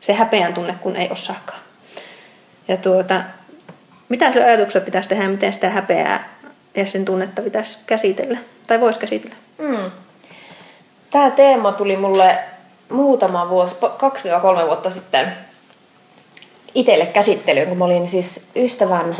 se 0.00 0.12
häpeän 0.12 0.54
tunne, 0.54 0.74
kun 0.80 0.96
ei 0.96 1.08
osaakaan. 1.12 1.58
Ja 2.68 2.76
tuota, 2.76 3.20
mitä 4.08 4.32
sillä 4.32 4.46
ajatuksella 4.46 4.84
pitäisi 4.84 5.08
tehdä, 5.08 5.28
miten 5.28 5.52
sitä 5.52 5.70
häpeää 5.70 6.38
ja 6.74 6.86
sen 6.86 7.04
tunnetta 7.04 7.42
pitäisi 7.42 7.78
käsitellä, 7.86 8.38
tai 8.66 8.80
voisi 8.80 8.98
käsitellä? 8.98 9.36
Mm. 9.58 9.90
Tämä 11.10 11.30
teema 11.30 11.72
tuli 11.72 11.96
mulle 11.96 12.38
muutama 12.88 13.48
vuosi, 13.48 13.76
kaksi 13.98 14.28
kolme 14.42 14.66
vuotta 14.66 14.90
sitten 14.90 15.32
itselle 16.76 17.06
käsittelyyn, 17.06 17.68
kun 17.68 17.78
mä 17.78 17.84
olin 17.84 18.08
siis 18.08 18.48
ystävän 18.56 19.16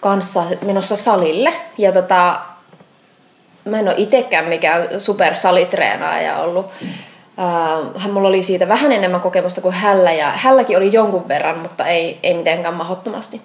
kanssa 0.00 0.42
menossa 0.62 0.96
salille. 0.96 1.52
Ja 1.78 1.92
tota, 1.92 2.40
mä 3.64 3.78
en 3.78 3.88
ole 3.88 3.94
itsekään 3.98 4.44
mikään 4.44 5.00
supersalitreenaaja 5.00 6.38
ollut. 6.38 6.66
Hän 7.96 8.12
mulla 8.12 8.28
oli 8.28 8.42
siitä 8.42 8.68
vähän 8.68 8.92
enemmän 8.92 9.20
kokemusta 9.20 9.60
kuin 9.60 9.74
hällä 9.74 10.12
ja 10.12 10.32
hälläkin 10.34 10.76
oli 10.76 10.92
jonkun 10.92 11.28
verran, 11.28 11.58
mutta 11.58 11.86
ei, 11.86 12.18
ei 12.22 12.34
mitenkään 12.34 12.74
mahdottomasti. 12.74 13.40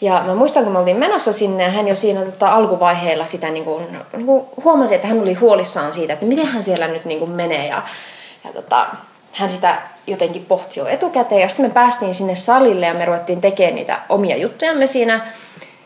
Ja 0.00 0.22
mä 0.26 0.34
muistan, 0.34 0.64
kun 0.64 0.72
me 0.72 0.78
oltiin 0.78 0.96
menossa 0.96 1.32
sinne 1.32 1.64
ja 1.64 1.70
hän 1.70 1.88
jo 1.88 1.94
siinä 1.94 2.24
tota, 2.24 2.48
alkuvaiheella 2.48 3.24
sitä 3.24 3.50
niin 3.50 3.64
kuin, 3.64 3.86
niin 4.16 4.26
kuin 4.26 4.44
huomasi, 4.64 4.94
että 4.94 5.06
hän 5.06 5.20
oli 5.20 5.34
huolissaan 5.34 5.92
siitä, 5.92 6.12
että 6.12 6.26
miten 6.26 6.46
hän 6.46 6.62
siellä 6.62 6.88
nyt 6.88 7.04
niin 7.04 7.18
kuin 7.18 7.30
menee. 7.30 7.66
Ja, 7.66 7.82
ja 8.44 8.52
tota, 8.52 8.86
hän 9.32 9.50
sitä 9.50 9.78
jotenkin 10.06 10.44
pohti 10.44 10.80
jo 10.80 10.86
etukäteen. 10.86 11.40
Ja 11.40 11.48
sitten 11.48 11.66
me 11.66 11.72
päästiin 11.72 12.14
sinne 12.14 12.36
salille 12.36 12.86
ja 12.86 12.94
me 12.94 13.04
ruvettiin 13.04 13.40
tekemään 13.40 13.74
niitä 13.74 14.00
omia 14.08 14.36
juttujamme 14.36 14.86
siinä. 14.86 15.26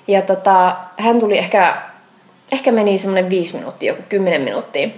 Ja 0.08 0.22
tota, 0.22 0.76
hän 0.96 1.18
tuli 1.18 1.38
ehkä, 1.38 1.76
ehkä 2.52 2.72
meni 2.72 2.98
semmoinen 2.98 3.30
viisi 3.30 3.56
minuuttia, 3.56 3.92
joku 3.92 4.02
kymmenen 4.08 4.40
minuuttia. 4.40 4.88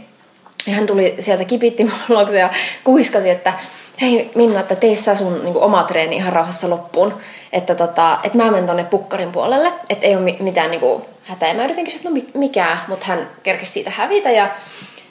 Ja 0.66 0.72
hän 0.72 0.86
tuli 0.86 1.14
sieltä 1.20 1.44
kipitti 1.44 1.90
mulle 2.08 2.38
ja 2.38 2.50
kuiskasi, 2.84 3.30
että 3.30 3.52
hei 4.00 4.30
Minna, 4.34 4.60
että 4.60 4.76
tee 4.76 4.96
sä 4.96 5.16
sun 5.16 5.44
niin 5.44 5.52
kuin, 5.52 5.64
oma 5.64 5.82
treeni 5.82 6.16
ihan 6.16 6.32
rauhassa 6.32 6.70
loppuun. 6.70 7.14
Että, 7.52 7.74
tota, 7.74 8.18
että 8.22 8.38
mä 8.38 8.50
menen 8.50 8.66
tonne 8.66 8.84
pukkarin 8.84 9.32
puolelle, 9.32 9.72
että 9.88 10.06
ei 10.06 10.16
ole 10.16 10.36
mitään 10.40 10.70
niin 10.70 10.80
kuin, 10.80 11.02
hätää. 11.24 11.48
Ja 11.48 11.54
mä 11.54 11.64
yritin 11.64 11.84
kysyä, 11.84 11.98
että 11.98 12.08
no 12.08 12.24
mikä, 12.34 12.78
mutta 12.88 13.06
hän 13.06 13.28
kerkesi 13.42 13.72
siitä 13.72 13.90
hävitä 13.90 14.30
ja, 14.30 14.50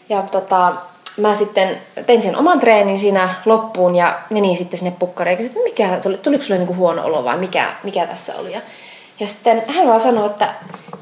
ja 0.10 0.22
tota, 0.22 0.74
mä 1.18 1.36
sitten 1.36 1.82
tein 2.06 2.22
sen 2.22 2.38
oman 2.38 2.60
treenin 2.60 3.00
siinä 3.00 3.30
loppuun 3.46 3.96
ja 3.96 4.20
menin 4.30 4.58
sitten 4.58 4.80
sinne 4.80 4.94
pukkariin 5.00 5.34
ja 5.34 5.38
kysyin, 5.38 5.68
että 5.68 5.84
mikä, 5.84 6.00
tuliko 6.24 6.44
sulle 6.44 6.58
niinku 6.58 6.76
huono 6.76 7.06
olo 7.06 7.24
vai 7.24 7.38
mikä, 7.38 7.68
mikä 7.84 8.08
tässä 8.08 8.34
oli. 8.36 8.52
Ja, 8.52 8.62
ja 9.20 9.28
sitten 9.28 9.64
hän 9.68 9.88
vaan 9.88 10.00
sanoi, 10.00 10.26
että 10.26 10.54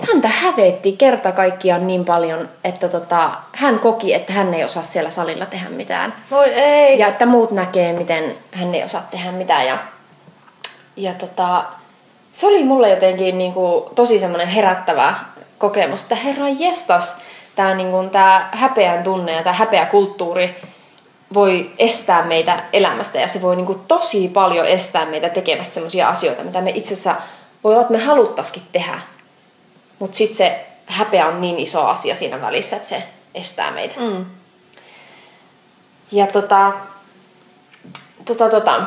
häntä 0.07 0.27
hävetti 0.27 0.91
kerta 0.91 1.31
kaikkiaan 1.31 1.87
niin 1.87 2.05
paljon, 2.05 2.49
että 2.63 2.89
tota, 2.89 3.31
hän 3.53 3.79
koki, 3.79 4.13
että 4.13 4.33
hän 4.33 4.53
ei 4.53 4.63
osaa 4.63 4.83
siellä 4.83 5.09
salilla 5.09 5.45
tehdä 5.45 5.69
mitään. 5.69 6.13
Voi 6.31 6.49
ei. 6.53 6.99
Ja 6.99 7.07
että 7.07 7.25
muut 7.25 7.51
näkee, 7.51 7.93
miten 7.93 8.35
hän 8.51 8.75
ei 8.75 8.83
osaa 8.83 9.07
tehdä 9.11 9.31
mitään. 9.31 9.67
Ja, 9.67 9.77
ja 10.95 11.13
tota, 11.13 11.63
se 12.33 12.47
oli 12.47 12.63
mulle 12.63 12.89
jotenkin 12.89 13.37
niin 13.37 13.53
kuin, 13.53 13.83
tosi 13.95 14.19
semmoinen 14.19 14.47
herättävä 14.47 15.15
kokemus, 15.57 16.03
että 16.03 16.15
herra 16.15 16.49
jestas, 16.49 17.21
tämä 17.59 17.75
niin 17.75 18.09
tämä 18.09 18.49
häpeän 18.51 19.03
tunne 19.03 19.31
ja 19.31 19.43
tämä 19.43 19.55
häpeä 19.55 19.85
kulttuuri 19.85 20.61
voi 21.33 21.71
estää 21.77 22.25
meitä 22.25 22.63
elämästä 22.73 23.19
ja 23.19 23.27
se 23.27 23.41
voi 23.41 23.55
niin 23.55 23.65
kuin 23.65 23.79
tosi 23.87 24.27
paljon 24.27 24.65
estää 24.65 25.05
meitä 25.05 25.29
tekemästä 25.29 25.73
sellaisia 25.73 26.09
asioita, 26.09 26.43
mitä 26.43 26.61
me 26.61 26.71
itse 26.75 26.93
asiassa 26.93 27.15
voi 27.63 27.73
olla, 27.73 27.81
että 27.81 27.93
me 27.93 28.03
haluttaisikin 28.03 28.63
tehdä. 28.71 29.01
Mutta 29.99 30.17
sitten 30.17 30.37
se 30.37 30.65
häpeä 30.85 31.27
on 31.27 31.41
niin 31.41 31.59
iso 31.59 31.87
asia 31.87 32.15
siinä 32.15 32.41
välissä, 32.41 32.75
että 32.75 32.89
se 32.89 33.03
estää 33.35 33.71
meitä. 33.71 33.99
Mm. 33.99 34.25
Ja 36.11 36.27
tota, 36.27 36.73
tota, 38.25 38.49
tota, 38.49 38.81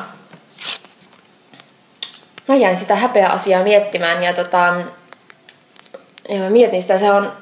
mä 2.48 2.56
jäin 2.56 2.76
sitä 2.76 2.96
häpeä 2.96 3.28
asiaa 3.28 3.62
miettimään 3.62 4.22
ja 4.22 4.32
tota, 4.32 4.74
ja 6.28 6.38
mä 6.38 6.50
mietin 6.50 6.82
sitä, 6.82 6.98
se 6.98 7.12
on 7.12 7.32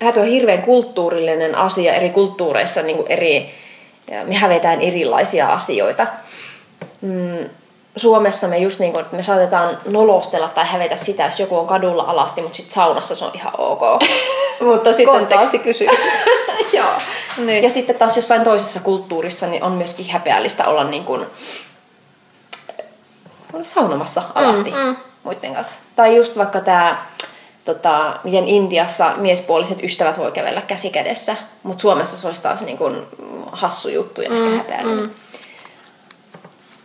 häpeä 0.00 0.22
on 0.22 0.28
hirveän 0.28 0.62
kulttuurillinen 0.62 1.54
asia 1.54 1.94
eri 1.94 2.10
kulttuureissa, 2.10 2.82
niin 2.82 2.96
kuin 2.96 3.12
eri, 3.12 3.54
me 4.24 4.34
hävetään 4.34 4.80
erilaisia 4.80 5.48
asioita. 5.48 6.06
Mm, 7.00 7.50
Suomessa 7.96 8.48
me 8.48 8.58
just 8.58 8.78
niin 8.78 8.92
kuin, 8.92 9.04
että 9.04 9.16
me 9.16 9.22
saatetaan 9.22 9.78
nolostella 9.86 10.48
tai 10.48 10.66
hävetä 10.66 10.96
sitä, 10.96 11.24
jos 11.24 11.40
joku 11.40 11.58
on 11.58 11.66
kadulla 11.66 12.02
alasti, 12.02 12.42
mutta 12.42 12.56
sitten 12.56 12.74
saunassa 12.74 13.16
se 13.16 13.24
on 13.24 13.30
ihan 13.34 13.52
ok. 13.58 13.80
mutta 14.72 14.92
sitten 14.92 15.26
taas... 15.26 15.50
kysymys. 15.62 16.24
Joo. 16.72 16.92
Niin. 17.36 17.64
Ja 17.64 17.70
sitten 17.70 17.96
taas 17.96 18.16
jossain 18.16 18.44
toisessa 18.44 18.80
kulttuurissa 18.80 19.46
niin 19.46 19.62
on 19.62 19.72
myöskin 19.72 20.10
häpeällistä 20.10 20.64
olla 20.64 20.84
niin 20.84 21.04
kuin, 21.04 21.26
saunomassa 23.62 24.22
alasti 24.34 24.70
mm, 24.70 24.76
mm. 24.76 24.96
muiden 25.22 25.54
kanssa. 25.54 25.80
Tai 25.96 26.16
just 26.16 26.36
vaikka 26.36 26.60
tämä 26.60 27.06
tota, 27.66 28.18
miten 28.24 28.48
Intiassa 28.48 29.12
miespuoliset 29.16 29.82
ystävät 29.82 30.18
voi 30.18 30.32
kävellä 30.32 30.62
käsi 30.62 30.90
kädessä, 30.90 31.36
mutta 31.62 31.82
Suomessa 31.82 32.16
se 32.16 32.26
olisi 32.26 32.42
taas 32.42 32.62
niin 32.62 32.78
kuin 32.78 33.02
hassu 33.52 33.88
juttu 33.88 34.22
ja 34.22 34.30
mm, 34.30 34.36
ehkä 34.36 34.56
häpeällinen. 34.56 35.06
Mm. 35.06 35.10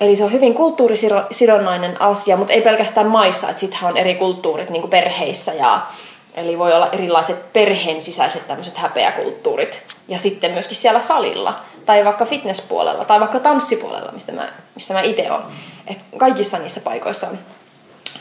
Eli 0.02 0.16
se 0.16 0.24
on 0.24 0.32
hyvin 0.32 0.54
kulttuurisidonnainen 0.54 2.02
asia, 2.02 2.38
mutta 2.38 2.54
ei 2.54 2.62
pelkästään 2.62 3.08
maissa, 3.08 3.50
että 3.50 3.60
sittenhän 3.60 3.92
on 3.92 3.98
eri 3.98 4.16
kulttuurit 4.16 4.70
niin 4.70 4.82
kuin 4.82 4.92
perheissä 4.92 5.54
ja 5.54 5.88
Eli 6.34 6.60
voi 6.60 6.74
olla 6.74 6.90
erilaiset 6.92 7.54
perheen 7.54 8.02
sisäiset 8.02 8.48
tämmöiset 8.48 8.78
häpeäkulttuurit. 8.78 9.84
Ja 10.08 10.20
sitten 10.20 10.52
myöskin 10.52 10.78
siellä 10.78 11.02
salilla, 11.02 11.60
tai 11.86 12.06
vaikka 12.06 12.26
fitnesspuolella, 12.26 13.06
tai 13.06 13.20
vaikka 13.20 13.40
tanssipuolella, 13.40 14.12
mistä 14.12 14.32
mä, 14.32 14.50
missä 14.76 14.94
mä 14.94 15.02
itse 15.02 15.32
olen. 15.32 15.46
Et 15.88 16.00
kaikissa 16.18 16.58
niissä 16.58 16.82
paikoissa 16.82 17.28
on 17.28 17.40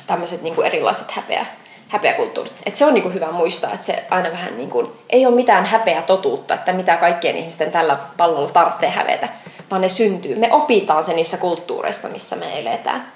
tämmöiset 0.07 0.43
niin 0.43 0.65
erilaiset 0.65 1.11
häpeä, 1.11 1.47
häpeäkulttuurit. 1.91 2.53
Et 2.67 2.77
se 2.77 2.87
on 2.87 2.95
niinku 2.95 3.09
hyvä 3.09 3.33
muistaa, 3.33 3.73
että 3.73 3.87
se 3.87 4.05
aina 4.11 4.33
vähän 4.33 4.57
niinku, 4.57 4.97
ei 5.11 5.27
ole 5.27 5.35
mitään 5.35 5.67
häpeä 5.67 6.03
totuutta, 6.03 6.55
että 6.55 6.73
mitä 6.73 6.97
kaikkien 6.97 7.37
ihmisten 7.37 7.73
tällä 7.73 7.97
pallolla 8.17 8.51
tarvitsee 8.51 8.91
hävetä, 8.91 9.29
vaan 9.71 9.83
ne 9.83 9.89
syntyy. 9.89 10.37
Me 10.37 10.53
opitaan 10.53 11.05
se 11.05 11.13
niissä 11.13 11.37
kulttuureissa, 11.37 12.09
missä 12.09 12.37
me 12.37 12.61
eletään. 12.61 13.13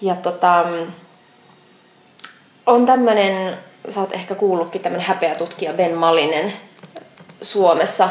Ja 0.00 0.14
tota, 0.14 0.64
on 2.66 2.86
tämmöinen, 2.86 3.56
sä 3.90 4.00
oot 4.00 4.12
ehkä 4.12 4.34
kuullutkin, 4.34 4.80
tämmöinen 4.80 5.06
häpeätutkija 5.06 5.72
Ben 5.72 5.94
Malinen 5.94 6.52
Suomessa. 7.42 8.08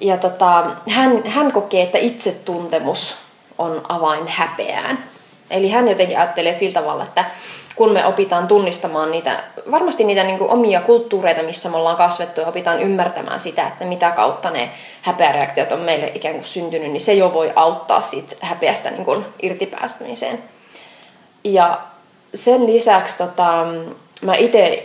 Ja 0.00 0.16
tota, 0.16 0.64
hän, 0.88 1.26
hän 1.26 1.52
kokee, 1.52 1.82
että 1.82 1.98
itsetuntemus 1.98 3.16
on 3.58 3.82
avain 3.88 4.28
häpeään. 4.28 5.04
Eli 5.50 5.70
hän 5.70 5.88
jotenkin 5.88 6.18
ajattelee 6.18 6.54
sillä 6.54 6.80
tavalla, 6.80 7.04
että 7.04 7.24
kun 7.76 7.92
me 7.92 8.06
opitaan 8.06 8.48
tunnistamaan 8.48 9.10
niitä, 9.10 9.44
varmasti 9.70 10.04
niitä 10.04 10.24
niin 10.24 10.38
kuin 10.38 10.50
omia 10.50 10.80
kulttuureita, 10.80 11.42
missä 11.42 11.68
me 11.68 11.76
ollaan 11.76 11.96
kasvettu 11.96 12.40
ja 12.40 12.46
opitaan 12.46 12.82
ymmärtämään 12.82 13.40
sitä, 13.40 13.66
että 13.66 13.84
mitä 13.84 14.10
kautta 14.10 14.50
ne 14.50 14.70
häpeäreaktiot 15.02 15.72
on 15.72 15.80
meille 15.80 16.12
ikään 16.14 16.34
kuin 16.34 16.44
syntynyt, 16.44 16.92
niin 16.92 17.00
se 17.00 17.14
jo 17.14 17.34
voi 17.34 17.52
auttaa 17.56 18.02
siitä 18.02 18.36
häpeästä 18.40 18.90
niin 18.90 19.04
kuin 19.04 19.24
irtipäästämiseen. 19.42 20.42
Ja 21.44 21.78
sen 22.34 22.66
lisäksi 22.66 23.18
tota, 23.18 23.66
mä 24.22 24.34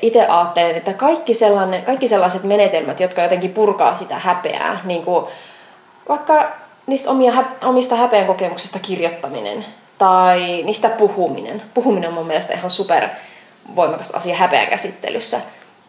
itse 0.02 0.26
ajattelen, 0.30 0.76
että 0.76 0.94
kaikki, 0.94 1.34
sellainen, 1.34 1.84
kaikki 1.84 2.08
sellaiset 2.08 2.44
menetelmät, 2.44 3.00
jotka 3.00 3.24
jotenkin 3.24 3.54
purkaa 3.54 3.96
sitä 3.96 4.20
häpeää, 4.20 4.80
niin 4.84 5.04
kuin 5.04 5.26
vaikka 6.10 6.52
niistä 6.88 7.10
omia, 7.10 7.34
omista 7.64 7.96
häpeän 7.96 8.28
kokemuksista 8.28 8.80
kirjoittaminen 8.80 9.66
tai 10.02 10.64
niistä 10.64 10.90
puhuminen. 10.90 11.62
Puhuminen 11.74 12.08
on 12.08 12.14
mun 12.14 12.28
mielestä 12.28 12.54
ihan 12.54 12.70
super 12.70 13.10
voimakas 13.76 14.12
asia 14.12 14.36
häpeän 14.36 14.68
käsittelyssä. 14.68 15.42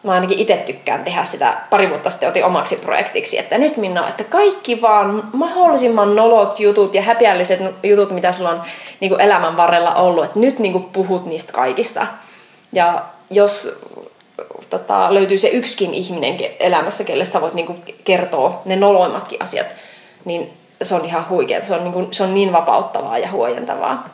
Mä 0.03 0.11
ainakin 0.11 0.39
itse 0.39 0.57
tykkään 0.57 1.03
tehdä 1.03 1.23
sitä, 1.23 1.57
pari 1.69 1.89
vuotta 1.89 2.09
sitten 2.09 2.29
otin 2.29 2.45
omaksi 2.45 2.75
projektiksi, 2.75 3.39
että 3.39 3.57
nyt 3.57 3.77
Minna, 3.77 4.09
että 4.09 4.23
kaikki 4.23 4.81
vaan 4.81 5.29
mahdollisimman 5.33 6.15
nolot 6.15 6.59
jutut 6.59 6.95
ja 6.95 7.01
häpeälliset 7.01 7.59
jutut, 7.83 8.11
mitä 8.11 8.31
sulla 8.31 8.49
on 8.49 8.61
niin 8.99 9.09
kuin 9.09 9.21
elämän 9.21 9.57
varrella 9.57 9.95
ollut, 9.95 10.25
että 10.25 10.39
nyt 10.39 10.59
niin 10.59 10.73
kuin 10.73 10.83
puhut 10.83 11.25
niistä 11.25 11.53
kaikista. 11.53 12.07
Ja 12.73 13.03
jos 13.29 13.79
tota, 14.69 15.13
löytyy 15.13 15.37
se 15.37 15.47
yksikin 15.47 15.93
ihminen 15.93 16.37
elämässä, 16.59 17.03
kelle 17.03 17.25
sä 17.25 17.41
voit 17.41 17.53
niin 17.53 17.67
kuin 17.67 17.83
kertoa 18.03 18.61
ne 18.65 18.75
noloimmatkin 18.75 19.41
asiat, 19.41 19.67
niin 20.25 20.62
se 20.83 20.95
on 20.95 21.05
ihan 21.05 21.29
huikea. 21.29 21.61
Se 21.61 21.75
on, 21.75 21.83
niin 21.83 21.93
kuin, 21.93 22.07
se 22.11 22.23
on 22.23 22.33
niin 22.33 22.53
vapauttavaa 22.53 23.17
ja 23.17 23.31
huojentavaa. 23.31 24.09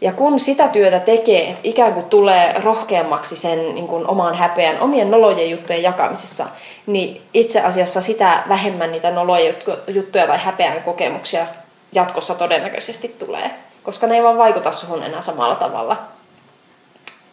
Ja 0.00 0.12
kun 0.12 0.40
sitä 0.40 0.68
työtä 0.68 1.00
tekee, 1.00 1.50
että 1.50 1.60
ikään 1.64 1.94
kuin 1.94 2.06
tulee 2.06 2.60
rohkeammaksi 2.62 3.36
sen 3.36 3.74
niin 3.74 3.88
kuin 3.88 4.06
oman 4.06 4.34
häpeän, 4.34 4.80
omien 4.80 5.10
nolojen 5.10 5.50
juttujen 5.50 5.82
jakamisessa, 5.82 6.46
niin 6.86 7.22
itse 7.34 7.60
asiassa 7.60 8.00
sitä 8.00 8.42
vähemmän 8.48 8.92
niitä 8.92 9.10
noloja 9.10 9.54
juttuja 9.88 10.26
tai 10.26 10.38
häpeän 10.38 10.82
kokemuksia 10.82 11.46
jatkossa 11.92 12.34
todennäköisesti 12.34 13.08
tulee. 13.08 13.50
Koska 13.82 14.06
ne 14.06 14.14
ei 14.14 14.22
vaan 14.22 14.38
vaikuta 14.38 14.72
suhun 14.72 15.02
enää 15.02 15.22
samalla 15.22 15.54
tavalla. 15.54 16.02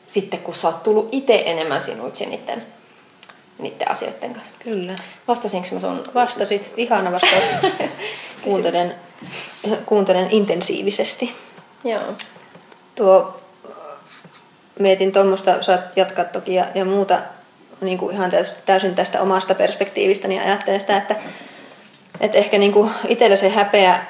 Sitten 0.08 0.40
kun 0.40 0.56
sä 0.56 0.68
oot 0.68 0.84
tullut 0.84 1.10
itse 1.12 1.44
enemmän 1.46 1.82
sinuiksi 1.82 2.26
niiden, 2.26 2.64
niiden 3.60 3.92
asioiden 3.92 4.34
kanssa. 4.34 4.56
Kyllä. 4.60 4.96
Vastasinko 5.28 5.68
mä 5.74 5.80
sun? 5.80 6.04
Vastasit. 6.16 6.74
Ihana 6.78 7.12
vastaus. 7.12 7.44
kuuntelen, 8.44 8.96
kuuntelen 9.86 10.28
intensiivisesti. 10.32 11.36
Joo 11.84 12.02
tuo, 12.98 13.40
mietin 14.80 15.12
tuommoista, 15.12 15.62
saat 15.62 15.98
jatkaa 15.98 16.26
toki 16.26 16.54
ja, 16.54 16.66
ja 16.76 16.86
muuta 16.86 17.20
niin 17.82 17.98
kuin 17.98 18.16
ihan 18.16 18.32
täysin 18.66 18.96
tästä 18.96 19.22
omasta 19.22 19.56
perspektiivistä, 19.56 20.28
niin 20.28 20.42
ajattelen 20.42 20.80
sitä, 20.80 20.98
että, 20.98 21.16
että 22.20 22.38
ehkä 22.38 22.58
niin 22.58 22.74
kuin 22.74 22.92
itsellä 23.08 23.36
se 23.36 23.50
häpeä 23.50 24.06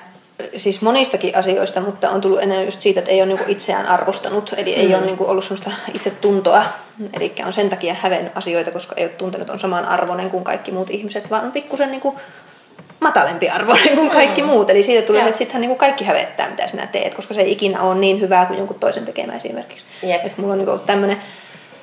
siis 0.55 0.81
monistakin 0.81 1.37
asioista, 1.37 1.81
mutta 1.81 2.09
on 2.09 2.21
tullut 2.21 2.41
enää 2.41 2.63
just 2.63 2.81
siitä, 2.81 2.99
että 2.99 3.11
ei 3.11 3.21
ole 3.21 3.25
niin 3.25 3.37
kuin 3.37 3.49
itseään 3.49 3.85
arvostanut, 3.85 4.53
eli 4.57 4.75
mm. 4.75 4.81
ei 4.81 4.95
ole 4.95 5.05
niin 5.05 5.17
kuin 5.17 5.29
ollut 5.29 5.43
sellaista 5.43 5.71
itsetuntoa, 5.93 6.63
eli 7.13 7.33
on 7.45 7.53
sen 7.53 7.69
takia 7.69 7.93
hävennyt 7.93 8.37
asioita, 8.37 8.71
koska 8.71 8.95
ei 8.97 9.05
ole 9.05 9.11
tuntenut 9.11 9.49
on 9.49 9.59
saman 9.59 9.85
arvoinen 9.85 10.29
kuin 10.29 10.43
kaikki 10.43 10.71
muut 10.71 10.89
ihmiset, 10.89 11.29
vaan 11.29 11.45
on 11.45 11.51
pikkusen 11.51 11.91
niin 11.91 12.01
matalempi 12.99 13.49
arvoinen 13.49 13.95
kuin 13.95 14.09
kaikki 14.09 14.41
mm. 14.41 14.47
muut. 14.47 14.69
Eli 14.69 14.83
siitä 14.83 15.07
tulee, 15.07 15.25
että 15.25 15.37
sittenhän 15.37 15.61
niin 15.61 15.77
kaikki 15.77 16.05
hävettää, 16.05 16.49
mitä 16.49 16.67
sinä 16.67 16.87
teet, 16.87 17.15
koska 17.15 17.33
se 17.33 17.41
ei 17.41 17.51
ikinä 17.51 17.81
ole 17.81 17.95
niin 17.95 18.21
hyvää 18.21 18.45
kuin 18.45 18.57
jonkun 18.57 18.79
toisen 18.79 19.05
tekemä 19.05 19.35
esimerkiksi. 19.35 19.85
Yep. 20.03 20.25
Että 20.25 20.41
mulla 20.41 20.53
on 20.53 20.59
niin 20.59 20.69
ollut 20.69 20.85
tämmöinen 20.85 21.17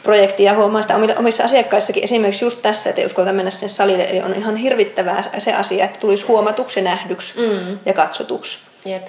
projekti 0.02 0.44
ja 0.44 0.54
huomaa 0.54 0.82
sitä 0.82 0.96
omissa 1.18 1.44
asiakkaissakin 1.44 2.04
esimerkiksi 2.04 2.44
just 2.44 2.62
tässä, 2.62 2.90
että 2.90 3.00
ei 3.00 3.06
uskalleta 3.06 3.32
mennä 3.32 3.50
sinne 3.50 3.68
salille. 3.68 4.04
Eli 4.10 4.20
on 4.20 4.34
ihan 4.34 4.56
hirvittävää 4.56 5.22
se 5.38 5.54
asia, 5.54 5.84
että 5.84 5.98
tulisi 5.98 6.26
huomatuksi 6.26 6.80
ja 6.80 6.84
nähdyksi 6.84 7.34
mm. 7.40 7.78
ja 7.86 7.92
katsotuksi. 7.92 8.58
Yep. 8.86 9.06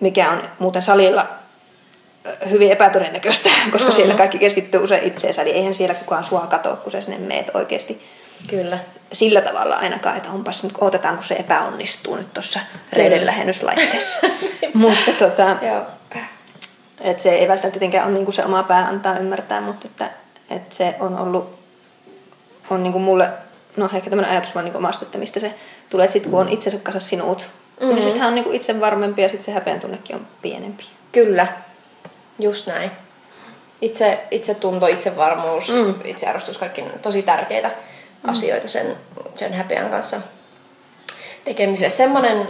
Mikä 0.00 0.30
on 0.30 0.42
muuten 0.58 0.82
salilla 0.82 1.26
hyvin 2.50 2.72
epätodennäköistä, 2.72 3.50
koska 3.72 3.88
mm. 3.88 3.94
siellä 3.94 4.14
kaikki 4.14 4.38
keskittyy 4.38 4.82
usein 4.82 5.04
itseensä, 5.04 5.42
eli 5.42 5.50
eihän 5.50 5.74
siellä 5.74 5.94
kukaan 5.94 6.24
sua 6.24 6.46
katoa, 6.46 6.76
kun 6.76 6.92
sä 6.92 7.00
sinne 7.00 7.18
meet 7.18 7.50
oikeasti 7.54 8.00
Kyllä. 8.46 8.78
Sillä 9.12 9.40
tavalla 9.40 9.76
ainakaan, 9.76 10.16
että 10.16 10.30
onpas 10.30 10.62
nyt, 10.62 10.72
otetaan 10.80 11.14
kun 11.14 11.24
se 11.24 11.34
epäonnistuu 11.34 12.16
nyt 12.16 12.34
tuossa 12.34 12.60
reiden 12.92 13.26
lähennyslaitteessa. 13.26 14.26
mutta 14.74 15.12
tota, 15.18 15.56
että 17.00 17.22
se 17.22 17.30
ei 17.30 17.48
välttämättä 17.48 17.78
tietenkään 17.78 18.06
ole 18.06 18.14
niin 18.14 18.24
kuin 18.24 18.34
se 18.34 18.44
oma 18.44 18.62
pää 18.62 18.84
antaa 18.84 19.18
ymmärtää, 19.18 19.60
mutta 19.60 19.88
että, 19.88 20.10
että 20.50 20.74
se 20.74 20.96
on 21.00 21.18
ollut 21.18 21.56
on 22.70 22.82
niin 22.82 22.92
kuin 22.92 23.02
mulle, 23.02 23.28
no 23.76 23.90
ehkä 23.94 24.10
tämmöinen 24.10 24.32
ajatus 24.32 24.54
vaan 24.54 24.64
niin 24.64 24.76
omasta, 24.76 25.04
että 25.04 25.18
mistä 25.18 25.40
se 25.40 25.54
tulee, 25.88 26.04
että 26.04 26.12
sitten 26.12 26.30
kun 26.30 26.40
on 26.40 26.48
itsensä 26.48 26.78
kanssa 26.78 27.08
sinut, 27.08 27.38
mm-hmm. 27.80 27.94
niin 27.94 28.02
sittenhän 28.02 28.28
on 28.28 28.34
niin 28.34 28.44
kuin 28.44 28.56
itse 28.56 28.80
varmempi 28.80 29.22
ja 29.22 29.28
sitten 29.28 29.44
se 29.44 29.52
häpeän 29.52 29.80
tunnekin 29.80 30.16
on 30.16 30.26
pienempi. 30.42 30.84
Kyllä, 31.12 31.46
just 32.38 32.66
näin. 32.66 32.90
Itse, 33.80 34.20
itse 34.30 34.54
tunto, 34.54 34.86
itsevarmuus, 34.86 35.68
mm. 35.68 35.94
itsearvostus, 36.04 36.58
kaikki 36.58 36.84
tosi 37.02 37.22
tärkeitä 37.22 37.70
mm. 38.22 38.30
asioita 38.30 38.68
sen, 38.68 38.96
sen 39.36 39.52
häpeän 39.52 39.90
kanssa 39.90 40.16
tekemiselle. 41.44 41.90
Semmoinen 41.90 42.48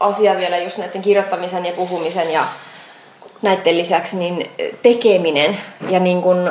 asia 0.00 0.36
vielä 0.36 0.58
just 0.58 0.78
näiden 0.78 1.02
kirjoittamisen 1.02 1.66
ja 1.66 1.72
puhumisen 1.72 2.30
ja 2.30 2.48
näiden 3.42 3.78
lisäksi 3.78 4.16
niin 4.16 4.50
tekeminen 4.82 5.58
ja 5.90 6.00
niin 6.00 6.22
kuin 6.22 6.50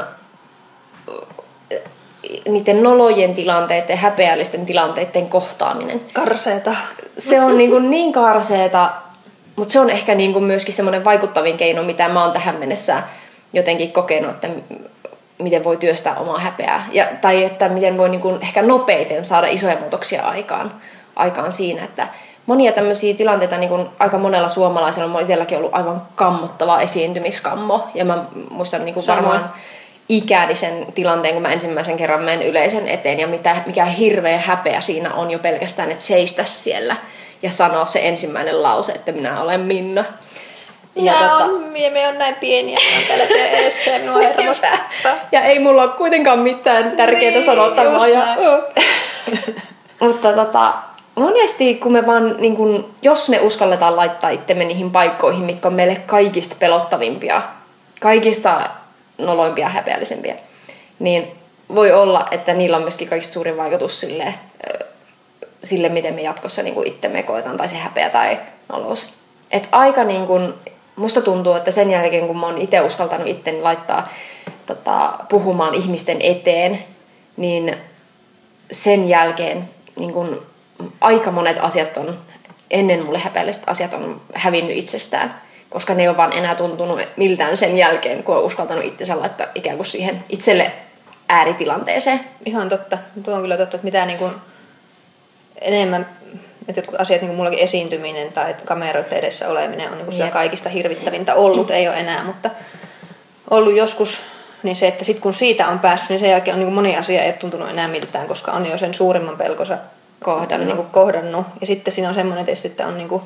niiden 2.50 2.84
nolojen 2.84 3.34
tilanteiden 3.34 3.94
ja 3.94 3.98
häpeällisten 3.98 4.66
tilanteiden 4.66 5.30
kohtaaminen. 5.30 6.02
Karseeta. 6.14 6.76
Se 7.18 7.42
on 7.42 7.58
niin, 7.58 7.70
kuin 7.70 7.90
niin 7.90 8.14
karseeta, 8.14 8.92
mutta 9.56 9.72
se 9.72 9.80
on 9.80 9.90
ehkä 9.90 10.16
niin 10.16 10.34
kuin 10.34 10.46
myöskin 10.46 10.74
semmoinen 10.74 11.06
vaikuttavin 11.06 11.58
keino, 11.58 11.84
mitä 11.84 12.10
mä 12.10 12.24
oon 12.24 12.34
tähän 12.34 12.56
mennessä 12.56 13.04
jotenkin 13.54 13.92
kokenut, 13.92 14.32
että 14.32 14.50
miten 15.40 15.64
voi 15.64 15.78
työstää 15.78 16.16
omaa 16.16 16.40
häpeää. 16.40 16.88
Ja, 16.92 17.08
tai 17.22 17.44
että 17.44 17.70
miten 17.70 17.98
voi 17.98 18.10
niin 18.10 18.22
kuin 18.22 18.42
ehkä 18.42 18.62
nopeiten 18.62 19.26
saada 19.26 19.48
isoja 19.48 19.78
muutoksia 19.80 20.22
aikaan, 20.22 20.74
aikaan 21.16 21.52
siinä, 21.52 21.84
että 21.84 22.08
monia 22.46 22.72
tämmöisiä 22.72 23.14
tilanteita 23.14 23.58
niin 23.58 23.70
kuin 23.70 23.90
aika 24.00 24.18
monella 24.18 24.50
suomalaisella 24.50 25.14
on 25.14 25.22
itselläkin 25.22 25.58
ollut 25.58 25.76
aivan 25.76 26.02
kammottava 26.16 26.80
esiintymiskammo. 26.80 27.88
Ja 27.94 28.06
mä 28.06 28.24
muistan 28.50 28.86
niin 28.86 28.94
kuin 28.94 29.08
varmaan 29.08 29.54
ikäni 30.10 30.56
sen 30.56 30.86
tilanteen, 30.96 31.34
kun 31.34 31.42
mä 31.42 31.54
ensimmäisen 31.54 31.98
kerran 31.98 32.24
menen 32.24 32.48
yleisen 32.48 32.88
eteen 32.88 33.20
ja 33.20 33.28
mitä, 33.28 33.56
mikä 33.66 33.86
hirveä 33.86 34.40
häpeä 34.40 34.82
siinä 34.82 35.14
on 35.14 35.32
jo 35.32 35.40
pelkästään, 35.40 35.92
että 35.92 36.04
seistä 36.04 36.46
siellä 36.46 36.96
ja 37.42 37.52
sanoa 37.52 37.86
se 37.86 38.08
ensimmäinen 38.08 38.64
lause, 38.64 38.92
että 38.92 39.12
minä 39.12 39.42
olen 39.42 39.60
Minna. 39.60 40.06
Ja 40.98 41.14
Nää 41.14 41.30
tota... 41.30 41.44
on, 41.44 41.64
me 41.94 42.08
on 42.08 42.18
näin 42.18 42.36
pieniä, 42.36 42.80
täällä 43.08 43.26
teessä, 43.26 43.92
mua 44.12 44.20
Ja 45.32 45.42
ei 45.42 45.60
mulla 45.60 45.84
ole 45.84 45.92
kuitenkaan 45.92 46.40
mitään 46.40 46.92
tärkeää 46.92 47.32
niin, 47.32 47.44
sanottavaa. 47.44 48.08
Ja... 48.08 48.38
Mutta 50.00 50.34
tota, 50.34 50.74
monesti 51.16 51.76
kun 51.76 51.92
me 51.92 52.08
vaan, 52.08 52.36
niin 52.40 52.56
kun, 52.56 52.94
jos 53.02 53.30
me 53.30 53.40
uskalletaan 53.40 53.96
laittaa 53.96 54.30
itsemme 54.30 54.66
niihin 54.66 54.92
paikkoihin, 54.92 55.44
mitkä 55.44 55.68
on 55.68 55.74
meille 55.74 55.96
kaikista 55.96 56.56
pelottavimpia, 56.60 57.42
kaikista 58.02 58.70
noloimpia 59.18 59.66
ja 59.66 59.70
häpeällisempiä, 59.70 60.36
niin 61.00 61.32
voi 61.76 61.92
olla, 61.92 62.26
että 62.32 62.54
niillä 62.54 62.78
on 62.78 62.84
myöskin 62.84 63.08
kaikista 63.08 63.34
suurin 63.34 63.58
vaikutus 63.58 64.00
sille, 64.00 64.34
sille 65.64 65.90
miten 65.90 66.14
me 66.14 66.22
jatkossa 66.22 66.64
niin 66.64 66.88
itsemme 66.88 67.24
koetaan, 67.24 67.58
tai 67.58 67.70
se 67.70 67.76
häpeä 67.76 68.10
tai 68.10 68.40
nolous. 68.70 69.14
Et 69.52 69.68
aika 69.72 70.04
niin 70.04 70.28
kun, 70.28 70.56
musta 70.98 71.22
tuntuu, 71.22 71.54
että 71.54 71.72
sen 71.72 71.92
jälkeen 71.92 72.28
kun 72.28 72.40
mä 72.40 72.46
oon 72.46 72.58
itse 72.58 72.82
uskaltanut 72.82 73.28
itteni 73.28 73.62
laittaa 73.62 74.10
tota, 74.66 75.14
puhumaan 75.30 75.74
ihmisten 75.74 76.18
eteen, 76.22 76.84
niin 77.38 77.78
sen 78.72 79.10
jälkeen 79.10 79.70
niin 80.00 80.14
kun, 80.14 80.44
aika 81.02 81.32
monet 81.32 81.58
asiat 81.62 81.98
on, 81.98 82.20
ennen 82.72 83.06
mulle 83.06 83.20
häpeälliset 83.20 83.64
asiat 83.68 83.94
on 83.94 84.22
hävinnyt 84.34 84.78
itsestään. 84.78 85.42
Koska 85.70 85.94
ne 85.94 86.02
ei 86.02 86.08
ole 86.08 86.18
vaan 86.18 86.34
enää 86.34 86.56
tuntunut 86.56 87.00
miltään 87.18 87.58
sen 87.58 87.78
jälkeen, 87.78 88.24
kun 88.24 88.38
on 88.38 88.44
uskaltanut 88.44 88.86
itsensä 88.86 89.20
laittaa 89.20 89.48
ikään 89.56 89.76
kuin 89.76 89.86
siihen 89.86 90.24
itselle 90.30 90.72
ääritilanteeseen. 91.30 92.20
Ihan 92.46 92.70
totta. 92.70 92.98
Tuo 93.24 93.34
on 93.34 93.42
kyllä 93.42 93.58
totta, 93.58 93.78
että 93.78 93.86
mitä 93.86 94.06
niin 94.06 94.20
kuin 94.20 94.32
enemmän 95.62 96.10
että 96.68 96.80
jotkut 96.80 97.02
asiat, 97.02 97.22
niin 97.22 97.28
kuin 97.28 97.38
mullakin 97.38 97.60
esiintyminen 97.60 98.34
tai 98.34 98.56
kameroiden 98.66 99.18
edessä 99.18 99.50
oleminen 99.50 99.90
on 99.90 99.98
niin 99.98 100.06
kuin 100.06 100.14
sitä 100.14 100.30
kaikista 100.30 100.70
hirvittävintä 100.70 101.36
ollut, 101.36 101.72
ei 101.72 101.88
ole 101.88 102.00
enää, 102.00 102.24
mutta 102.24 102.50
ollut 103.50 103.76
joskus, 103.76 104.22
niin 104.64 104.76
se, 104.76 104.88
että 104.88 105.04
sitten 105.04 105.22
kun 105.22 105.34
siitä 105.34 105.68
on 105.68 105.80
päässyt, 105.80 106.10
niin 106.10 106.20
sen 106.20 106.30
jälkeen 106.30 106.56
on 106.56 106.60
niin 106.60 106.68
kuin 106.68 106.76
moni 106.76 106.98
asia 106.98 107.22
ei 107.22 107.30
ole 107.30 107.34
tuntunut 107.34 107.70
enää 107.70 107.88
miltään, 107.88 108.28
koska 108.28 108.52
on 108.52 108.66
jo 108.66 108.78
sen 108.78 108.94
suurimman 108.94 109.38
pelkonsa 109.38 109.78
kohdannut. 110.24 110.68
Niin 110.68 110.78
kuin 110.78 110.88
kohdannut. 110.88 111.46
Ja 111.60 111.66
sitten 111.66 111.92
siinä 111.92 112.10
on 112.10 112.16
semmoinen 112.16 112.46
tietysti, 112.46 112.68
että 112.68 112.88
on 112.88 112.98
niin 112.98 113.10
kuin 113.10 113.22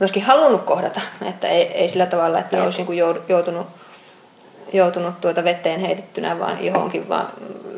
myöskin 0.00 0.22
halunnut 0.22 0.62
kohdata, 0.62 1.00
että 1.28 1.48
ei, 1.48 1.62
ei 1.62 1.88
sillä 1.88 2.06
tavalla, 2.06 2.38
että 2.38 2.56
Jep. 2.56 2.64
olisi 2.64 2.78
niin 2.78 2.86
kuin 2.86 2.98
joutunut 3.28 3.66
joutunut 4.74 5.20
tuota 5.20 5.44
veteen 5.44 5.80
heitettynä 5.80 6.38
vaan 6.38 6.64
johonkin 6.64 7.08
vaan 7.08 7.26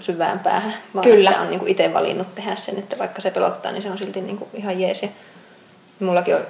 syvään 0.00 0.38
päähän, 0.38 0.74
vaan 0.94 1.04
Kyllä. 1.04 1.30
että 1.30 1.42
on 1.42 1.50
niin 1.50 1.68
itse 1.68 1.94
valinnut 1.94 2.34
tehdä 2.34 2.54
sen, 2.54 2.78
että 2.78 2.98
vaikka 2.98 3.20
se 3.20 3.30
pelottaa, 3.30 3.72
niin 3.72 3.82
se 3.82 3.90
on 3.90 3.98
silti 3.98 4.20
niin 4.20 4.38
kuin 4.38 4.50
ihan 4.54 4.80
jees. 4.80 5.02
Ja 5.02 5.08
mullakin 6.00 6.34
on 6.34 6.42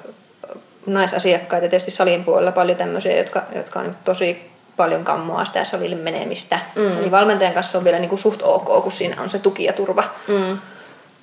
naisasiakkaita 0.87 1.69
tietysti 1.69 1.91
salin 1.91 2.25
puolella 2.25 2.53
paljon 2.53 2.79
tämmöisiä, 2.79 3.17
jotka, 3.17 3.43
jotka 3.55 3.79
on 3.79 3.87
niin 3.87 3.97
tosi 4.05 4.51
paljon 4.77 5.05
kammoa 5.05 5.45
sitä 5.45 5.65
salille 5.65 5.97
menemistä. 5.97 6.59
Mm. 6.77 6.99
Eli 6.99 7.11
valmentajan 7.11 7.55
kanssa 7.55 7.79
on 7.79 7.85
vielä 7.85 7.99
niin 7.99 8.09
kuin 8.09 8.19
suht 8.19 8.43
ok, 8.43 8.83
kun 8.83 8.93
siinä 8.93 9.23
on 9.23 9.29
se 9.29 9.39
tuki 9.39 9.65
ja 9.65 9.73
turva. 9.73 10.05
Mm. 10.29 10.59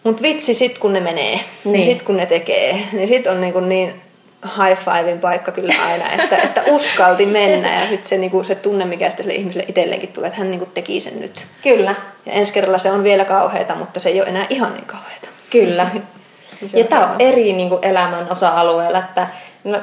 Mutta 0.03 0.21
vitsi, 0.21 0.53
sit 0.53 0.77
kun 0.77 0.93
ne 0.93 0.99
menee, 0.99 1.35
niin, 1.35 1.73
niin 1.73 1.83
sit 1.83 2.01
kun 2.01 2.17
ne 2.17 2.25
tekee, 2.25 2.87
niin 2.91 3.07
sit 3.07 3.27
on 3.27 3.41
niin, 3.41 3.53
kuin 3.53 3.69
niin 3.69 4.01
high 4.45 4.79
fivein 4.79 5.19
paikka 5.19 5.51
kyllä 5.51 5.73
aina, 5.85 6.23
että, 6.23 6.37
että 6.37 6.63
uskalti 6.67 7.25
mennä 7.25 7.73
ja 7.73 7.79
sitten 7.79 8.03
se, 8.03 8.17
niinku, 8.17 8.43
se 8.43 8.55
tunne, 8.55 8.85
mikä 8.85 9.09
sille 9.09 9.33
ihmiselle 9.33 9.65
itselleenkin 9.67 10.13
tulee, 10.13 10.27
että 10.27 10.39
hän 10.39 10.51
niinku 10.51 10.65
teki 10.65 10.99
sen 10.99 11.21
nyt. 11.21 11.45
Kyllä. 11.63 11.95
Ja 12.25 12.33
ensi 12.33 12.53
kerralla 12.53 12.77
se 12.77 12.91
on 12.91 13.03
vielä 13.03 13.25
kauheata, 13.25 13.75
mutta 13.75 13.99
se 13.99 14.09
ei 14.09 14.21
ole 14.21 14.29
enää 14.29 14.45
ihan 14.49 14.73
niin 14.73 14.85
kauheata. 14.85 15.27
Kyllä. 15.49 15.87
ja 16.79 16.83
tämä 16.83 17.07
on 17.07 17.15
eri 17.19 17.53
niinku, 17.53 17.79
elämän 17.81 18.27
osa-alueella, 18.31 18.99
että 18.99 19.27
no, 19.63 19.79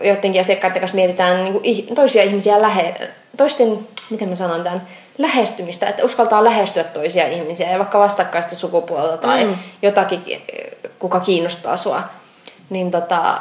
jotenkin 0.00 0.40
asiakkaiden 0.40 0.80
kanssa 0.80 0.94
mietitään 0.94 1.44
niinku, 1.44 1.62
toisia 1.94 2.22
ihmisiä 2.22 2.62
lähe, 2.62 2.94
toisten, 3.36 3.78
miten 4.10 4.28
mä 4.28 4.36
sanon 4.36 4.64
tämän, 4.64 4.82
lähestymistä, 5.18 5.86
että 5.86 6.04
uskaltaa 6.04 6.44
lähestyä 6.44 6.84
toisia 6.84 7.26
ihmisiä 7.26 7.70
ja 7.70 7.78
vaikka 7.78 7.98
vastakkaista 7.98 8.54
sukupuolta 8.54 9.16
tai 9.16 9.44
mm. 9.44 9.56
jotakin, 9.82 10.22
kuka 10.98 11.20
kiinnostaa 11.20 11.76
sua. 11.76 12.02
Niin 12.70 12.90
tota, 12.90 13.40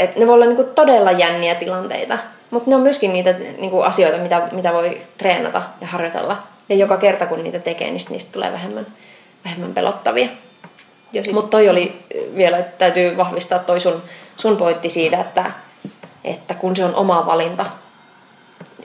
et 0.00 0.16
ne 0.16 0.26
voi 0.26 0.34
olla 0.34 0.46
niinku 0.46 0.64
todella 0.64 1.12
jänniä 1.12 1.54
tilanteita, 1.54 2.18
mutta 2.50 2.70
ne 2.70 2.76
on 2.76 2.82
myöskin 2.82 3.12
niitä 3.12 3.34
niinku 3.58 3.80
asioita, 3.80 4.18
mitä, 4.18 4.48
mitä 4.52 4.72
voi 4.72 5.00
treenata 5.18 5.62
ja 5.80 5.86
harjoitella. 5.86 6.42
Ja 6.68 6.76
joka 6.76 6.96
kerta 6.96 7.26
kun 7.26 7.42
niitä 7.42 7.58
tekee, 7.58 7.90
niin 7.90 8.06
niistä 8.10 8.32
tulee 8.32 8.52
vähemmän, 8.52 8.86
vähemmän 9.44 9.74
pelottavia. 9.74 10.28
Mutta 11.32 11.50
toi 11.50 11.68
oli 11.68 12.02
vielä, 12.36 12.58
että 12.58 12.78
täytyy 12.78 13.16
vahvistaa 13.16 13.58
toi 13.58 13.80
sun, 13.80 14.02
sun 14.36 14.56
pointti 14.56 14.90
siitä, 14.90 15.20
että, 15.20 15.44
että 16.24 16.54
kun 16.54 16.76
se 16.76 16.84
on 16.84 16.94
oma 16.94 17.26
valinta, 17.26 17.66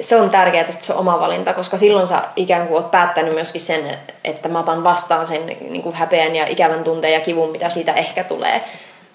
se 0.02 0.16
on 0.16 0.30
tärkeää, 0.30 0.62
että 0.62 0.86
se 0.86 0.94
on 0.94 1.00
oma 1.00 1.20
valinta, 1.20 1.54
koska 1.54 1.78
silloin 1.78 2.08
sä 2.08 2.22
ikään 2.36 2.68
kuin 2.68 2.78
oot 2.78 2.92
päättänyt 2.92 3.34
myöskin 3.34 3.62
sen, 3.62 3.98
että 4.24 4.50
mä 4.50 4.60
otan 4.60 4.84
vastaan 4.84 5.28
sen 5.28 5.46
niin 5.46 5.82
kuin 5.82 5.96
häpeän 5.96 6.36
ja 6.36 6.48
ikävän 6.48 6.84
tunteen 6.84 7.14
ja 7.14 7.20
kivun, 7.20 7.52
mitä 7.52 7.70
siitä 7.70 7.94
ehkä 7.94 8.24
tulee. 8.24 8.62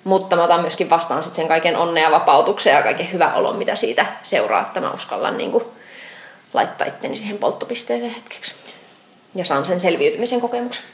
Mutta 0.05 0.37
mä 0.37 0.45
otan 0.45 0.61
myöskin 0.61 0.91
vastaan 0.91 1.23
sit 1.23 1.35
sen 1.35 1.49
kaiken 1.49 1.77
onnea, 1.77 2.11
vapautuksen 2.11 2.73
ja 2.73 2.83
kaiken 2.83 3.13
hyvän 3.13 3.35
olon, 3.35 3.57
mitä 3.57 3.75
siitä 3.75 4.07
seuraa, 4.23 4.63
että 4.63 4.81
mä 4.81 4.91
uskallan 4.91 5.37
niin 5.37 5.53
kuin, 5.53 5.65
laittaa 6.55 6.87
itteni 6.87 7.17
siihen 7.17 7.39
polttopisteeseen 7.39 8.15
hetkeksi. 8.15 8.55
Ja 9.35 9.45
saan 9.45 9.67
sen 9.67 9.81
selviytymisen 9.81 10.41
kokemuksen. 10.41 10.85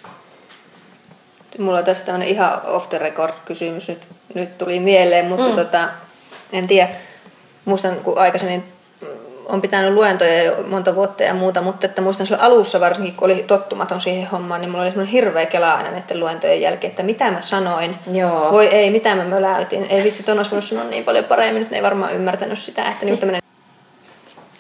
Mulla 1.58 1.78
on 1.78 1.84
tässä 1.84 2.06
tämmöinen 2.06 2.28
ihan 2.28 2.60
off 2.64 2.88
the 2.88 2.98
record 2.98 3.32
kysymys 3.44 3.88
nyt, 3.88 4.08
nyt 4.34 4.58
tuli 4.58 4.80
mieleen, 4.80 5.26
mutta 5.26 5.48
mm. 5.48 5.54
tota, 5.54 5.88
en 6.52 6.68
tiedä. 6.68 6.88
Muistan, 7.64 7.96
kun 7.96 8.18
aikaisemmin 8.18 8.75
on 9.48 9.60
pitänyt 9.60 9.92
luentoja 9.92 10.42
jo 10.42 10.64
monta 10.68 10.94
vuotta 10.94 11.22
ja 11.22 11.34
muuta, 11.34 11.62
mutta 11.62 11.86
että 11.86 12.02
muistan 12.02 12.26
silloin 12.26 12.44
alussa 12.44 12.80
varsinkin, 12.80 13.14
kun 13.14 13.30
oli 13.30 13.44
tottumaton 13.46 14.00
siihen 14.00 14.26
hommaan, 14.26 14.60
niin 14.60 14.70
mulla 14.70 14.82
oli 14.82 14.90
semmoinen 14.90 15.12
hirveä 15.12 15.46
kela 15.46 15.74
aina 15.74 15.90
näiden 15.90 16.20
luentojen 16.20 16.60
jälkeen, 16.60 16.90
että 16.90 17.02
mitä 17.02 17.30
mä 17.30 17.42
sanoin. 17.42 17.98
Joo. 18.12 18.52
Voi 18.52 18.66
ei, 18.66 18.90
mitä 18.90 19.14
mä 19.14 19.24
möläytin. 19.24 19.86
Ei 19.90 20.04
vitsi, 20.04 20.22
ton 20.22 20.36
olisi 20.36 20.50
voinut 20.50 20.64
sanoa 20.64 20.84
niin 20.84 21.04
paljon 21.04 21.24
paremmin, 21.24 21.60
nyt 21.60 21.70
ne 21.70 21.76
ei 21.76 21.82
varmaan 21.82 22.12
ymmärtänyt 22.14 22.58
sitä. 22.58 22.88
Että 22.88 23.04
niin, 23.04 23.18
tämmönen... 23.18 23.42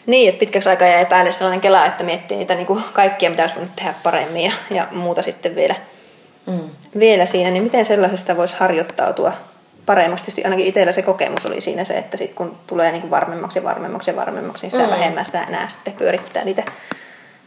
niin, 0.06 0.28
että 0.28 0.40
pitkäksi 0.40 0.68
aikaa 0.68 0.88
jäi 0.88 1.06
päälle 1.06 1.32
sellainen 1.32 1.60
kela, 1.60 1.86
että 1.86 2.04
miettii 2.04 2.36
niitä 2.36 2.54
niin 2.54 2.66
kuin 2.66 2.82
kaikkia, 2.92 3.30
mitä 3.30 3.42
olisi 3.42 3.54
voinut 3.54 3.76
tehdä 3.76 3.94
paremmin 4.02 4.44
ja, 4.44 4.52
ja 4.70 4.86
muuta 4.92 5.22
sitten 5.22 5.54
vielä, 5.54 5.74
mm. 6.46 6.60
vielä 6.98 7.26
siinä. 7.26 7.50
Niin 7.50 7.62
miten 7.62 7.84
sellaisesta 7.84 8.36
voisi 8.36 8.54
harjoittautua 8.58 9.32
paremmaksi. 9.86 10.24
Tietysti 10.24 10.44
ainakin 10.44 10.66
itsellä 10.66 10.92
se 10.92 11.02
kokemus 11.02 11.46
oli 11.46 11.60
siinä 11.60 11.84
se, 11.84 11.94
että 11.94 12.16
sit 12.16 12.34
kun 12.34 12.58
tulee 12.66 12.92
niin 12.92 13.00
kuin 13.00 13.10
varmemmaksi 13.10 13.58
ja 13.58 13.64
varmemmaksi 13.64 14.10
ja 14.10 14.16
varmemmaksi, 14.16 14.64
niin 14.64 14.70
sitä 14.70 14.84
mm. 14.84 14.90
vähemmän 14.90 15.26
sitä 15.26 15.42
enää 15.42 15.68
sitten 15.68 15.94
pyörittää 15.94 16.44
niitä 16.44 16.62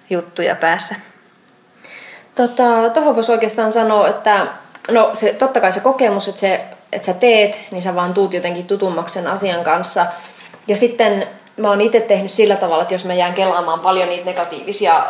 juttuja 0.10 0.56
päässä. 0.56 0.96
Tota, 2.36 2.90
tuohon 2.94 3.16
voisi 3.16 3.32
oikeastaan 3.32 3.72
sanoa, 3.72 4.08
että 4.08 4.48
no 4.92 5.10
se, 5.14 5.34
totta 5.34 5.62
kai 5.62 5.74
se 5.74 5.80
kokemus, 5.80 6.28
että, 6.28 6.42
se, 6.42 6.66
että 6.92 7.06
sä 7.06 7.14
teet, 7.14 7.60
niin 7.72 7.84
sä 7.84 7.96
vaan 7.96 8.14
tuut 8.14 8.34
jotenkin 8.34 8.68
tutummaksi 8.68 9.14
sen 9.14 9.28
asian 9.28 9.64
kanssa. 9.64 10.06
Ja 10.68 10.76
sitten 10.76 11.28
mä 11.58 11.70
oon 11.70 11.82
itse 11.82 12.00
tehnyt 12.00 12.32
sillä 12.32 12.56
tavalla, 12.56 12.82
että 12.82 12.94
jos 12.94 13.06
mä 13.06 13.14
jään 13.14 13.34
kelaamaan 13.34 13.80
paljon 13.80 14.10
niitä 14.10 14.26
negatiivisia 14.26 15.06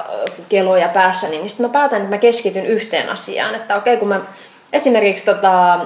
keloja 0.49 0.87
päässä, 0.87 1.27
niin 1.27 1.49
sitten 1.49 1.65
mä 1.65 1.71
päätän, 1.71 2.01
että 2.01 2.15
mä 2.15 2.17
keskityn 2.17 2.65
yhteen 2.65 3.09
asiaan. 3.09 3.55
Että 3.55 3.75
okei, 3.75 3.93
okay, 3.93 3.99
kun 3.99 4.07
mä 4.07 4.21
esimerkiksi 4.73 5.25
tota, 5.25 5.79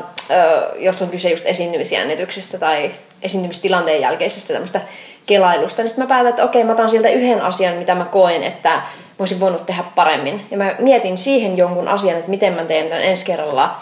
jos 0.77 1.01
on 1.01 1.09
kyse 1.09 1.29
just 1.29 1.45
esiintymisjännityksestä 1.45 2.59
tai 2.59 2.91
esiintymistilanteen 3.21 4.01
jälkeisestä 4.01 4.53
tämmöistä 4.53 4.81
kelailusta, 5.25 5.81
niin 5.81 5.89
sitten 5.89 6.05
mä 6.05 6.09
päätän, 6.09 6.29
että 6.29 6.43
okei, 6.43 6.63
mä 6.63 6.71
otan 6.71 6.89
sieltä 6.89 7.09
yhden 7.09 7.41
asian, 7.41 7.75
mitä 7.75 7.95
mä 7.95 8.05
koen, 8.05 8.43
että 8.43 8.69
mä 8.69 8.81
olisin 9.19 9.39
voinut 9.39 9.65
tehdä 9.65 9.83
paremmin. 9.95 10.45
Ja 10.51 10.57
mä 10.57 10.75
mietin 10.79 11.17
siihen 11.17 11.57
jonkun 11.57 11.87
asian, 11.87 12.17
että 12.17 12.29
miten 12.29 12.53
mä 12.53 12.63
teen 12.63 12.87
tämän 12.87 13.03
ensi 13.03 13.25
kerralla 13.25 13.75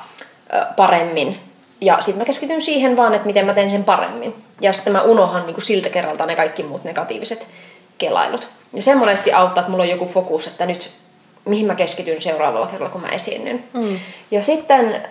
paremmin. 0.75 1.39
Ja 1.81 1.97
sitten 1.99 2.17
mä 2.17 2.25
keskityn 2.25 2.61
siihen 2.61 2.97
vaan, 2.97 3.13
että 3.13 3.25
miten 3.25 3.45
mä 3.45 3.53
teen 3.53 3.69
sen 3.69 3.83
paremmin. 3.83 4.35
Ja 4.61 4.73
sitten 4.73 4.93
mä 4.93 5.01
unohan 5.01 5.45
niin 5.45 5.61
siltä 5.61 5.89
kerralta 5.89 6.25
ne 6.25 6.35
kaikki 6.35 6.63
muut 6.63 6.83
negatiiviset 6.83 7.47
kelailut. 7.97 8.47
Ja 8.73 8.81
se 8.81 8.95
monesti 8.95 9.33
auttaa, 9.33 9.61
että 9.61 9.71
mulla 9.71 9.83
on 9.83 9.89
joku 9.89 10.05
fokus, 10.05 10.47
että 10.47 10.65
nyt 10.65 10.91
mihin 11.45 11.65
mä 11.65 11.75
keskityn 11.75 12.21
seuraavalla 12.21 12.67
kerralla, 12.67 12.91
kun 12.91 13.01
mä 13.01 13.07
esiinnyn. 13.07 13.63
Mm. 13.73 13.99
Ja 14.31 14.43
sitten, 14.43 15.01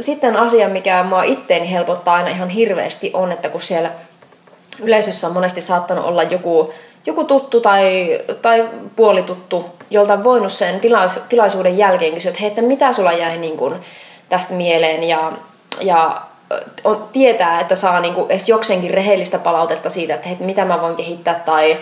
sitten 0.00 0.36
asia, 0.36 0.68
mikä 0.68 1.02
mua 1.02 1.22
itteeni 1.22 1.70
helpottaa 1.70 2.14
aina 2.14 2.28
ihan 2.30 2.48
hirveästi, 2.48 3.10
on, 3.14 3.32
että 3.32 3.48
kun 3.48 3.60
siellä 3.60 3.90
yleisössä 4.78 5.26
on 5.26 5.32
monesti 5.32 5.60
saattanut 5.60 6.04
olla 6.04 6.22
joku, 6.22 6.72
joku 7.06 7.24
tuttu 7.24 7.60
tai, 7.60 8.20
tai 8.42 8.68
puolituttu, 8.96 9.70
jolta 9.90 10.12
on 10.12 10.24
voinut 10.24 10.52
sen 10.52 10.80
tilais, 10.80 11.20
tilaisuuden 11.28 11.78
jälkeen 11.78 12.14
kysyä, 12.14 12.30
että 12.30 12.40
hei, 12.40 12.48
että 12.48 12.62
mitä 12.62 12.92
sulla 12.92 13.12
jäi 13.12 13.38
niin 13.38 13.56
kuin 13.56 13.74
tästä 14.28 14.54
mieleen 14.54 15.04
ja, 15.04 15.32
ja 15.80 16.20
on, 16.84 17.08
tietää, 17.12 17.60
että 17.60 17.74
saa 17.74 18.00
niin 18.00 18.14
kuin 18.14 18.30
edes 18.30 18.48
jokseenkin 18.48 18.90
rehellistä 18.90 19.38
palautetta 19.38 19.90
siitä, 19.90 20.14
että 20.14 20.28
hei, 20.28 20.36
mitä 20.40 20.64
mä 20.64 20.80
voin 20.80 20.96
kehittää 20.96 21.34
tai, 21.34 21.78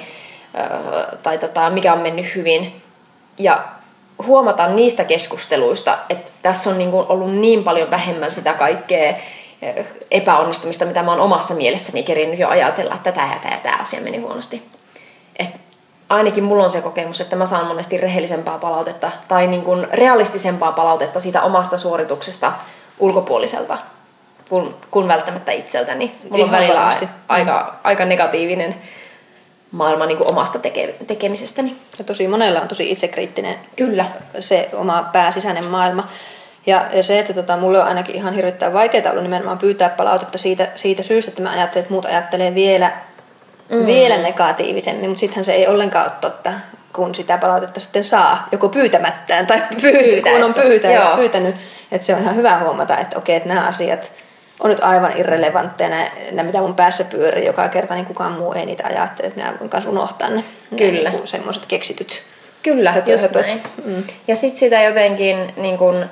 tai 1.23 1.39
tota, 1.39 1.71
mikä 1.71 1.93
on 1.93 2.01
mennyt 2.01 2.35
hyvin. 2.35 2.83
Ja 3.39 3.65
huomata 4.27 4.69
niistä 4.69 5.05
keskusteluista, 5.05 5.99
että 6.09 6.33
tässä 6.43 6.71
on 6.71 6.79
niin 6.79 6.91
kuin 6.91 7.07
ollut 7.09 7.35
niin 7.35 7.64
paljon 7.64 7.91
vähemmän 7.91 8.33
sitä 8.33 8.55
kaikkea 8.55 9.14
eh, 9.62 9.87
epäonnistumista, 10.11 10.85
mitä 10.85 11.03
mä 11.03 11.11
oon 11.11 11.21
omassa 11.21 11.55
mielessäni 11.55 12.03
kerinyt 12.03 12.39
jo 12.39 12.49
ajatella, 12.49 12.95
että 12.95 13.12
tämä 13.12 13.33
ja 13.33 13.39
tämä 13.39 13.55
ja 13.55 13.61
tämä 13.61 13.77
asia 13.77 14.01
meni 14.01 14.19
huonosti. 14.19 14.62
Et 15.37 15.51
ainakin 16.09 16.45
mulla 16.45 16.64
on 16.64 16.71
se 16.71 16.81
kokemus, 16.81 17.21
että 17.21 17.37
mä 17.37 17.47
saan 17.47 17.66
monesti 17.66 17.97
rehellisempää 17.97 18.59
palautetta 18.59 19.11
tai 19.29 19.47
niin 19.47 19.62
kuin 19.62 19.89
realistisempaa 19.93 20.73
palautetta 20.73 21.21
siitä 21.21 21.43
omasta 21.43 21.79
suorituksesta 21.79 22.53
ulkopuoliselta 22.99 23.79
kuin, 24.49 24.75
kuin 24.91 25.09
välttämättä 25.09 25.53
itseltäni. 25.53 26.14
Mulla 26.31 26.45
on 26.45 26.51
välillä 26.51 26.91
aika, 27.29 27.75
aika 27.85 28.05
negatiivinen 28.05 28.75
maailma 29.71 30.07
niin 30.07 30.19
kuin 30.19 30.31
omasta 30.31 30.59
teke- 30.59 31.05
tekemisestäni. 31.07 31.77
Ja 31.99 32.05
tosi 32.05 32.29
monella 32.29 32.61
on 32.61 32.69
tosi 32.69 32.91
itsekriittinen 32.91 33.57
Kyllä. 33.77 34.07
se 34.41 34.69
oma 34.73 35.09
pääsisäinen 35.12 35.64
maailma. 35.64 36.09
Ja, 36.66 36.87
ja 36.93 37.03
se, 37.03 37.19
että 37.19 37.33
tota, 37.33 37.57
mulle 37.57 37.81
on 37.81 37.87
ainakin 37.87 38.14
ihan 38.14 38.35
hirvittävän 38.35 38.75
vaikeaa 38.75 39.11
ollut 39.11 39.23
nimenomaan 39.23 39.59
pyytää 39.59 39.89
palautetta 39.89 40.39
siitä, 40.39 40.69
siitä 40.77 41.03
syystä, 41.03 41.31
että 41.31 41.43
mä 41.43 41.51
ajattelen, 41.51 41.83
että 41.83 41.93
muut 41.93 42.05
ajattelee 42.05 42.55
vielä, 42.55 42.93
mm. 43.71 43.87
vielä 43.87 44.16
negatiivisemmin, 44.16 45.11
mutta 45.11 45.21
sittenhän 45.21 45.45
se 45.45 45.53
ei 45.53 45.66
ollenkaan 45.66 46.05
ole 46.05 46.12
totta, 46.21 46.53
kun 46.93 47.14
sitä 47.14 47.39
palautetta 47.39 47.81
sitten 47.81 48.05
saa, 48.05 48.49
joko 48.53 48.69
pyytämättään 48.69 49.47
tai 49.47 49.62
pyytä, 49.81 50.31
kun 50.31 50.45
on 50.45 50.55
pyytänyt, 50.55 51.16
pyytänyt. 51.16 51.55
Että 51.93 52.07
se 52.07 52.14
on 52.14 52.23
ihan 52.23 52.37
hyvä 52.37 52.59
huomata, 52.59 52.99
että 52.99 53.19
okei, 53.19 53.37
että 53.37 53.49
nämä 53.49 53.66
asiat 53.66 54.12
on 54.61 54.71
nyt 54.71 54.85
aivan 54.85 55.17
irrelevantteja, 55.17 55.89
nämä, 56.31 56.47
mitä 56.47 56.61
mun 56.61 56.75
päässä 56.75 57.05
pyörii 57.05 57.47
joka 57.47 57.69
kerta, 57.69 57.95
niin 57.95 58.07
kukaan 58.07 58.33
muu 58.33 58.53
ei 58.53 58.67
niitä 58.67 58.87
ajattele, 58.87 59.29
että 59.29 59.41
minä 59.41 59.55
voin 59.61 59.71
kanssa 59.71 59.91
unohtaa 59.91 60.29
ne. 60.31 60.45
Kyllä. 60.77 61.11
Niin 61.11 61.29
semmoiset 61.29 61.67
keksityt 61.67 62.23
Kyllä, 62.63 62.93
höpö, 62.93 63.13
just 63.13 63.23
höpöt. 63.23 63.47
näin. 63.47 63.61
Mm. 63.85 64.05
Ja 64.29 64.37
sitten 64.37 64.59
sitä 64.59 64.83
jotenkin, 64.83 65.53
niin 65.57 65.79
kun, 65.79 66.07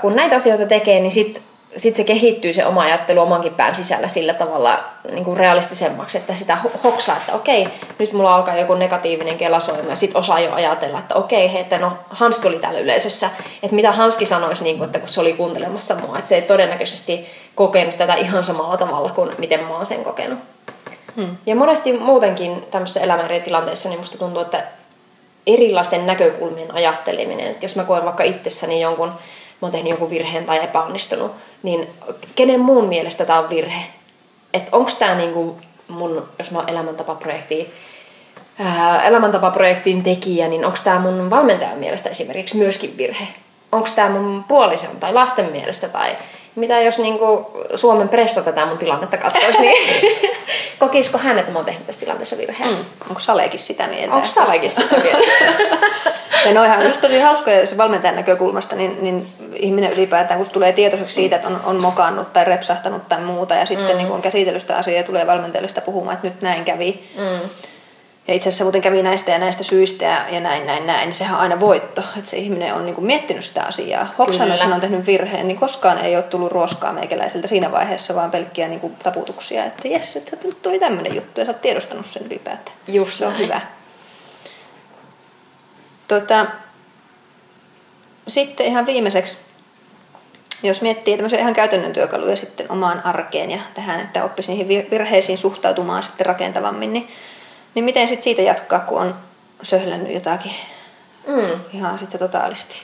kun 0.00 0.16
näitä 0.16 0.36
asioita 0.36 0.66
tekee, 0.66 1.00
niin 1.00 1.12
sitten 1.12 1.42
sit 1.76 1.96
se 1.96 2.04
kehittyy 2.04 2.52
se 2.52 2.66
oma 2.66 2.82
ajattelu 2.82 3.20
omankin 3.20 3.54
pään 3.54 3.74
sisällä 3.74 4.08
sillä 4.08 4.34
tavalla 4.34 4.84
niin 5.10 5.24
kuin 5.24 5.36
realistisemmaksi, 5.36 6.18
että 6.18 6.34
sitä 6.34 6.58
hoksaa, 6.84 7.16
että 7.16 7.32
okei, 7.32 7.68
nyt 7.98 8.12
mulla 8.12 8.34
alkaa 8.34 8.56
joku 8.56 8.74
negatiivinen 8.74 9.38
kelasoima 9.38 9.90
ja 9.90 9.96
sitten 9.96 10.18
osaa 10.18 10.40
jo 10.40 10.52
ajatella, 10.52 10.98
että 10.98 11.14
okei, 11.14 11.52
hei, 11.52 11.60
että 11.60 11.78
no 11.78 11.92
Hanski 12.10 12.48
oli 12.48 12.58
täällä 12.58 12.80
yleisössä, 12.80 13.30
että 13.62 13.76
mitä 13.76 13.92
Hanski 13.92 14.26
sanoisi, 14.26 14.64
niin 14.64 14.78
kuin, 14.78 14.86
että 14.86 14.98
kun 14.98 15.08
se 15.08 15.20
oli 15.20 15.32
kuuntelemassa 15.32 15.94
mua, 15.94 16.18
että 16.18 16.28
se 16.28 16.34
ei 16.34 16.42
todennäköisesti 16.42 17.26
kokenut 17.54 17.96
tätä 17.96 18.14
ihan 18.14 18.44
samalla 18.44 18.76
tavalla 18.76 19.10
kuin 19.10 19.30
miten 19.38 19.60
mä 19.60 19.76
oon 19.76 19.86
sen 19.86 20.04
kokenut. 20.04 20.38
Hmm. 21.16 21.36
Ja 21.46 21.56
monesti 21.56 21.92
muutenkin 21.92 22.64
tämmöisessä 22.70 23.00
elämän 23.00 23.24
eri 23.24 23.40
tilanteissa, 23.40 23.88
niin 23.88 23.98
musta 23.98 24.18
tuntuu, 24.18 24.42
että 24.42 24.62
erilaisten 25.46 26.06
näkökulmien 26.06 26.74
ajatteleminen, 26.74 27.46
että 27.46 27.64
jos 27.64 27.76
mä 27.76 27.84
koen 27.84 28.04
vaikka 28.04 28.22
itsessäni 28.22 28.80
jonkun, 28.80 29.12
mä 29.64 29.66
oon 29.66 29.72
tehnyt 29.72 29.90
jonkun 29.90 30.10
virheen 30.10 30.44
tai 30.44 30.64
epäonnistunut, 30.64 31.32
niin 31.62 31.88
kenen 32.34 32.60
muun 32.60 32.88
mielestä 32.88 33.24
tämä 33.24 33.38
on 33.38 33.50
virhe? 33.50 33.82
Että 34.54 34.68
onko 34.72 34.90
tämä 34.98 35.14
niinku 35.14 35.58
mun, 35.88 36.28
jos 36.38 36.50
mä 36.50 36.58
oon 36.58 36.68
elämäntapaprojektia 36.68 37.64
ää, 38.58 39.02
elämäntapaprojektin 39.02 40.02
tekijä, 40.02 40.48
niin 40.48 40.64
onko 40.64 40.78
tämä 40.84 40.98
mun 40.98 41.30
valmentajan 41.30 41.78
mielestä 41.78 42.08
esimerkiksi 42.10 42.56
myöskin 42.56 42.96
virhe? 42.96 43.28
Onko 43.72 43.88
tämä 43.94 44.10
mun 44.10 44.44
puolison 44.48 44.96
tai 45.00 45.12
lasten 45.12 45.52
mielestä 45.52 45.88
tai 45.88 46.16
mitä 46.56 46.80
jos 46.80 46.98
niinku 46.98 47.50
Suomen 47.74 48.08
pressa 48.08 48.42
tätä 48.42 48.66
mun 48.66 48.78
tilannetta 48.78 49.16
katsoisi, 49.16 49.60
niin 49.60 50.02
kokisiko 50.78 51.18
hän, 51.18 51.38
että 51.38 51.52
mä 51.52 51.58
oon 51.58 51.64
tehnyt 51.64 51.86
tässä 51.86 52.00
tilanteessa 52.00 52.38
virheen? 52.38 52.70
Mm. 52.70 52.84
Onko 53.08 53.20
Salekin 53.20 53.58
sitä 53.58 53.86
mieltä? 53.86 54.14
Onko 54.14 54.26
Salekin 54.26 54.70
sitä 54.70 54.96
mieltä? 54.96 55.26
ja 56.46 56.52
noihan 56.54 56.86
on 56.86 56.92
tosi 57.00 57.18
hauskoja 57.18 57.66
se 57.66 57.76
valmentajan 57.76 58.16
näkökulmasta, 58.16 58.76
niin, 58.76 58.98
niin 59.00 59.26
ihminen 59.54 59.92
ylipäätään, 59.92 60.40
kun 60.40 60.50
tulee 60.52 60.72
tietoiseksi 60.72 61.14
siitä, 61.14 61.36
että 61.36 61.48
on, 61.48 61.60
on 61.64 61.80
mokannut 61.80 62.32
tai 62.32 62.44
repsahtanut 62.44 63.08
tai 63.08 63.20
muuta, 63.20 63.54
ja 63.54 63.66
sitten 63.66 63.90
mm. 63.90 63.96
niin 63.96 64.06
kun 64.06 64.16
on 64.16 64.22
käsitellyt 64.22 64.62
sitä 64.62 64.76
asiaa 64.76 64.96
ja 64.96 65.04
tulee 65.04 65.26
valmentajalle 65.26 65.68
sitä 65.68 65.80
puhumaan, 65.80 66.14
että 66.14 66.28
nyt 66.28 66.42
näin 66.42 66.64
kävi. 66.64 67.04
Mm 67.16 67.48
ja 68.28 68.34
itse 68.34 68.48
asiassa 68.48 68.64
muuten 68.64 68.80
kävi 68.80 69.02
näistä 69.02 69.30
ja 69.30 69.38
näistä 69.38 69.62
syistä 69.62 70.04
ja, 70.04 70.28
ja 70.30 70.40
näin, 70.40 70.66
näin, 70.66 70.86
näin, 70.86 71.06
niin 71.06 71.14
sehän 71.14 71.34
on 71.34 71.40
aina 71.40 71.60
voitto, 71.60 72.02
että 72.16 72.30
se 72.30 72.36
ihminen 72.36 72.74
on 72.74 72.84
niin 72.84 72.94
kuin 72.94 73.06
miettinyt 73.06 73.44
sitä 73.44 73.62
asiaa. 73.62 74.14
Hoksannut, 74.18 74.54
että 74.54 74.64
hän 74.64 74.74
on 74.74 74.80
tehnyt 74.80 75.06
virheen, 75.06 75.48
niin 75.48 75.56
koskaan 75.56 75.98
ei 75.98 76.16
ole 76.16 76.22
tullut 76.22 76.52
ruoskaa 76.52 76.92
meikäläiseltä 76.92 77.46
siinä 77.46 77.72
vaiheessa, 77.72 78.14
vaan 78.14 78.30
pelkkiä 78.30 78.68
niin 78.68 78.80
kuin 78.80 78.96
taputuksia, 79.02 79.64
että 79.64 79.88
jes, 79.88 80.16
että 80.16 80.36
nyt 80.44 80.62
tuli 80.62 80.78
tämmöinen 80.78 81.14
juttu 81.14 81.40
ja 81.40 81.46
sä 81.46 81.52
oot 81.52 81.60
tiedostanut 81.60 82.06
sen 82.06 82.26
ylipäätään. 82.26 82.76
Just 82.88 83.18
se 83.18 83.26
on 83.26 83.38
hyvä. 83.38 83.60
Tota, 86.08 86.46
sitten 88.28 88.66
ihan 88.66 88.86
viimeiseksi, 88.86 89.38
jos 90.62 90.82
miettii 90.82 91.16
tämmöisiä 91.16 91.38
ihan 91.38 91.54
käytännön 91.54 91.92
työkaluja 91.92 92.36
sitten 92.36 92.72
omaan 92.72 93.06
arkeen 93.06 93.50
ja 93.50 93.58
tähän, 93.74 94.00
että 94.00 94.24
oppisi 94.24 94.50
niihin 94.52 94.90
virheisiin 94.90 95.38
suhtautumaan 95.38 96.02
sitten 96.02 96.26
rakentavammin, 96.26 96.92
niin 96.92 97.08
niin 97.74 97.84
miten 97.84 98.08
sitten 98.08 98.22
siitä 98.22 98.42
jatkaa, 98.42 98.80
kun 98.80 99.00
on 99.00 99.14
söhlännyt 99.62 100.14
jotakin 100.14 100.52
mm. 101.26 101.60
ihan 101.72 101.98
sitten 101.98 102.20
totaalisti? 102.20 102.82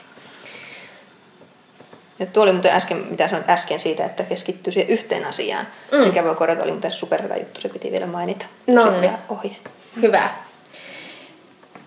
Ja 2.19 2.27
tuo 2.27 2.43
oli 2.43 2.53
muuten 2.53 2.73
äsken, 2.73 3.07
mitä 3.11 3.29
sanoit 3.29 3.51
äsken 3.51 3.81
siitä, 3.81 4.05
että 4.05 4.23
keskittyy 4.23 4.73
siihen 4.73 4.91
yhteen 4.91 5.25
asiaan, 5.25 5.67
mm. 5.93 5.99
mikä 5.99 6.25
voi 6.25 6.35
korjata, 6.35 6.63
oli 6.63 6.73
muuten 6.73 6.93
superhyvä 6.93 7.37
juttu, 7.37 7.61
se 7.61 7.69
piti 7.69 7.93
vielä 7.93 8.07
mainita. 8.07 8.47
No 8.67 9.01
niin. 9.01 9.13
Ohi. 9.29 9.59
Hyvä. 10.03 10.31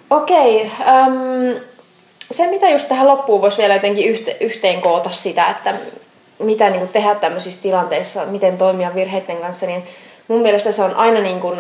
Okei, 0.10 0.72
okay, 0.80 1.08
um, 1.08 1.60
se 2.32 2.48
mitä 2.48 2.70
just 2.70 2.88
tähän 2.88 3.08
loppuun 3.08 3.42
voisi 3.42 3.58
vielä 3.58 3.74
jotenkin 3.74 4.08
yhte, 4.08 4.38
yhteen 4.40 4.82
koota 4.82 5.10
sitä, 5.10 5.50
että 5.50 5.74
mitä 6.40 6.70
niin 6.70 6.80
kuin 6.80 6.90
tehdä 6.90 7.16
tämmöisissä 7.16 7.62
tilanteissa, 7.62 8.26
miten 8.26 8.58
toimia 8.58 8.96
virheiden 8.96 9.38
kanssa, 9.38 9.66
niin 9.66 9.84
mun 10.28 10.42
mielestä 10.42 10.72
se 10.72 10.84
on 10.84 10.96
aina 10.96 11.20
niin 11.20 11.40
kuin 11.40 11.60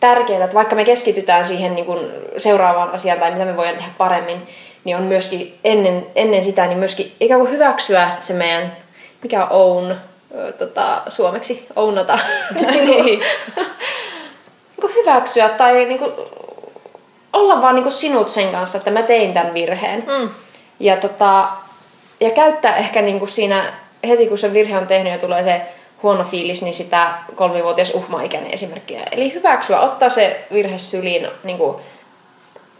tärkeää, 0.00 0.44
että 0.44 0.54
vaikka 0.54 0.76
me 0.76 0.84
keskitytään 0.84 1.46
siihen 1.46 1.74
niin 1.74 1.86
kuin 1.86 2.10
seuraavaan 2.36 2.90
asiaan 2.90 3.18
tai 3.18 3.30
mitä 3.30 3.44
me 3.44 3.56
voidaan 3.56 3.76
tehdä 3.76 3.90
paremmin, 3.98 4.48
niin 4.84 4.96
on 4.96 5.02
myöskin 5.02 5.58
ennen, 5.64 6.06
ennen 6.14 6.44
sitä 6.44 6.66
niin 6.66 6.78
myöskin 6.78 7.12
ikään 7.20 7.40
kuin 7.40 7.52
hyväksyä 7.52 8.10
se 8.20 8.34
meidän, 8.34 8.76
mikä 9.22 9.44
on 9.44 9.48
own, 9.50 9.96
tota, 10.58 11.02
suomeksi, 11.08 11.66
ownata. 11.76 12.18
niin. 12.60 12.84
niin 12.84 13.20
kuin 14.80 14.94
hyväksyä 14.94 15.48
tai 15.48 15.84
niin 15.84 15.98
kuin, 15.98 16.12
olla 17.32 17.62
vaan 17.62 17.74
niin 17.74 17.82
kuin 17.82 17.92
sinut 17.92 18.28
sen 18.28 18.48
kanssa, 18.48 18.78
että 18.78 18.90
mä 18.90 19.02
tein 19.02 19.34
tämän 19.34 19.54
virheen. 19.54 20.04
Mm. 20.06 20.30
Ja, 20.80 20.96
tota, 20.96 21.48
ja 22.20 22.30
käyttää 22.30 22.76
ehkä 22.76 23.02
niin 23.02 23.18
kuin 23.18 23.28
siinä 23.28 23.72
heti 24.08 24.26
kun 24.26 24.38
se 24.38 24.52
virhe 24.52 24.78
on 24.78 24.86
tehnyt 24.86 25.12
ja 25.12 25.18
tulee 25.18 25.42
se 25.42 25.62
huono 26.06 26.24
fiilis, 26.24 26.62
niin 26.62 26.74
sitä 26.74 27.14
kolmivuotias 27.34 27.90
uhmaikäinen 27.94 28.54
esimerkkiä. 28.54 29.02
Eli 29.12 29.34
hyväksyä, 29.34 29.80
ottaa 29.80 30.10
se 30.10 30.46
virhe 30.52 30.78
syliin, 30.78 31.28
niin 31.44 31.58
kuin, 31.58 31.76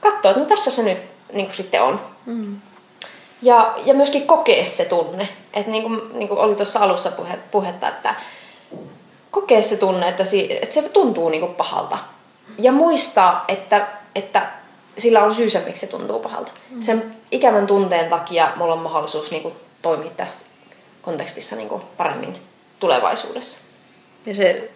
katsoa, 0.01 0.31
että 0.31 0.43
no 0.43 0.47
tässä 0.47 0.71
se 0.71 0.83
nyt 0.83 0.99
niin 1.33 1.47
kuin 1.47 1.57
sitten 1.57 1.83
on. 1.83 2.01
Mm. 2.27 2.57
Ja, 3.43 3.75
ja 3.85 3.95
myöskin 3.95 4.27
kokea 4.27 4.65
se 4.65 4.85
tunne. 4.85 5.29
Että 5.55 5.71
niin 5.71 5.83
kuin, 5.83 6.01
niin 6.13 6.29
kuin 6.29 6.41
oli 6.41 6.57
tuossa 6.57 6.81
alussa 6.81 7.11
puhe, 7.11 7.39
puhetta, 7.51 7.89
että 7.89 8.15
kokea 9.31 9.63
se 9.63 9.77
tunne, 9.77 10.09
että, 10.09 10.25
si, 10.25 10.49
että 10.51 10.75
se 10.75 10.83
tuntuu 10.83 11.29
niin 11.29 11.41
kuin 11.41 11.55
pahalta. 11.55 11.99
Ja 12.59 12.73
muistaa, 12.73 13.45
että, 13.49 13.87
että 14.15 14.47
sillä 14.99 15.25
on 15.25 15.35
syysä, 15.35 15.61
miksi 15.67 15.87
se 15.87 15.93
tuntuu 15.93 16.21
pahalta. 16.21 16.53
Mm. 16.71 16.81
Sen 16.81 17.17
ikävän 17.31 17.67
tunteen 17.67 18.11
takia 18.11 18.53
mulla 18.57 18.75
on 18.75 18.81
mahdollisuus 18.81 19.31
niin 19.31 19.43
kuin, 19.43 19.55
toimia 19.83 20.11
tässä 20.17 20.47
kontekstissa 21.03 21.57
niin 21.57 21.69
kuin, 21.69 21.83
paremmin 21.97 22.39
tulevaisuudessa. 22.81 23.61
Ja 24.27 24.35
se, 24.35 24.71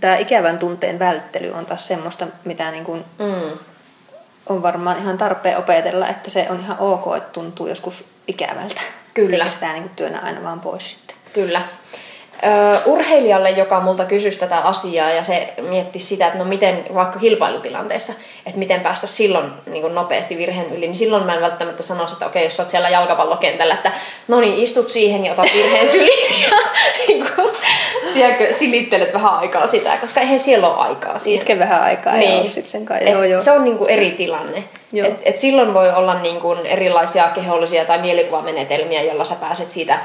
tämä 0.00 0.16
ikävän 0.16 0.58
tunteen 0.58 0.98
välttely 0.98 1.52
on 1.52 1.66
taas 1.66 1.86
semmoista, 1.86 2.26
mitä 2.44 2.70
niin 2.70 2.84
kuin 2.84 3.04
mm. 3.18 3.58
on 4.46 4.62
varmaan 4.62 4.98
ihan 4.98 5.18
tarpeen 5.18 5.58
opetella, 5.58 6.08
että 6.08 6.30
se 6.30 6.46
on 6.50 6.60
ihan 6.60 6.76
ok, 6.78 7.16
että 7.16 7.30
tuntuu 7.30 7.66
joskus 7.66 8.04
ikävältä. 8.28 8.80
Kyllä. 9.14 9.36
Eikä 9.36 9.50
sitä 9.50 9.72
niin 9.72 9.82
kuin 9.82 9.96
työnä 9.96 10.18
aina 10.18 10.42
vaan 10.42 10.60
pois 10.60 10.90
sitten. 10.90 11.16
Kyllä. 11.32 11.62
Ö, 12.42 12.78
urheilijalle, 12.86 13.50
joka 13.50 13.80
multa 13.80 14.04
kysyisi 14.04 14.38
tätä 14.38 14.58
asiaa 14.58 15.10
ja 15.10 15.24
se 15.24 15.52
mietti 15.68 15.98
sitä, 15.98 16.26
että 16.26 16.38
no 16.38 16.44
miten 16.44 16.84
vaikka 16.94 17.18
kilpailutilanteessa, 17.18 18.12
että 18.46 18.58
miten 18.58 18.80
päästä 18.80 19.06
silloin 19.06 19.50
niin 19.66 19.82
kuin 19.82 19.94
nopeasti 19.94 20.38
virheen 20.38 20.72
yli, 20.72 20.86
niin 20.86 20.96
silloin 20.96 21.22
mä 21.22 21.34
en 21.34 21.40
välttämättä 21.40 21.82
sanoisi, 21.82 22.12
että 22.12 22.26
okei, 22.26 22.44
jos 22.44 22.56
sä 22.56 22.62
oot 22.62 22.70
siellä 22.70 22.88
jalkapallokentällä, 22.88 23.74
että 23.74 23.92
no 24.28 24.40
niin, 24.40 24.54
istut 24.54 24.90
siihen 24.90 25.24
ja 25.24 25.32
otat 25.32 25.46
virheen 25.54 25.88
syliin 25.98 26.42
ja 26.42 26.58
niin 27.08 27.26
kuin, 27.36 27.50
tiedätkö, 28.14 28.52
silittelet 28.52 29.12
vähän 29.12 29.38
aikaa 29.38 29.66
sitä, 29.66 29.96
koska 30.00 30.20
eihän 30.20 30.40
siellä 30.40 30.68
ole 30.68 30.88
aikaa 30.88 31.18
siihen. 31.18 31.40
Itke 31.40 31.58
vähän 31.58 31.82
aikaa 31.82 32.14
niin. 32.14 32.44
ja 32.44 32.50
sit 32.50 32.66
sen 32.66 32.84
kai. 32.84 33.10
Joo, 33.10 33.24
joo. 33.24 33.40
Se 33.40 33.52
on 33.52 33.64
niin 33.64 33.78
kuin 33.78 33.90
eri 33.90 34.10
tilanne. 34.10 34.64
Et, 35.06 35.20
et 35.22 35.38
silloin 35.38 35.74
voi 35.74 35.92
olla 35.92 36.14
niin 36.14 36.40
kuin 36.40 36.66
erilaisia 36.66 37.28
kehollisia 37.34 37.84
tai 37.84 37.98
mielikuvamenetelmiä, 37.98 39.02
joilla 39.02 39.24
sä 39.24 39.34
pääset 39.34 39.70
siitä 39.70 39.98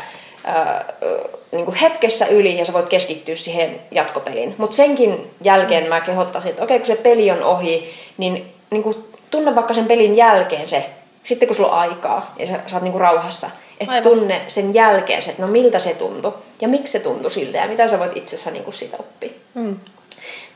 niin 1.52 1.66
kuin 1.66 1.76
hetkessä 1.76 2.26
yli 2.26 2.58
ja 2.58 2.66
sä 2.66 2.74
voit 2.74 2.90
keskittyä 2.90 3.36
siihen 3.36 3.80
jatkopeliin. 3.92 4.56
Mutta 4.58 4.76
senkin 4.76 5.32
jälkeen 5.42 5.90
mä 5.90 6.02
kehottaisin, 6.02 6.50
että 6.50 6.64
okei, 6.64 6.80
kun 6.80 6.88
se 6.88 6.96
peli 6.96 7.32
on 7.32 7.44
ohi, 7.44 7.94
niin, 8.18 8.54
niin 8.70 8.84
kuin 8.84 8.96
tunne 9.32 9.56
vaikka 9.56 9.74
sen 9.74 9.86
pelin 9.86 10.18
jälkeen 10.18 10.70
se, 10.70 10.90
sitten 11.24 11.48
kun 11.48 11.56
sulla 11.56 11.72
on 11.72 11.80
aikaa 11.80 12.34
ja 12.40 12.48
sä, 12.48 12.60
sä 12.68 12.76
oot 12.76 12.84
niin 12.84 12.92
kuin 12.92 13.02
rauhassa, 13.02 13.50
että 13.80 14.02
tunne 14.02 14.42
sen 14.48 14.74
jälkeen 14.74 15.22
se, 15.22 15.30
että 15.30 15.42
no 15.42 15.48
miltä 15.48 15.80
se 15.80 15.94
tuntui 15.94 16.34
ja 16.62 16.68
miksi 16.68 16.92
se 16.92 17.00
tuntui 17.00 17.32
siltä 17.32 17.58
ja 17.58 17.68
mitä 17.68 17.88
sä 17.88 18.00
voit 18.00 18.18
itsessä 18.18 18.52
niin 18.52 18.64
kuin 18.64 18.74
siitä 18.74 18.98
oppia. 19.00 19.30
Mm. 19.54 19.80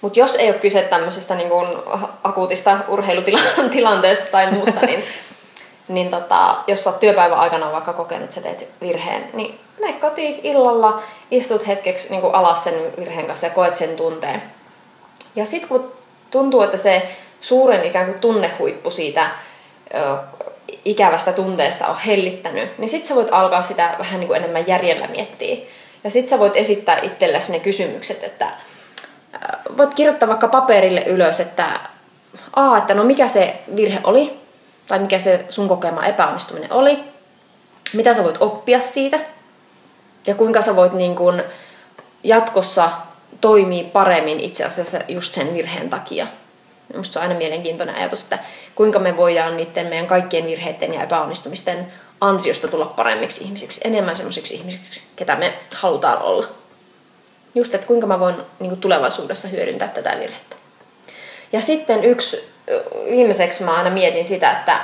Mutta 0.01 0.19
jos 0.19 0.35
ei 0.35 0.49
ole 0.49 0.59
kyse 0.59 0.81
tämmöisestä 0.81 1.35
niin 1.35 1.49
kuin 1.49 1.67
akuutista 2.23 2.77
urheilutilanteesta 2.87 4.25
tai 4.31 4.51
muusta, 4.51 4.85
niin, 4.85 5.03
niin 5.87 6.09
tota, 6.09 6.57
jos 6.67 6.83
sä 6.83 6.89
oot 6.89 6.99
työpäivän 6.99 7.39
aikana 7.39 7.71
vaikka 7.71 7.93
kokenut, 7.93 8.23
että 8.23 8.35
sä 8.35 8.41
teet 8.41 8.69
virheen, 8.81 9.29
niin 9.33 9.59
mene 9.79 9.93
kotiin 9.93 10.39
illalla, 10.43 11.03
istut 11.31 11.67
hetkeksi 11.67 12.09
niin 12.09 12.21
kuin 12.21 12.35
alas 12.35 12.63
sen 12.63 12.73
virheen 12.99 13.25
kanssa 13.25 13.47
ja 13.47 13.53
koet 13.53 13.75
sen 13.75 13.95
tunteen. 13.95 14.43
Ja 15.35 15.45
sitten 15.45 15.69
kun 15.69 15.91
tuntuu, 16.31 16.61
että 16.61 16.77
se 16.77 17.09
suuren 17.41 17.83
ikään 17.83 18.05
kuin 18.05 18.19
tunnehuippu 18.19 18.91
siitä 18.91 19.29
ö, 19.93 20.17
ikävästä 20.85 21.33
tunteesta 21.33 21.87
on 21.87 21.97
hellittänyt, 21.97 22.77
niin 22.77 22.89
sitten 22.89 23.07
sä 23.07 23.15
voit 23.15 23.31
alkaa 23.31 23.63
sitä 23.63 23.95
vähän 23.99 24.19
niin 24.19 24.27
kuin 24.27 24.37
enemmän 24.37 24.67
järjellä 24.67 25.07
miettiä. 25.07 25.57
Ja 26.03 26.11
sitten 26.11 26.29
sä 26.29 26.39
voit 26.39 26.57
esittää 26.57 26.99
itsellesi 27.03 27.51
ne 27.51 27.59
kysymykset, 27.59 28.23
että 28.23 28.51
voit 29.77 29.93
kirjoittaa 29.93 30.29
vaikka 30.29 30.47
paperille 30.47 31.03
ylös, 31.05 31.39
että 31.39 31.67
A, 32.55 32.77
että 32.77 32.93
no 32.93 33.03
mikä 33.03 33.27
se 33.27 33.55
virhe 33.75 33.99
oli, 34.03 34.39
tai 34.87 34.99
mikä 34.99 35.19
se 35.19 35.45
sun 35.49 35.67
kokema 35.67 36.05
epäonnistuminen 36.05 36.73
oli, 36.73 36.99
mitä 37.93 38.13
sä 38.13 38.23
voit 38.23 38.37
oppia 38.39 38.79
siitä, 38.79 39.19
ja 40.27 40.35
kuinka 40.35 40.61
sä 40.61 40.75
voit 40.75 40.93
niin 40.93 41.15
kuin 41.15 41.43
jatkossa 42.23 42.89
toimia 43.41 43.83
paremmin 43.93 44.39
itse 44.39 44.65
asiassa 44.65 44.99
just 45.07 45.33
sen 45.33 45.53
virheen 45.53 45.89
takia. 45.89 46.27
Minusta 46.93 47.13
se 47.13 47.19
on 47.19 47.23
aina 47.23 47.35
mielenkiintoinen 47.35 47.95
ajatus, 47.95 48.23
että 48.23 48.39
kuinka 48.75 48.99
me 48.99 49.17
voidaan 49.17 49.57
niiden 49.57 49.87
meidän 49.87 50.07
kaikkien 50.07 50.45
virheiden 50.45 50.93
ja 50.93 51.03
epäonnistumisten 51.03 51.93
ansiosta 52.21 52.67
tulla 52.67 52.85
paremmiksi 52.85 53.43
ihmisiksi, 53.43 53.81
enemmän 53.83 54.15
semmoisiksi 54.15 54.55
ihmisiksi, 54.55 55.03
ketä 55.15 55.35
me 55.35 55.53
halutaan 55.75 56.21
olla. 56.21 56.47
Just, 57.55 57.75
että 57.75 57.87
kuinka 57.87 58.07
mä 58.07 58.19
voin 58.19 58.35
niin 58.59 58.69
kuin 58.69 58.81
tulevaisuudessa 58.81 59.47
hyödyntää 59.47 59.87
tätä 59.87 60.17
virhettä. 60.19 60.55
Ja 61.51 61.61
sitten 61.61 62.03
yksi, 62.03 62.49
viimeiseksi 63.09 63.63
mä 63.63 63.77
aina 63.77 63.89
mietin 63.89 64.25
sitä, 64.25 64.51
että 64.51 64.79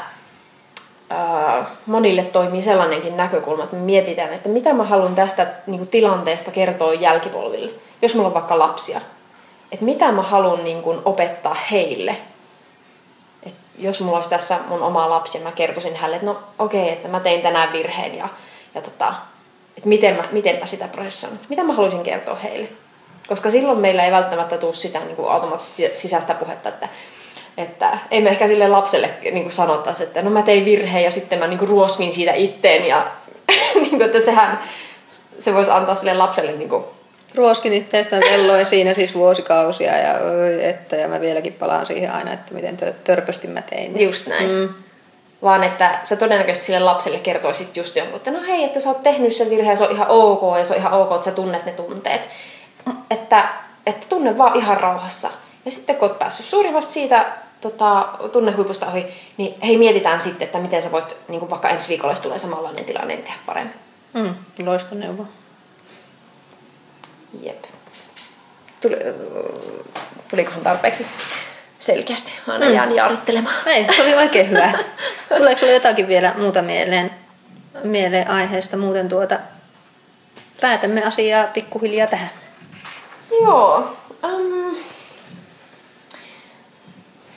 monille 1.86 2.24
toimii 2.24 2.62
sellainenkin 2.62 3.18
näkökulma, 3.18 3.64
että 3.64 3.76
me 3.76 3.82
mietitään, 3.82 4.34
että 4.34 4.50
mitä 4.50 4.74
mä 4.74 4.84
haluan 4.84 5.16
tästä 5.16 5.48
niin 5.68 5.78
kuin, 5.78 5.88
tilanteesta 5.88 6.52
kertoa 6.52 6.94
jälkipolville, 6.94 7.72
jos 8.02 8.16
mulla 8.16 8.28
on 8.28 8.34
vaikka 8.34 8.60
lapsia. 8.60 9.02
Että 9.72 9.86
mitä 9.86 10.12
mä 10.12 10.22
haluan 10.22 10.64
niin 10.64 10.84
kuin, 10.84 11.00
opettaa 11.06 11.58
heille. 11.72 12.18
Et 13.46 13.56
jos 13.78 14.02
mulla 14.02 14.18
olisi 14.18 14.30
tässä 14.30 14.60
mun 14.68 14.82
oma 14.82 15.10
lapsi 15.10 15.40
mä 15.40 15.52
kertoisin 15.52 15.96
hänelle, 15.96 16.16
että 16.16 16.28
no 16.28 16.40
okei, 16.60 16.82
okay, 16.82 16.94
että 16.94 17.08
mä 17.08 17.20
tein 17.20 17.42
tänään 17.42 17.74
virheen 17.74 18.16
ja, 18.16 18.30
ja 18.76 18.82
tota, 18.82 19.14
että 19.78 19.90
miten 19.90 20.16
mä, 20.16 20.24
miten 20.32 20.60
mä 20.60 20.66
sitä 20.66 20.88
prosessoin. 20.88 21.40
Mitä 21.50 21.64
mä 21.64 21.74
haluaisin 21.74 22.04
kertoa 22.04 22.36
heille. 22.36 22.70
Koska 23.28 23.52
silloin 23.52 23.80
meillä 23.80 24.04
ei 24.06 24.12
välttämättä 24.12 24.58
tule 24.58 24.74
sitä 24.74 25.00
niin 25.00 25.16
kuin 25.16 25.32
automaattisesti 25.32 25.90
sisäistä 25.94 26.34
puhetta, 26.34 26.70
että 26.70 26.90
Että 27.58 27.98
ei 28.12 28.22
me 28.22 28.30
ehkä 28.30 28.48
sille 28.48 28.68
lapselle 28.68 29.10
niin 29.32 29.52
sanottaisi, 29.52 30.04
että 30.04 30.22
no 30.22 30.30
mä 30.30 30.42
tein 30.42 30.66
virheen 30.66 31.04
ja 31.04 31.12
sitten 31.12 31.40
mä 31.40 31.48
niin 31.48 31.68
ruoskin 31.68 32.14
siitä 32.14 32.34
itteen 32.34 32.86
ja 32.86 33.06
niin 33.76 33.90
kuin, 33.90 34.02
että 34.02 34.20
sehän 34.20 34.60
se 35.40 35.54
voisi 35.54 35.72
antaa 35.72 35.96
sille 35.96 36.14
lapselle 36.14 36.52
niin 36.52 36.70
kuin, 36.70 36.84
Ruoskin 37.36 37.74
itseästä 37.74 38.20
velloin 38.20 38.66
siinä 38.66 38.94
siis 38.94 39.16
vuosikausia 39.16 39.98
ja 39.98 40.16
että 40.62 40.96
ja 40.96 41.08
mä 41.08 41.22
vieläkin 41.22 41.54
palaan 41.54 41.86
siihen 41.86 42.12
aina, 42.12 42.34
että 42.34 42.54
miten 42.54 42.78
törpösti 43.04 43.48
mä 43.48 43.62
tein. 43.62 44.02
Just 44.02 44.28
näin. 44.28 44.50
Mm. 44.50 44.70
Vaan 45.44 45.64
että 45.64 46.00
sä 46.04 46.16
todennäköisesti 46.16 46.66
sille 46.66 46.80
lapselle 46.80 47.20
kertoisit 47.20 47.78
just 47.78 47.96
jonkun, 47.96 48.16
että 48.16 48.32
no 48.32 48.40
hei, 48.48 48.64
että 48.64 48.80
sä 48.80 48.90
oot 48.90 49.04
tehnyt 49.04 49.36
sen 49.36 49.50
virheen, 49.50 49.78
se 49.78 49.84
on 49.84 49.92
ihan 49.92 50.08
ok 50.10 50.58
ja 50.58 50.66
se 50.66 50.74
on 50.74 50.80
ihan 50.80 50.94
ok, 50.94 51.12
että 51.12 51.26
sä 51.26 51.32
tunnet 51.32 51.66
ne 51.66 51.72
tunteet. 51.72 52.30
Että, 53.12 53.50
että 53.86 54.06
tunne 54.10 54.38
vaan 54.38 54.58
ihan 54.58 54.78
rauhassa. 54.78 55.30
Ja 55.66 55.72
sitten 55.72 55.96
kun 55.96 56.10
oot 56.10 56.20
päässyt 56.20 56.46
suurimmasta 56.46 56.92
siitä 56.92 57.26
tota, 57.64 58.10
tunnehuipusta 58.32 58.88
ohi, 58.88 59.06
niin 59.38 59.56
hei 59.62 59.78
mietitään 59.78 60.22
sitten, 60.22 60.46
että 60.46 60.60
miten 60.60 60.84
sä 60.84 60.92
voit, 60.92 61.16
niin 61.28 61.40
kuin 61.40 61.50
vaikka 61.50 61.70
ensi 61.70 61.90
viikolla, 61.90 62.12
jos 62.12 62.22
tulee 62.22 62.40
samanlainen 62.40 62.86
tilanne, 62.86 63.16
niin 63.16 63.24
tehdä 63.24 63.40
paremmin. 63.46 63.76
Mm, 64.14 64.34
loistoneuvo. 64.66 65.26
Jep. 67.42 67.64
Tuli, 68.82 68.98
tulikohan 70.30 70.64
tarpeeksi 70.64 71.06
selkeästi? 71.80 72.32
Aina 72.48 72.66
mm. 72.66 72.74
jään 72.74 72.96
jaarittelemaan. 72.96 73.56
Ei, 73.66 73.88
se 73.96 74.04
oli 74.04 74.16
oikein 74.16 74.50
hyvä. 74.50 74.72
Tuleeko 75.38 75.60
sinulle 75.60 75.74
jotakin 75.74 76.08
vielä 76.08 76.34
muuta 76.38 76.62
mieleen, 76.62 77.12
mieleen 77.84 78.30
aiheesta? 78.30 78.78
Muuten 78.78 79.10
tuota, 79.10 79.40
päätämme 80.62 81.04
asiaa 81.04 81.48
pikkuhiljaa 81.48 82.08
tähän. 82.08 82.30
Joo. 83.42 83.98
Um, 84.24 84.63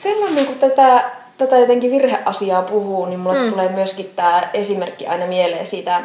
sellainen, 0.01 0.45
kun 0.45 0.59
tätä, 0.59 1.11
tätä 1.37 1.57
jotenkin 1.57 1.91
virheasiaa 1.91 2.61
puhuu, 2.61 3.05
niin 3.05 3.19
mulle 3.19 3.43
mm. 3.43 3.49
tulee 3.49 3.69
myöskin 3.69 4.11
tämä 4.15 4.49
esimerkki 4.53 5.07
aina 5.07 5.27
mieleen 5.27 5.65
siitä 5.65 6.01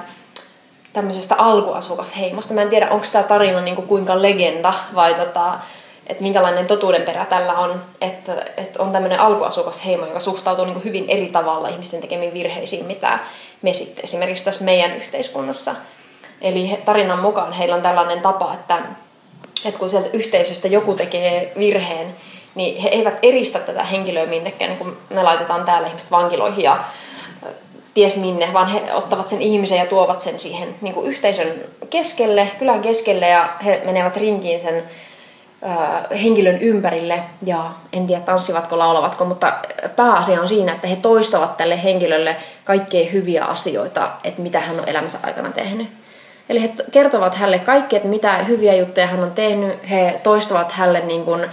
tämmöisestä 0.93 1.34
alkuasukasheimosta. 1.34 2.55
Mä 2.55 2.62
en 2.62 2.68
tiedä, 2.68 2.90
onko 2.90 3.07
tämä 3.12 3.24
tarina 3.24 3.61
niin 3.61 3.76
kuin 3.76 3.88
kuinka 3.88 4.22
legenda 4.22 4.74
vai 4.95 5.14
tota, 5.14 5.59
että 6.07 6.22
minkälainen 6.22 6.66
totuudenperä 6.66 7.24
tällä 7.26 7.59
on, 7.59 7.82
että, 8.01 8.32
että 8.57 8.82
on 8.82 8.93
tämmöinen 8.93 9.20
alkuasukasheimo, 9.20 10.07
joka 10.07 10.20
suhtautuu 10.20 10.64
niin 10.64 10.74
kuin 10.74 10.84
hyvin 10.84 11.05
eri 11.09 11.26
tavalla 11.26 11.68
ihmisten 11.68 12.01
tekemiin 12.01 12.34
virheisiin, 12.34 12.86
mitä 12.86 13.18
me 13.62 13.72
sitten 13.72 14.05
esimerkiksi 14.05 14.45
tässä 14.45 14.64
meidän 14.64 14.97
yhteiskunnassa. 14.97 15.74
Eli 16.40 16.78
tarinan 16.84 17.18
mukaan 17.18 17.53
heillä 17.53 17.76
on 17.76 17.82
tällainen 17.82 18.20
tapa, 18.20 18.55
että, 18.55 18.78
että 19.64 19.78
kun 19.80 19.90
sieltä 19.90 20.11
yhteisöstä 20.12 20.68
joku 20.68 20.95
tekee 20.95 21.53
virheen, 21.59 22.14
niin 22.55 22.82
he 22.82 22.88
eivät 22.88 23.18
eristä 23.22 23.59
tätä 23.59 23.84
henkilöä 23.84 24.26
minnekään, 24.26 24.70
niin 24.70 24.78
kuin 24.78 24.96
me 25.11 25.22
laitetaan 25.22 25.64
täällä 25.64 25.88
ihmiset 25.88 26.11
vankiloihin 26.11 26.64
ja 26.64 26.78
ties 27.94 28.16
minne, 28.16 28.53
vaan 28.53 28.68
he 28.68 28.94
ottavat 28.94 29.28
sen 29.28 29.42
ihmisen 29.42 29.78
ja 29.78 29.86
tuovat 29.86 30.20
sen 30.20 30.40
siihen 30.40 30.74
niin 30.80 30.94
kuin 30.94 31.07
yhteisön 31.07 31.48
keskelle, 31.90 32.50
kylän 32.59 32.82
keskelle 32.82 33.28
ja 33.28 33.48
he 33.64 33.82
menevät 33.84 34.16
rinkiin 34.16 34.61
sen 34.61 34.82
ö, 35.62 36.16
henkilön 36.16 36.59
ympärille 36.59 37.22
ja 37.46 37.70
en 37.92 38.07
tiedä 38.07 38.22
tanssivatko, 38.22 38.78
laulavatko, 38.78 39.24
mutta 39.24 39.53
pääasia 39.96 40.40
on 40.40 40.48
siinä, 40.48 40.72
että 40.72 40.86
he 40.86 40.96
toistavat 40.96 41.57
tälle 41.57 41.82
henkilölle 41.82 42.36
kaikkea 42.64 43.11
hyviä 43.11 43.44
asioita, 43.44 44.11
että 44.24 44.42
mitä 44.42 44.61
hän 44.61 44.78
on 44.78 44.88
elämänsä 44.88 45.18
aikana 45.22 45.50
tehnyt. 45.50 45.88
Eli 46.48 46.62
he 46.62 46.70
kertovat 46.92 47.34
hänelle 47.34 47.59
kaikki, 47.59 47.96
että 47.96 48.09
mitä 48.09 48.32
hyviä 48.32 48.74
juttuja 48.74 49.07
hän 49.07 49.22
on 49.22 49.30
tehnyt, 49.30 49.90
he 49.90 50.20
toistavat 50.22 50.72
hänelle 50.72 51.00
niin 51.00 51.24
kuin, 51.24 51.46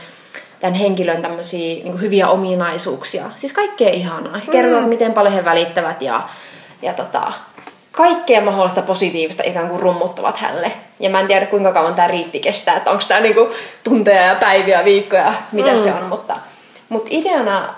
tämän 0.60 0.74
henkilön 0.74 1.22
tämmöisiä 1.22 1.84
niin 1.84 2.02
hyviä 2.02 2.28
ominaisuuksia. 2.28 3.24
Siis 3.36 3.54
kaikkea 3.54 3.90
ihanaa. 3.90 4.38
He 4.38 4.52
kertovat, 4.52 4.84
mm. 4.84 4.90
miten 4.90 5.14
paljon 5.14 5.34
he 5.34 5.46
välittävät 5.46 6.02
ja, 6.02 6.30
ja 6.82 6.94
tota, 6.94 7.34
kaikkea 7.92 8.42
mahdollista 8.42 8.82
positiivista 8.82 9.44
ikään 9.46 9.70
kuin 9.70 9.80
rummuttavat 9.80 10.38
hänelle. 10.38 10.72
Ja 11.00 11.10
mä 11.10 11.20
en 11.20 11.28
tiedä, 11.28 11.46
kuinka 11.46 11.74
kauan 11.74 11.96
tämä 11.96 12.08
riitti 12.08 12.40
kestää, 12.40 12.78
että 12.78 12.92
onko 12.92 13.04
tämä 13.08 13.20
niinku 13.20 13.50
tunteja 13.84 14.22
ja 14.22 14.36
päiviä, 14.36 14.86
viikkoja, 14.86 15.34
mitä 15.52 15.72
mm. 15.72 15.78
se 15.78 15.94
on. 15.94 16.04
Mutta, 16.04 16.38
mutta 16.90 17.08
ideana 17.12 17.74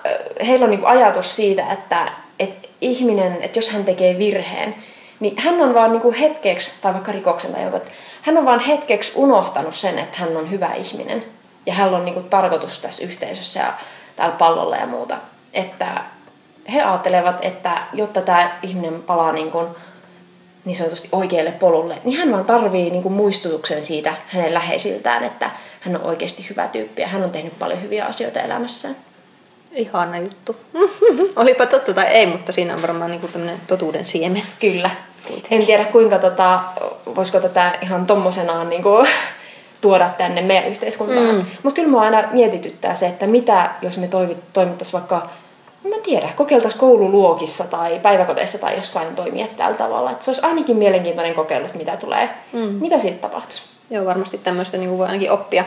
heillä 0.48 0.64
on 0.64 0.70
niinku 0.70 0.86
ajatus 0.86 1.36
siitä, 1.36 1.66
että, 1.72 2.12
että 2.40 2.68
ihminen, 2.82 3.38
että 3.42 3.58
jos 3.58 3.70
hän 3.70 3.86
tekee 3.86 4.18
virheen, 4.18 4.76
niin 5.20 5.34
hän 5.38 5.62
on 5.62 5.74
vaan 5.74 5.92
niinku 5.92 6.16
hetkeksi, 6.20 6.74
tai 6.82 6.94
vaikka 6.94 7.12
rikoksen 7.12 7.52
tai 7.52 7.64
joku, 7.64 7.80
hän 8.22 8.38
on 8.38 8.46
vaan 8.46 8.60
hetkeksi 8.60 9.12
unohtanut 9.16 9.76
sen, 9.76 10.00
että 10.00 10.18
hän 10.18 10.38
on 10.38 10.52
hyvä 10.52 10.74
ihminen 10.74 11.24
ja 11.66 11.74
hänellä 11.74 11.98
on 11.98 12.06
niinku 12.06 12.22
tarkoitus 12.22 12.80
tässä 12.80 13.04
yhteisössä 13.04 13.60
ja 13.60 13.74
täällä 14.16 14.36
pallolla 14.36 14.76
ja 14.76 14.86
muuta. 14.86 15.18
Että 15.54 16.04
he 16.74 16.82
ajattelevat, 16.82 17.46
että 17.46 17.78
jotta 17.94 18.22
tämä 18.22 18.60
ihminen 18.64 19.04
palaa 19.04 19.32
niin, 19.32 19.52
kuin 19.52 19.68
niin 20.66 20.76
sanotusti 20.76 21.10
oikealle 21.12 21.52
polulle, 21.52 21.98
niin 22.04 22.18
hän 22.18 22.32
vaan 22.32 22.46
tarvii 22.46 22.90
niin 22.90 23.04
kuin 23.04 23.14
muistutuksen 23.14 23.84
siitä 23.84 24.16
hänen 24.28 24.54
läheisiltään, 24.54 25.24
että 25.24 25.52
hän 25.82 25.96
on 25.96 26.04
oikeasti 26.04 26.50
hyvä 26.50 26.68
tyyppi 26.68 27.02
ja 27.02 27.08
hän 27.08 27.24
on 27.24 27.32
tehnyt 27.32 27.60
paljon 27.60 27.82
hyviä 27.82 28.06
asioita 28.06 28.40
elämässään. 28.40 28.96
Ihana 29.72 30.18
juttu. 30.18 30.56
Olipa 31.36 31.66
totta 31.66 31.94
tai 31.94 32.06
ei, 32.06 32.26
mutta 32.26 32.52
siinä 32.52 32.74
on 32.74 32.82
varmaan 32.82 33.12
niin 33.12 33.32
tämmöinen 33.32 33.62
totuuden 33.68 34.06
siemen. 34.06 34.44
Kyllä. 34.60 34.90
Kuitenkin. 35.28 35.60
En 35.60 35.66
tiedä 35.66 35.86
kuinka, 35.86 36.20
tota, 36.20 36.60
voisiko 37.16 37.40
tätä 37.40 37.72
ihan 37.82 38.06
tommosenaan 38.06 38.70
niin 38.70 38.84
kuin, 38.84 39.08
tuoda 39.82 40.10
tänne 40.18 40.42
meidän 40.42 40.68
yhteiskuntaan. 40.68 41.36
Mm. 41.36 41.46
Mutta 41.64 41.76
kyllä 41.76 41.90
mua 41.90 42.02
aina 42.02 42.24
mietityttää 42.32 42.96
se, 42.96 43.08
että 43.08 43.28
mitä 43.28 43.72
jos 43.82 43.98
me 43.98 44.08
toimittaisiin 44.54 44.94
vaikka, 44.94 45.30
mä 45.90 45.96
en 45.96 46.02
tiedä, 46.02 46.30
kokeiltaisiin 46.36 46.80
koululuokissa 46.80 47.64
tai 47.68 48.00
päiväkodeissa 48.00 48.58
tai 48.58 48.76
jossain 48.76 49.16
toimia 49.16 49.48
tällä 49.48 49.78
tavalla. 49.78 50.12
Että 50.12 50.26
se 50.26 50.32
olisi 50.32 50.46
ainakin 50.46 50.78
mielenkiintoinen 50.78 51.36
kokeilu, 51.36 51.66
että 51.66 51.78
mitä 51.78 51.98
tulee, 51.98 52.30
mm. 52.54 52.60
mitä 52.60 53.00
siitä 53.00 53.18
tapahtuisi. 53.18 53.64
Joo, 53.90 54.06
varmasti 54.06 54.38
tämmöistä 54.38 54.78
niin 54.78 54.98
voi 54.98 55.08
ainakin 55.08 55.32
oppia 55.32 55.66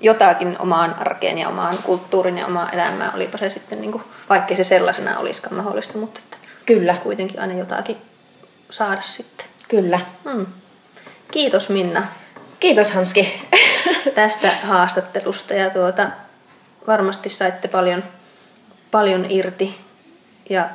jotakin 0.00 0.56
omaan 0.58 0.96
arkeen 0.98 1.38
ja 1.38 1.48
omaan 1.48 1.78
kulttuuriin 1.82 2.38
ja 2.38 2.46
omaan 2.46 2.74
elämään, 2.74 3.14
olipa 3.14 3.38
se 3.38 3.50
sitten, 3.50 3.80
niin 3.80 3.92
kuin, 3.92 4.04
vaikkei 4.28 4.56
se 4.56 4.64
sellaisena 4.64 5.18
olisikaan 5.18 5.54
mahdollista, 5.54 5.98
mutta 5.98 6.20
että 6.24 6.36
Kyllä. 6.66 6.96
kuitenkin 7.02 7.40
aina 7.40 7.54
jotakin 7.54 7.96
saada 8.70 9.02
sitten. 9.02 9.46
Kyllä. 9.68 10.00
Mm. 10.24 10.46
Kiitos 11.30 11.68
Minna 11.68 12.06
Kiitos 12.60 12.90
Hanski 12.94 13.42
tästä 14.14 14.50
haastattelusta 14.62 15.54
ja 15.54 15.70
tuota, 15.70 16.06
varmasti 16.86 17.30
saitte 17.30 17.68
paljon, 17.68 18.04
paljon 18.90 19.26
irti 19.28 19.78
ja 20.50 20.68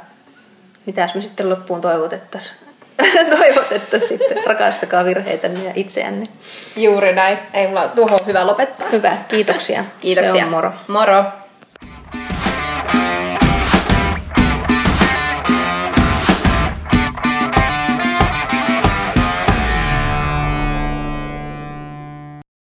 mitäs 0.86 1.16
me 1.16 1.22
sitten 1.22 1.50
loppuun 1.50 1.82
toivotettaisiin. 1.82 2.58
toivotettaisiin 3.38 4.20
sitten. 4.20 4.48
Rakastakaa 4.48 5.06
virheitä 5.06 5.48
ja 5.48 5.72
itseänne. 5.76 6.28
Juuri 6.76 7.14
näin. 7.14 7.38
Ei 7.54 7.68
mulla 7.68 7.88
tuohon 7.88 8.20
hyvä 8.26 8.48
lopettaa. 8.48 8.90
Hyvä, 8.92 9.18
kiitoksia. 9.28 9.86
Kiitoksia. 10.02 10.34
Se 10.34 10.44
on 10.44 10.52
moro. 10.52 10.74
Moro. 10.88 11.24